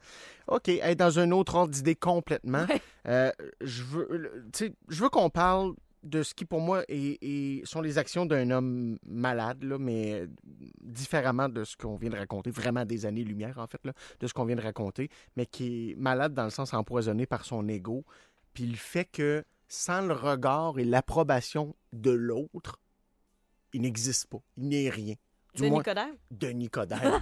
[0.47, 2.65] OK, être dans un autre ordre d'idée complètement.
[3.07, 5.73] Euh, je veux, le- tu sais, je veux qu'on parle
[6.07, 10.27] de ce qui, pour moi, est- sont les actions d'un homme malade, là, mais
[10.81, 14.33] différemment de ce qu'on vient de raconter, vraiment des années-lumière, en fait, là, de ce
[14.33, 18.05] qu'on vient de raconter, mais qui est malade dans le sens empoisonné par son ego,
[18.53, 22.79] puis le fait que sans le regard et l'approbation de l'autre,
[23.73, 24.39] il n'existe pas.
[24.57, 25.15] Il n'est rien.
[25.57, 26.07] Du Denis moins- Coderre?
[26.31, 27.19] Denis Coderre.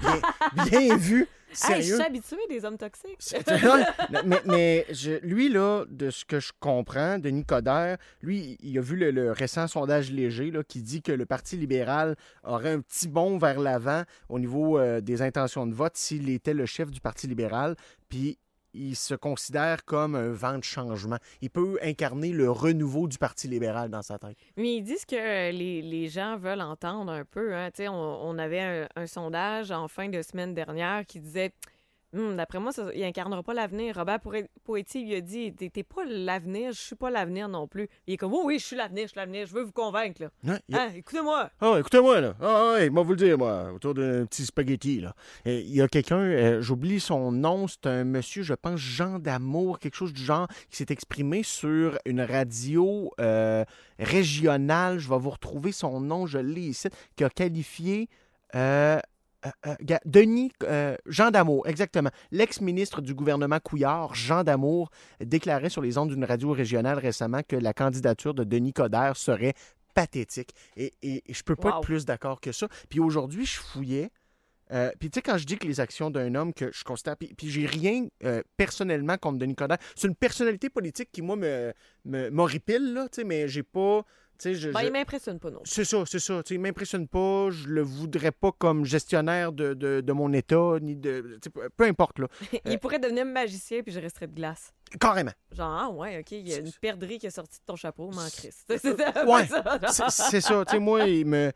[0.54, 1.28] Bien, bien vu.
[1.70, 3.18] Hey, je suis habituée des hommes toxiques.
[4.30, 8.82] Mais mais je- lui, là, de ce que je comprends, Denis Coderre, lui, il a
[8.82, 12.82] vu le, le récent sondage léger là, qui dit que le Parti libéral aurait un
[12.82, 16.92] petit bond vers l'avant au niveau euh, des intentions de vote s'il était le chef
[16.92, 17.76] du Parti libéral.
[18.10, 18.38] Puis
[18.76, 21.18] il se considère comme un vent de changement.
[21.42, 24.38] Il peut incarner le renouveau du Parti libéral dans sa tête.
[24.58, 27.56] Mais ils disent que euh, les, les gens veulent entendre un peu.
[27.56, 27.70] Hein.
[27.90, 31.52] On, avait un sondage en fin de semaine dernière qui disait
[32.16, 33.96] Hum, D'après moi, ça, il incarnera pas l'avenir.
[33.96, 37.90] Robert Poe- Poetti lui a dit T'es pas l'avenir, je suis pas l'avenir non plus.
[38.08, 40.24] Il est comme Oui, oui, je suis l'avenir, je suis l'avenir, je veux vous convaincre.
[40.44, 40.54] Là.
[40.74, 41.50] A- Hein, Écoutez-moi.
[41.60, 42.34] Ah, écoutez-moi, là.
[42.42, 45.14] Ah, ouais, moi, vous le dire, moi, autour d'un petit spaghetti, là.
[45.46, 49.20] Et Il y a quelqu'un, euh, j'oublie son nom, c'est un monsieur, je pense, Jean
[49.20, 53.66] d'Amour, quelque chose du genre, qui s'est exprimé sur une radio euh,
[54.00, 55.00] régionale.
[55.00, 58.08] Je vais vous retrouver son nom, je l'ai ici, qui a qualifié.
[58.56, 59.00] euh,
[60.06, 62.10] Denis, euh, Jean Damour, exactement.
[62.32, 64.90] L'ex-ministre du gouvernement Couillard, Jean Damour,
[65.20, 69.54] déclarait sur les ondes d'une radio régionale récemment que la candidature de Denis Coderre serait
[69.94, 70.54] pathétique.
[70.76, 71.76] Et, et, et je peux pas Wow.
[71.78, 72.68] être plus d'accord que ça.
[72.90, 74.10] Puis aujourd'hui, je fouillais.
[74.72, 77.20] euh, puis tu sais, quand je dis que les actions d'un homme que je constate,
[77.20, 79.78] puis, puis j'ai rien euh, personnellement contre Denis Coderre.
[79.96, 81.72] C'est une personnalité politique qui, moi, me,
[82.04, 84.04] me, m'horripile, là, tu sais, mais j'ai pas...
[84.44, 85.62] je- Ben, je- il m'impressionne pas non.
[85.64, 86.42] c'est ça, c'est ça.
[86.44, 87.50] Tu sais, il m'impressionne pas.
[87.52, 91.40] Je le voudrais pas comme gestionnaire de, de, de mon état, ni de.
[91.78, 92.28] peu- importe, là.
[92.66, 94.74] il pourrait devenir magicien puis je resterais de glace.
[95.00, 95.32] Carrément.
[95.52, 98.10] Genre, ah ouais, OK, il y a une perdrix qui est sortie de ton chapeau,
[98.12, 98.64] m'en crisse.
[98.70, 100.64] C'est Ouais, ça, c'est ça.
[100.66, 101.52] Tu sais, moi, il me.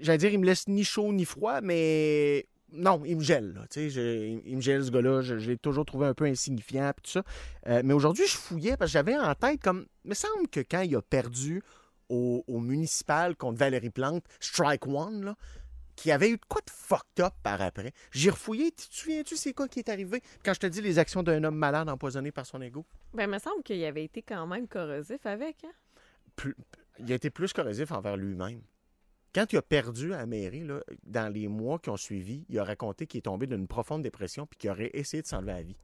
[0.00, 2.46] J'allais dire, il me laisse ni chaud ni froid, mais.
[2.76, 3.52] Non, il me gèle.
[3.54, 5.20] Là, tu sais, je- il, me gèle, ce gars-là.
[5.20, 7.22] Je, je l'ai toujours trouvé un peu insignifiant, puis tout ça.
[7.68, 9.86] Euh, mais aujourd'hui, je fouillais parce que j'avais en tête comme.
[10.04, 11.62] Il me semble que quand il a perdu
[12.08, 15.36] au, au municipal contre Valérie Plante, Strike One, là,
[15.96, 17.92] qui avait eu de quoi de fucked up par après.
[18.10, 18.72] J'ai refouillé.
[18.72, 20.22] Tu te souviens-tu c'est quoi qui est arrivé?
[20.44, 23.30] Quand je te dis les actions d'un homme malade empoisonné par son ego, Ben, il
[23.30, 25.64] me semble qu'il avait été quand même corrosif avec.
[25.64, 25.72] Hein?
[26.36, 26.56] plus-
[26.98, 28.60] il a été plus corrosif envers lui-même.
[29.34, 32.58] Quand il a perdu à la mairie, là, dans les mois qui ont suivi, il
[32.58, 35.62] a raconté qu'il est tombé d'une profonde dépression puis qu'il aurait essayé de s'enlever la
[35.62, 35.76] vie.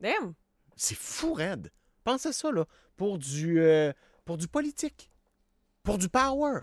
[0.00, 0.34] Damn!
[0.76, 1.70] C'est fou, raide.
[2.04, 3.92] Pensez à ça, là, pour du, euh,
[4.24, 5.10] pour du politique,
[5.86, 6.60] pour du power.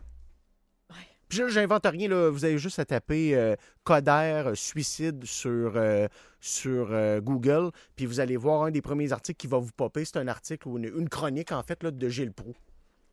[1.29, 2.29] Puis là, j'invente rien, là.
[2.29, 6.07] Vous avez juste à taper euh, Coder euh, suicide sur, euh,
[6.39, 10.05] sur euh, Google, puis vous allez voir un des premiers articles qui va vous popper.
[10.05, 12.53] C'est un article ou une, une chronique, en fait, là, de Gilles Proux.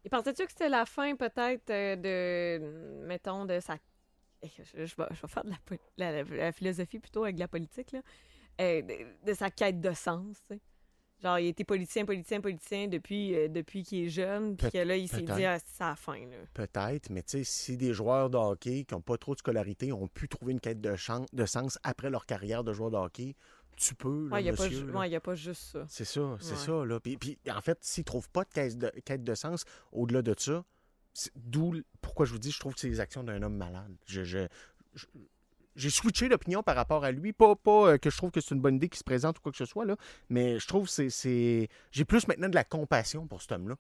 [0.04, 3.78] Et pensais-tu que c'était la fin, peut-être, de, mettons, de sa...
[4.42, 5.50] Eh, Je, je vais, je vais faire de
[5.96, 8.00] la, la- la- philosophie plutôt avec la politique, là.
[8.58, 10.60] De, de sa quête de sens, tu sais?
[11.22, 14.96] Genre, il était politicien, politicien, politicien depuis, euh, depuis qu'il est jeune, puis que là,
[14.96, 16.18] il s'est dit, ah, c'est la fin.
[16.54, 19.92] Peut-être, mais tu sais, si des joueurs de hockey qui n'ont pas trop de scolarité
[19.92, 23.34] ont pu trouver une quête de, sens après leur carrière de joueur de hockey,
[23.76, 24.98] tu peux, là, Ouais, il n'y a, pas monsieur, ju- là.
[24.98, 25.84] ouais, y a pas juste ça.
[25.88, 26.56] C'est ça, c'est Ouais.
[26.56, 26.84] ça.
[26.86, 27.00] Là.
[27.00, 30.22] Puis, puis, en fait, s'ils ne trouvent pas de quête de, quête de sens au-delà
[30.22, 30.64] de ça,
[31.36, 33.94] d'où pourquoi je vous dis, je trouve que c'est les actions d'un homme malade.
[34.06, 34.48] Je, je-
[34.94, 35.06] je-
[35.80, 37.32] j'ai switché d'opinion par rapport à lui.
[37.32, 39.40] Pas, pas euh, que je trouve que c'est une bonne idée qu'il se présente ou
[39.40, 39.96] quoi que ce soit, là,
[40.28, 41.68] mais je trouve que c'est-.
[41.90, 43.76] J'ai plus maintenant de la compassion pour cet homme-là.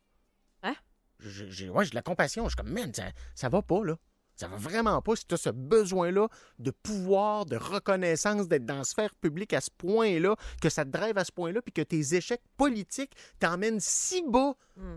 [0.62, 0.74] Hein?
[1.20, 2.44] J'ai, ouais, j'ai de la compassion.
[2.44, 3.04] Je suis comme, man, ça,
[3.34, 3.96] ça va pas, là.
[4.36, 6.28] Ça va vraiment pas si tu as ce besoin-là
[6.58, 10.90] de pouvoir, de reconnaissance, d'être dans la sphère publique à ce point-là, que ça te
[10.90, 14.54] drive à ce point-là, puis que tes échecs politiques t'emmènent si bas.
[14.78, 14.96] Hmm.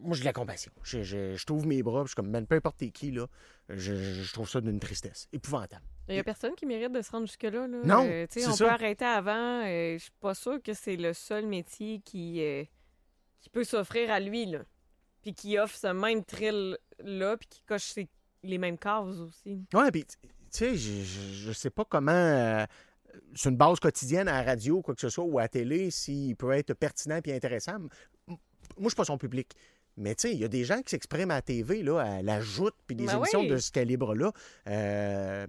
[0.00, 0.70] Moi, j'ai de la compassion.
[0.82, 3.10] Je, je, je trouve mes bras, puis je suis comme, man, peu importe t'es qui,
[3.10, 3.26] là,
[3.68, 5.82] je, je- trouve ça d'une tristesse épouvantable.
[6.08, 7.66] Il n'y a personne qui mérite de se rendre jusque-là.
[7.66, 7.78] Là.
[7.84, 8.64] Non, Euh, c'est on ça.
[8.66, 9.62] peut arrêter avant.
[9.66, 12.64] euh, je suis pas sûre que c'est le seul métier qui, euh,
[13.40, 14.46] qui peut s'offrir à lui.
[14.46, 14.60] Là.
[15.22, 18.08] Puis qui offre ce même thrill-là, puis qui coche ses-
[18.44, 19.64] les mêmes cases aussi.
[19.74, 20.16] Ouais, puis, tu
[20.50, 22.64] sais, je, je sais pas comment, euh,
[23.34, 25.90] sur une base quotidienne à la radio, quoi que ce soit, ou à la télé,
[25.90, 27.78] s'il peut être pertinent et intéressant.
[28.78, 29.54] Moi, je suis pas son public.
[29.96, 32.22] Mais tu sais, il y a des gens qui s'expriment à la TV, là, à
[32.22, 33.48] la joute, puis des Ben émissions oui.
[33.48, 34.32] de ce calibre-là.
[34.68, 35.46] Euh,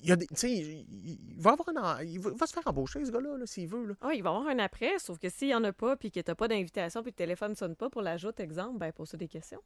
[0.00, 2.52] il y a des, tu sais, il, va avoir un- il va, il va se
[2.52, 3.84] faire embaucher, ce gars-là, là, s'il veut.
[3.86, 3.94] Là.
[4.00, 6.10] Ah, il va y avoir un après, sauf que s'il n'y en a pas, puis
[6.10, 8.78] que tu n'as pas d'invitation, puis que le téléphone ne sonne pas pour l'ajout, exemple,
[8.78, 9.60] ben pose-toi des questions.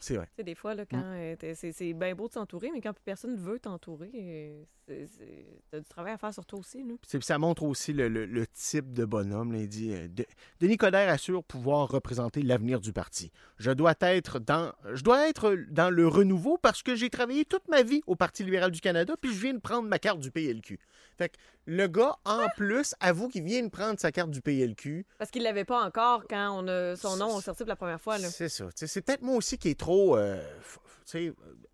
[0.00, 0.26] C'est vrai.
[0.26, 2.92] Tu sais, des fois, là, quand euh, c'est, c'est bien beau de s'entourer, mais quand
[2.92, 6.82] plus personne veut t'entourer, euh, c'est, c'est- t'as du travail à faire sur toi aussi.
[6.84, 6.94] Là.
[7.06, 9.52] C'est- Ça montre aussi le, le- le type de bonhomme.
[9.52, 9.58] là.
[9.60, 10.26] Il dit euh, De-
[10.60, 13.30] Denis Coderre assure pouvoir représenter l'avenir du parti.
[13.58, 17.66] Je dois être dans je dois être dans le renouveau parce que j'ai travaillé toute
[17.68, 20.30] ma vie au Parti libéral du Canada puis je viens de prendre ma carte du
[20.30, 20.78] PLQ.
[21.16, 25.06] Fait que le gars en plus avoue qu'il vient de prendre sa carte du PLQ.
[25.16, 28.18] Parce qu'il l'avait pas encore quand on a son nom sorti pour la première fois.
[28.18, 28.28] Là.
[28.28, 28.66] C'est ça.
[28.74, 30.40] C'est peut-être moi aussi qui est trop euh,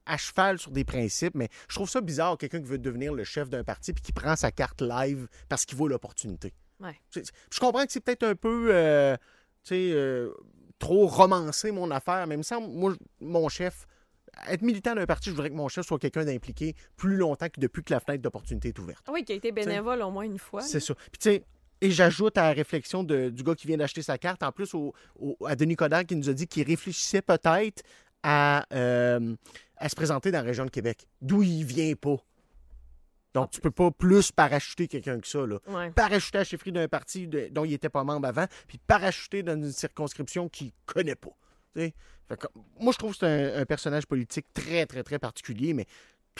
[0.04, 3.22] à cheval sur des principes, mais je trouve ça bizarre, quelqu'un qui veut devenir le
[3.22, 6.52] chef d'un parti puis qui prend sa carte live parce qu'il voit l'opportunité.
[6.80, 6.98] Ouais.
[7.14, 9.16] Je comprends que c'est peut-être un peu euh,
[9.70, 10.34] euh,
[10.80, 13.86] trop romancé mon affaire, mais il me semble, moi, mon chef,
[14.48, 17.60] être militant d'un parti, je voudrais que mon chef soit quelqu'un d'impliqué plus longtemps que
[17.60, 19.04] depuis que la fenêtre d'opportunité est ouverte.
[19.06, 20.62] Ah oui, qui a été bénévole au moins une fois.
[20.62, 20.94] C'est ça.
[20.94, 21.44] Puis tu sais,
[21.80, 24.74] et j'ajoute à la réflexion de- du gars qui vient d'acheter sa carte, en plus
[24.74, 27.82] au- au- à Denis Coderre qui nous a dit qu'il réfléchissait peut-être
[28.22, 29.34] à, euh,
[29.76, 32.16] à se présenter dans la région de Québec, d'où il vient pas.
[33.32, 35.46] Donc, tu peux pas plus parachuter quelqu'un que ça.
[35.46, 35.58] Là.
[35.68, 35.90] Ouais.
[35.92, 39.42] Parachuter à la chefferie d'un parti de- dont il était pas membre avant, puis parachuter
[39.44, 41.30] dans une circonscription qu'il connaît pas.
[41.76, 42.46] que,
[42.78, 43.26] moi, je trouve que c'est
[43.56, 45.86] un, un personnage politique très, très, très particulier, mais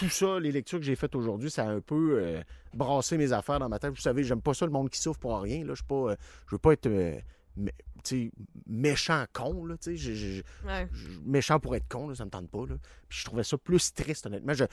[0.01, 2.43] tout ça, les lectures que j'ai faites aujourd'hui, ça a un peu euh,
[2.75, 3.91] brassé mes affaires dans ma tête.
[3.91, 5.61] Vous savez, j'aime pas ça, le monde qui souffre pour rien.
[5.65, 5.71] Là.
[5.71, 6.17] Je suis pas, euh,
[6.49, 7.19] je veux pas être euh,
[7.59, 8.31] mé-
[8.67, 9.65] méchant con.
[9.67, 9.97] Là, tu sais.
[9.97, 10.89] Je- je- je- Ouais.
[10.93, 12.67] je- méchant pour être con, là, ça me tente pas.
[12.67, 12.77] Là.
[13.09, 14.55] Puis je trouvais ça plus triste, honnêtement.
[14.55, 14.65] Je,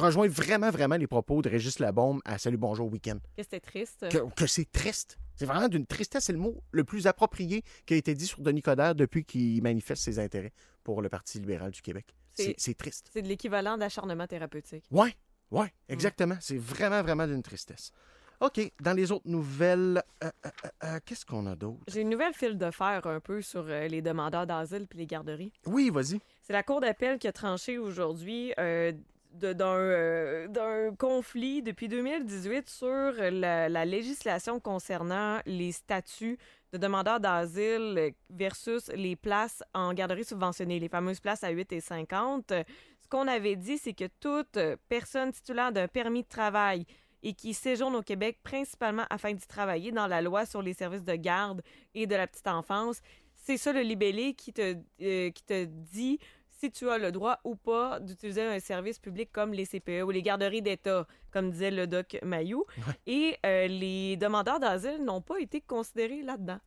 [0.00, 3.18] rejoins vraiment, vraiment les propos de Régis Labombe à Salut Bonjour Week-end.
[3.36, 4.06] Que c'était triste.
[4.10, 5.18] Que, que c'est triste.
[5.36, 8.40] C'est vraiment d'une tristesse, c'est le mot le plus approprié qui a été dit sur
[8.40, 10.52] Denis Coderre depuis qu'il manifeste ses intérêts
[10.82, 12.14] pour le Parti libéral du Québec.
[12.34, 13.10] C'est triste.
[13.12, 14.84] C'est de l'équivalent d'acharnement thérapeutique.
[14.90, 15.14] Ouais,
[15.50, 16.36] ouais, exactement.
[16.40, 17.92] C'est vraiment, vraiment d'une tristesse.
[18.40, 20.50] OK, dans les autres nouvelles, euh, euh,
[20.84, 21.80] euh, qu'est-ce qu'on a d'autre?
[21.88, 25.52] J'ai une nouvelle file de fer un peu sur les demandeurs d'asile puis les garderies.
[25.64, 26.20] Oui, vas-y.
[26.42, 28.52] C'est la Cour d'appel qui a tranché aujourd'hui
[29.36, 36.38] d'un euh, d'un conflit depuis 2018 sur la, la législation concernant les statuts
[36.72, 41.80] de demandeurs d'asile versus les places en garderie subventionnée, les fameuses places à 8 et
[41.80, 42.50] 50.
[42.50, 44.58] Ce qu'on avait dit, c'est que toute
[44.88, 46.86] personne titulaire d'un permis de travail
[47.22, 51.04] et qui séjourne au Québec principalement afin d'y travailler dans la loi sur les services
[51.04, 51.62] de garde
[51.94, 53.00] et de la petite enfance,
[53.34, 56.18] c'est ça le libellé qui te, euh, qui te dit
[56.56, 60.10] si tu as le droit ou pas d'utiliser un service public comme les CPE ou
[60.10, 62.64] les garderies d'État, comme disait le doc Mayou.
[63.06, 66.58] Et euh, les demandeurs d'asile n'ont pas été considérés là-dedans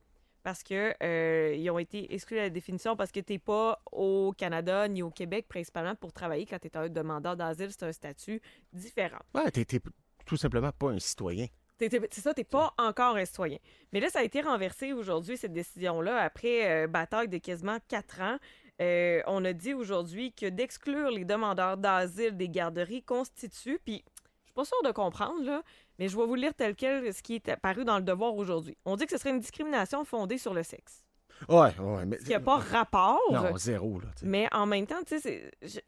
[0.43, 3.81] parce que euh, ils ont été exclus de la définition parce que tu n'es pas
[3.91, 7.83] au Canada ni au Québec principalement pour travailler quand tu es un demandeur d'asile, c'est
[7.83, 8.41] un statut
[8.71, 9.19] différent.
[9.35, 9.81] Ouais, t'es t'es
[10.25, 11.47] tout simplement pas un citoyen.
[11.77, 13.57] T'es- t'es- C'est ça, t'es pas encore un citoyen.
[13.91, 18.21] Mais là, ça a été renversé aujourd'hui, cette décision-là, après euh, bataille de quasiment quatre
[18.21, 18.37] ans.
[18.81, 24.45] Euh, on a dit aujourd'hui que d'exclure les demandeurs d'asile des garderies constitue, puis je
[24.45, 25.63] suis pas sûre de comprendre, là,
[25.97, 28.77] mais je vais vous lire tel quel ce qui est apparu dans le devoir aujourd'hui.
[28.85, 31.03] On dit que ce serait une discrimination fondée sur le sexe.
[31.47, 32.05] Ouais, ouais.
[32.05, 32.17] Mais...
[32.19, 33.21] Ce qui n'a pas rapport.
[33.31, 34.07] Non, zéro, là.
[34.23, 35.79] Mais en même temps, tu sais, je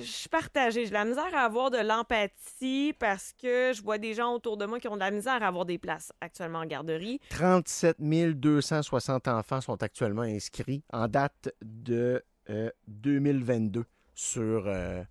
[0.00, 0.84] suis partagée.
[0.84, 4.56] J'ai de la misère à avoir de l'empathie parce que je vois des gens autour
[4.56, 7.20] de moi qui ont de la misère à avoir des places actuellement en garderie.
[7.30, 13.84] 37 260 enfants sont actuellement inscrits en date de euh, 2022
[14.14, 15.02] sur, euh,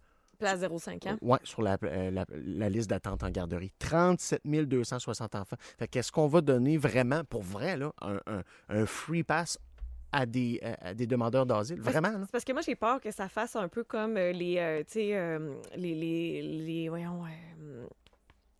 [0.41, 1.17] Place 0,5 ans.
[1.21, 3.71] ouais, sur la, euh, la- la liste d'attente en garderie.
[3.79, 5.55] 37 260 enfants.
[5.79, 9.57] Fait qu'est-ce qu'on va donner vraiment, pour vrai, là, un, un- un free pass
[10.11, 11.79] à des, à- des demandeurs d'asile?
[11.79, 12.19] Vraiment, là?
[12.25, 14.79] C'est parce que moi, j'ai peur que ça fasse un peu comme euh, les, euh,
[14.79, 17.85] tu sais, euh, les, les, les, voyons, euh,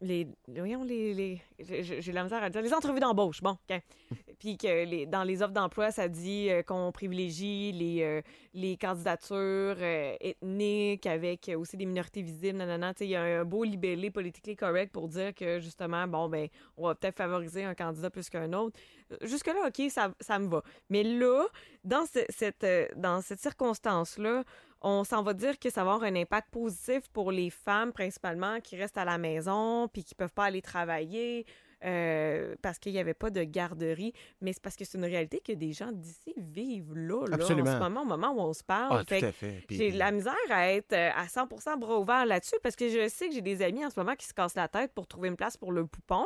[0.03, 3.81] les, voyons, les, les j'ai la misère à dire, les entrevues d'embauche, bon, OK.
[4.39, 8.21] Puis que les, dans les offres d'emploi, ça dit euh, qu'on privilégie les, euh,
[8.53, 9.37] les candidatures
[9.79, 12.93] euh, ethniques avec aussi des minorités visibles, nanana.
[12.99, 16.47] Il y a un beau libellé politically correct pour dire que, justement, bon, ben,
[16.77, 18.77] on va peut-être favoriser un candidat plus qu'un autre.
[19.11, 20.63] Euh, Jusque-là, OK, ça, ça me va.
[20.89, 21.45] Mais là,
[21.83, 24.43] dans, ce- cette, euh, dans cette circonstance-là,
[24.81, 28.59] on s'en va dire que ça va avoir un impact positif pour les femmes principalement
[28.59, 31.45] qui restent à la maison puis qui peuvent pas aller travailler
[31.83, 34.13] euh, parce qu'il n'y avait pas de garderie.
[34.41, 37.39] Mais c'est parce que c'est une réalité que des gens d'ici vivent là, là en
[37.39, 37.73] Absolument.
[37.73, 38.97] ce moment, au moment où on se parle.
[38.99, 39.63] Ah, tout Fait à que fait.
[39.67, 42.89] Puis- J'ai de la misère à être euh, à 100% bras ouverts là-dessus parce que
[42.89, 45.07] je sais que j'ai des amis en ce moment qui se cassent la tête pour
[45.07, 46.25] trouver une place pour le poupon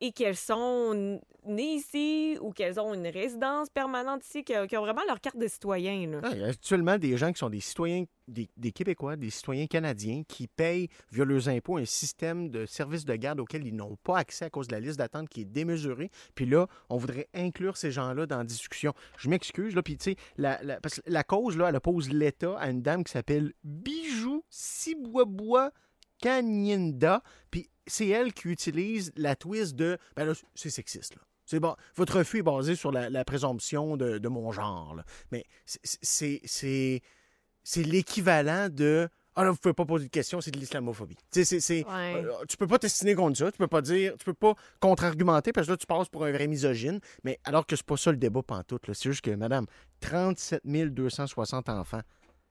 [0.00, 5.02] et qu'elles sont nées ici ou qu'elles ont une résidence permanente ici, qui ont vraiment
[5.08, 6.06] leur carte de citoyen.
[6.08, 6.20] là.
[6.32, 10.22] Il y a actuellement des gens qui sont des citoyens, des, Québécois, des citoyens canadiens
[10.28, 14.18] qui payent via leurs impôts un système de services de garde auquel ils n'ont pas
[14.18, 16.10] accès à cause de la liste d'attente qui est démesurée.
[16.34, 18.92] Puis là, on voudrait inclure ces gens-là dans la discussion.
[19.18, 22.10] Je m'excuse, là, puis tu sais, la, la- parce que la cause, là, elle oppose
[22.12, 25.72] l'État à une dame qui s'appelle Bijou Siboisbois
[26.20, 31.22] Kanyinda, puis c'est elle qui utilise la twist de, ben là, c'est sexiste, là.
[31.44, 31.74] C'est bon.
[31.96, 34.94] Votre refus est basé sur la, la présomption de, de mon genre.
[34.94, 35.04] là.
[35.32, 37.02] Mais c'est- c'est-
[37.64, 39.08] c'est l'équivalent de
[39.40, 41.14] Ah là, vous pouvez pas poser de questions, c'est de l'islamophobie.
[41.14, 42.14] Tu sais, c'est- c'est- Ouais.
[42.16, 45.52] euh, tu peux pas t'estimer contre ça, tu peux pas dire, tu peux pas contre-argumenter
[45.52, 48.10] parce que là, tu passes pour un vrai misogyne, mais alors que c'est pas ça
[48.10, 48.88] le débat pantoute.
[48.88, 48.94] là.
[48.94, 49.66] C'est juste que, madame,
[50.00, 50.62] 37
[50.92, 52.00] 260 enfants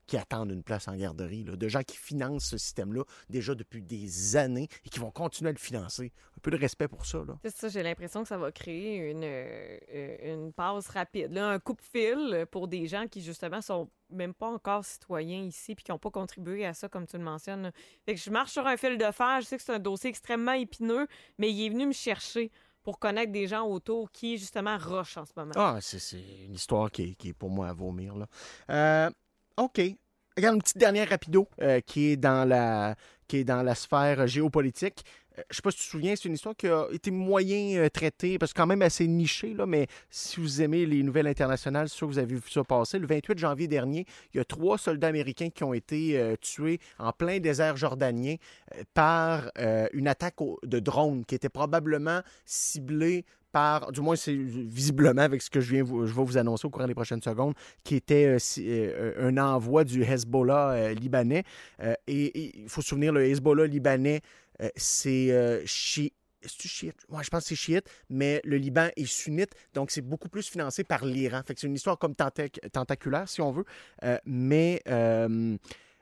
[0.08, 3.82] qui attendent une place en garderie, là, de gens qui financent ce système-là déjà depuis
[3.82, 6.12] des années et qui vont continuer à le financer.
[6.38, 7.20] Un peu de respect pour ça.
[7.44, 11.60] C'est ça, j'ai l'impression que ça va créer une, euh, une passe rapide, là, un
[11.60, 16.00] coupe-fil pour des gens qui, justement, sont même pas encore citoyens ici puis qui n'ont
[16.00, 17.72] pas contribué à ça, comme tu le mentionnes.
[18.06, 19.42] Fait que je marche sur un fil de fer.
[19.42, 21.08] Je sais que c'est un dossier extrêmement épineux,
[21.38, 22.52] mais il est venu me chercher
[22.84, 25.52] pour connaître des gens autour qui, justement, rushent en ce moment.
[25.56, 28.16] Ah, c'est une histoire qui est, qui est pour moi à vomir.
[28.16, 28.28] Là.
[28.70, 29.10] Euh,
[29.58, 29.82] OK.
[30.38, 32.96] Regarde une petite dernière rapido euh, qui, est dans la,
[33.28, 35.04] qui est dans la sphère géopolitique.
[35.40, 37.80] Euh, Je sais pas si tu te souviens, c'est une histoire qui a été moyen
[37.80, 41.26] euh, traitée, parce que quand même assez nichée, là, mais si vous aimez les nouvelles
[41.26, 43.00] internationales, c'est sûr que vous avez vu ça passer.
[43.00, 47.12] Le 28 janvier dernier, il y a trois soldats américains qui ont été tués en
[47.12, 48.36] plein désert jordanien
[48.94, 49.52] par
[49.94, 53.26] une attaque de drone qui était probablement ciblée
[53.92, 56.88] du moins c'est visiblement avec ce que je viens je vais vous annoncer au courant
[56.88, 57.54] des prochaines secondes,
[57.84, 61.44] qui était euh, euh, un envoi du Hezbollah euh, libanais.
[62.08, 64.22] Et il faut se souvenir, le Hezbollah libanais,
[64.76, 66.14] c'est chi-
[66.46, 67.06] chiite?
[67.10, 70.48] Ouais, je pense que c'est chiite, mais le Liban est sunnite, donc c'est beaucoup plus
[70.48, 71.42] financé par l'Iran.
[71.46, 73.66] Fait c'est une histoire comme tentac- tentaculaire, si on veut.
[74.26, 74.82] Mais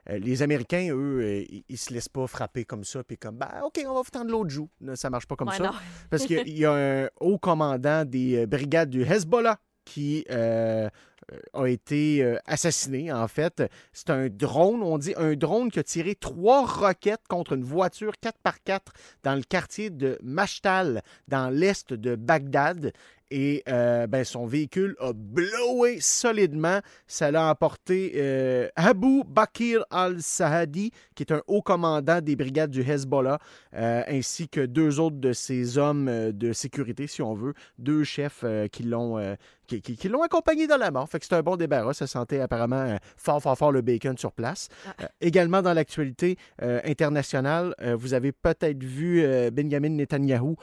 [0.07, 3.61] les Américains, eux, euh, ils, ils se laissent pas frapper comme ça, puis comme, bah,
[3.65, 4.69] OK, on va vous tendre l'autre joue.
[4.81, 5.63] Là, ça marche pas comme Ouais, ça.
[5.63, 5.71] non.
[6.09, 6.73] Parce qu'il y a
[7.05, 10.89] un haut commandant des euh, brigades du Hezbollah qui euh,
[11.31, 13.63] euh, a été euh, assassiné, en fait.
[13.93, 18.13] C'est un drone, on dit un drone qui a tiré trois roquettes contre une voiture
[18.23, 18.79] 4x4
[19.23, 22.93] dans le quartier de Mashtal, dans l'est de Bagdad.
[23.31, 26.79] Et euh, ben, son véhicule a blowé solidement.
[27.07, 32.81] Ça l'a emporté euh, Abu Bakir al-Sahadi, qui est un haut commandant des brigades du
[32.81, 33.39] Hezbollah,
[33.73, 38.45] euh, ainsi que deux autres de ses hommes de sécurité, si on veut, deux chefs
[38.71, 39.35] qui l'ont
[39.65, 41.07] qui, qui- qui l'ont accompagné dans la mort.
[41.09, 41.93] Fait que c'est un bon débarras.
[41.93, 44.69] Ça sentait apparemment euh, fort, fort, fort le bacon sur place.
[45.01, 50.55] Euh, également dans l'actualité euh, internationale, euh, vous avez peut-être vu Benjamin Netanyahu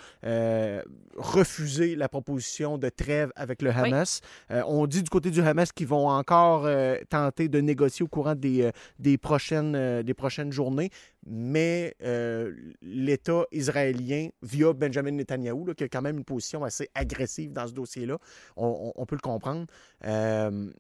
[1.17, 4.21] refuser la proposition de trêve avec le Hamas.
[4.51, 6.69] On dit du côté du Hamas qu'ils vont encore
[7.09, 10.91] tenter de négocier au courant des, des, prochaines, des prochaines journées,
[11.27, 16.89] mais euh, l'État israélien, via Benjamin Netanyahu, là, qui a quand même une position assez
[16.95, 18.19] agressive dans ce dossier-là,
[18.57, 18.67] on,
[18.97, 19.67] on- on peut le comprendre,
[20.05, 20.71] euh,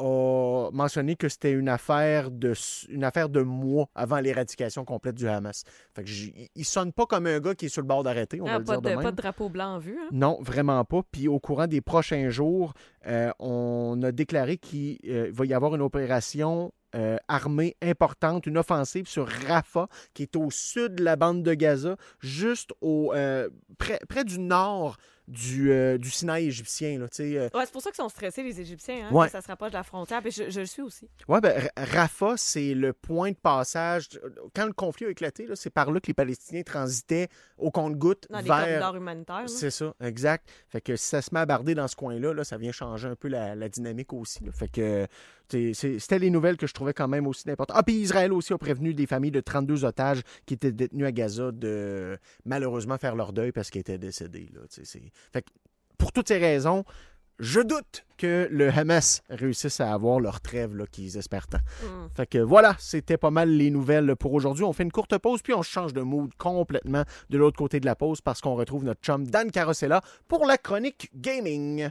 [0.00, 2.52] a mentionné que c'était une affaire de
[2.88, 5.64] une affaire de mois avant l'éradication complète du Hamas.
[5.94, 6.10] Fait que
[6.54, 8.58] il sonne pas comme un gars qui est sur le bord d'arrêter, on Ah, va
[8.58, 9.98] le pas, dire de, de pas de drapeau blanc en vue.
[10.00, 10.08] hein?
[10.12, 11.00] Non, vraiment pas.
[11.10, 12.74] Puis au courant des prochains jours,
[13.08, 18.58] euh, on a déclaré qu'il euh, va y avoir une opération euh, armée importante, une
[18.58, 23.48] offensive sur Rafah, qui est au sud de la bande de Gaza, juste au euh,
[23.78, 24.96] près, près du nord
[25.28, 26.98] du, euh, du Sinaï égyptien.
[26.98, 29.26] Là, euh, Ouais, c'est pour ça qu'ils sont stressés, les Égyptiens, hein, Ouais.
[29.26, 30.22] que ça se rapproche de la frontière.
[30.22, 31.08] Puis je, je le suis aussi.
[31.28, 34.08] Ouais, ben, Ra- Rafah, c'est le point de passage.
[34.56, 37.28] Quand le conflit a éclaté, là, c'est par là que les Palestiniens transitaient
[37.58, 38.58] au compte-gouttes Dans les vers.
[38.64, 39.48] corridors humanitaires.
[39.48, 40.48] C'est ça, exact.
[40.68, 43.08] Fait que si ça se met à barder dans ce coin-là, là, ça vient changer
[43.08, 44.42] un peu la, la dynamique aussi.
[44.44, 44.52] là.
[44.52, 45.06] Fait que
[45.50, 47.76] c'était les nouvelles que je trouvais quand même aussi importantes.
[47.78, 51.12] Ah, puis Israël aussi a prévenu des familles de 32 otages qui étaient détenus à
[51.12, 54.48] Gaza de malheureusement faire leur deuil parce qu'ils étaient décédés.
[54.54, 54.60] Là.
[54.68, 55.00] C'est-
[55.32, 55.50] Fait que
[55.98, 56.84] pour toutes ces raisons,
[57.38, 61.58] je doute que le Hamas réussisse à avoir leur trêve là, qu'ils espèrent tant.
[61.82, 62.08] Mm.
[62.14, 64.64] Fait que voilà, c'était pas mal les nouvelles pour aujourd'hui.
[64.64, 67.86] On fait une courte pause, puis on change de mood complètement de l'autre côté de
[67.86, 71.90] la pause parce qu'on retrouve notre chum Dan Carosella pour la chronique gaming.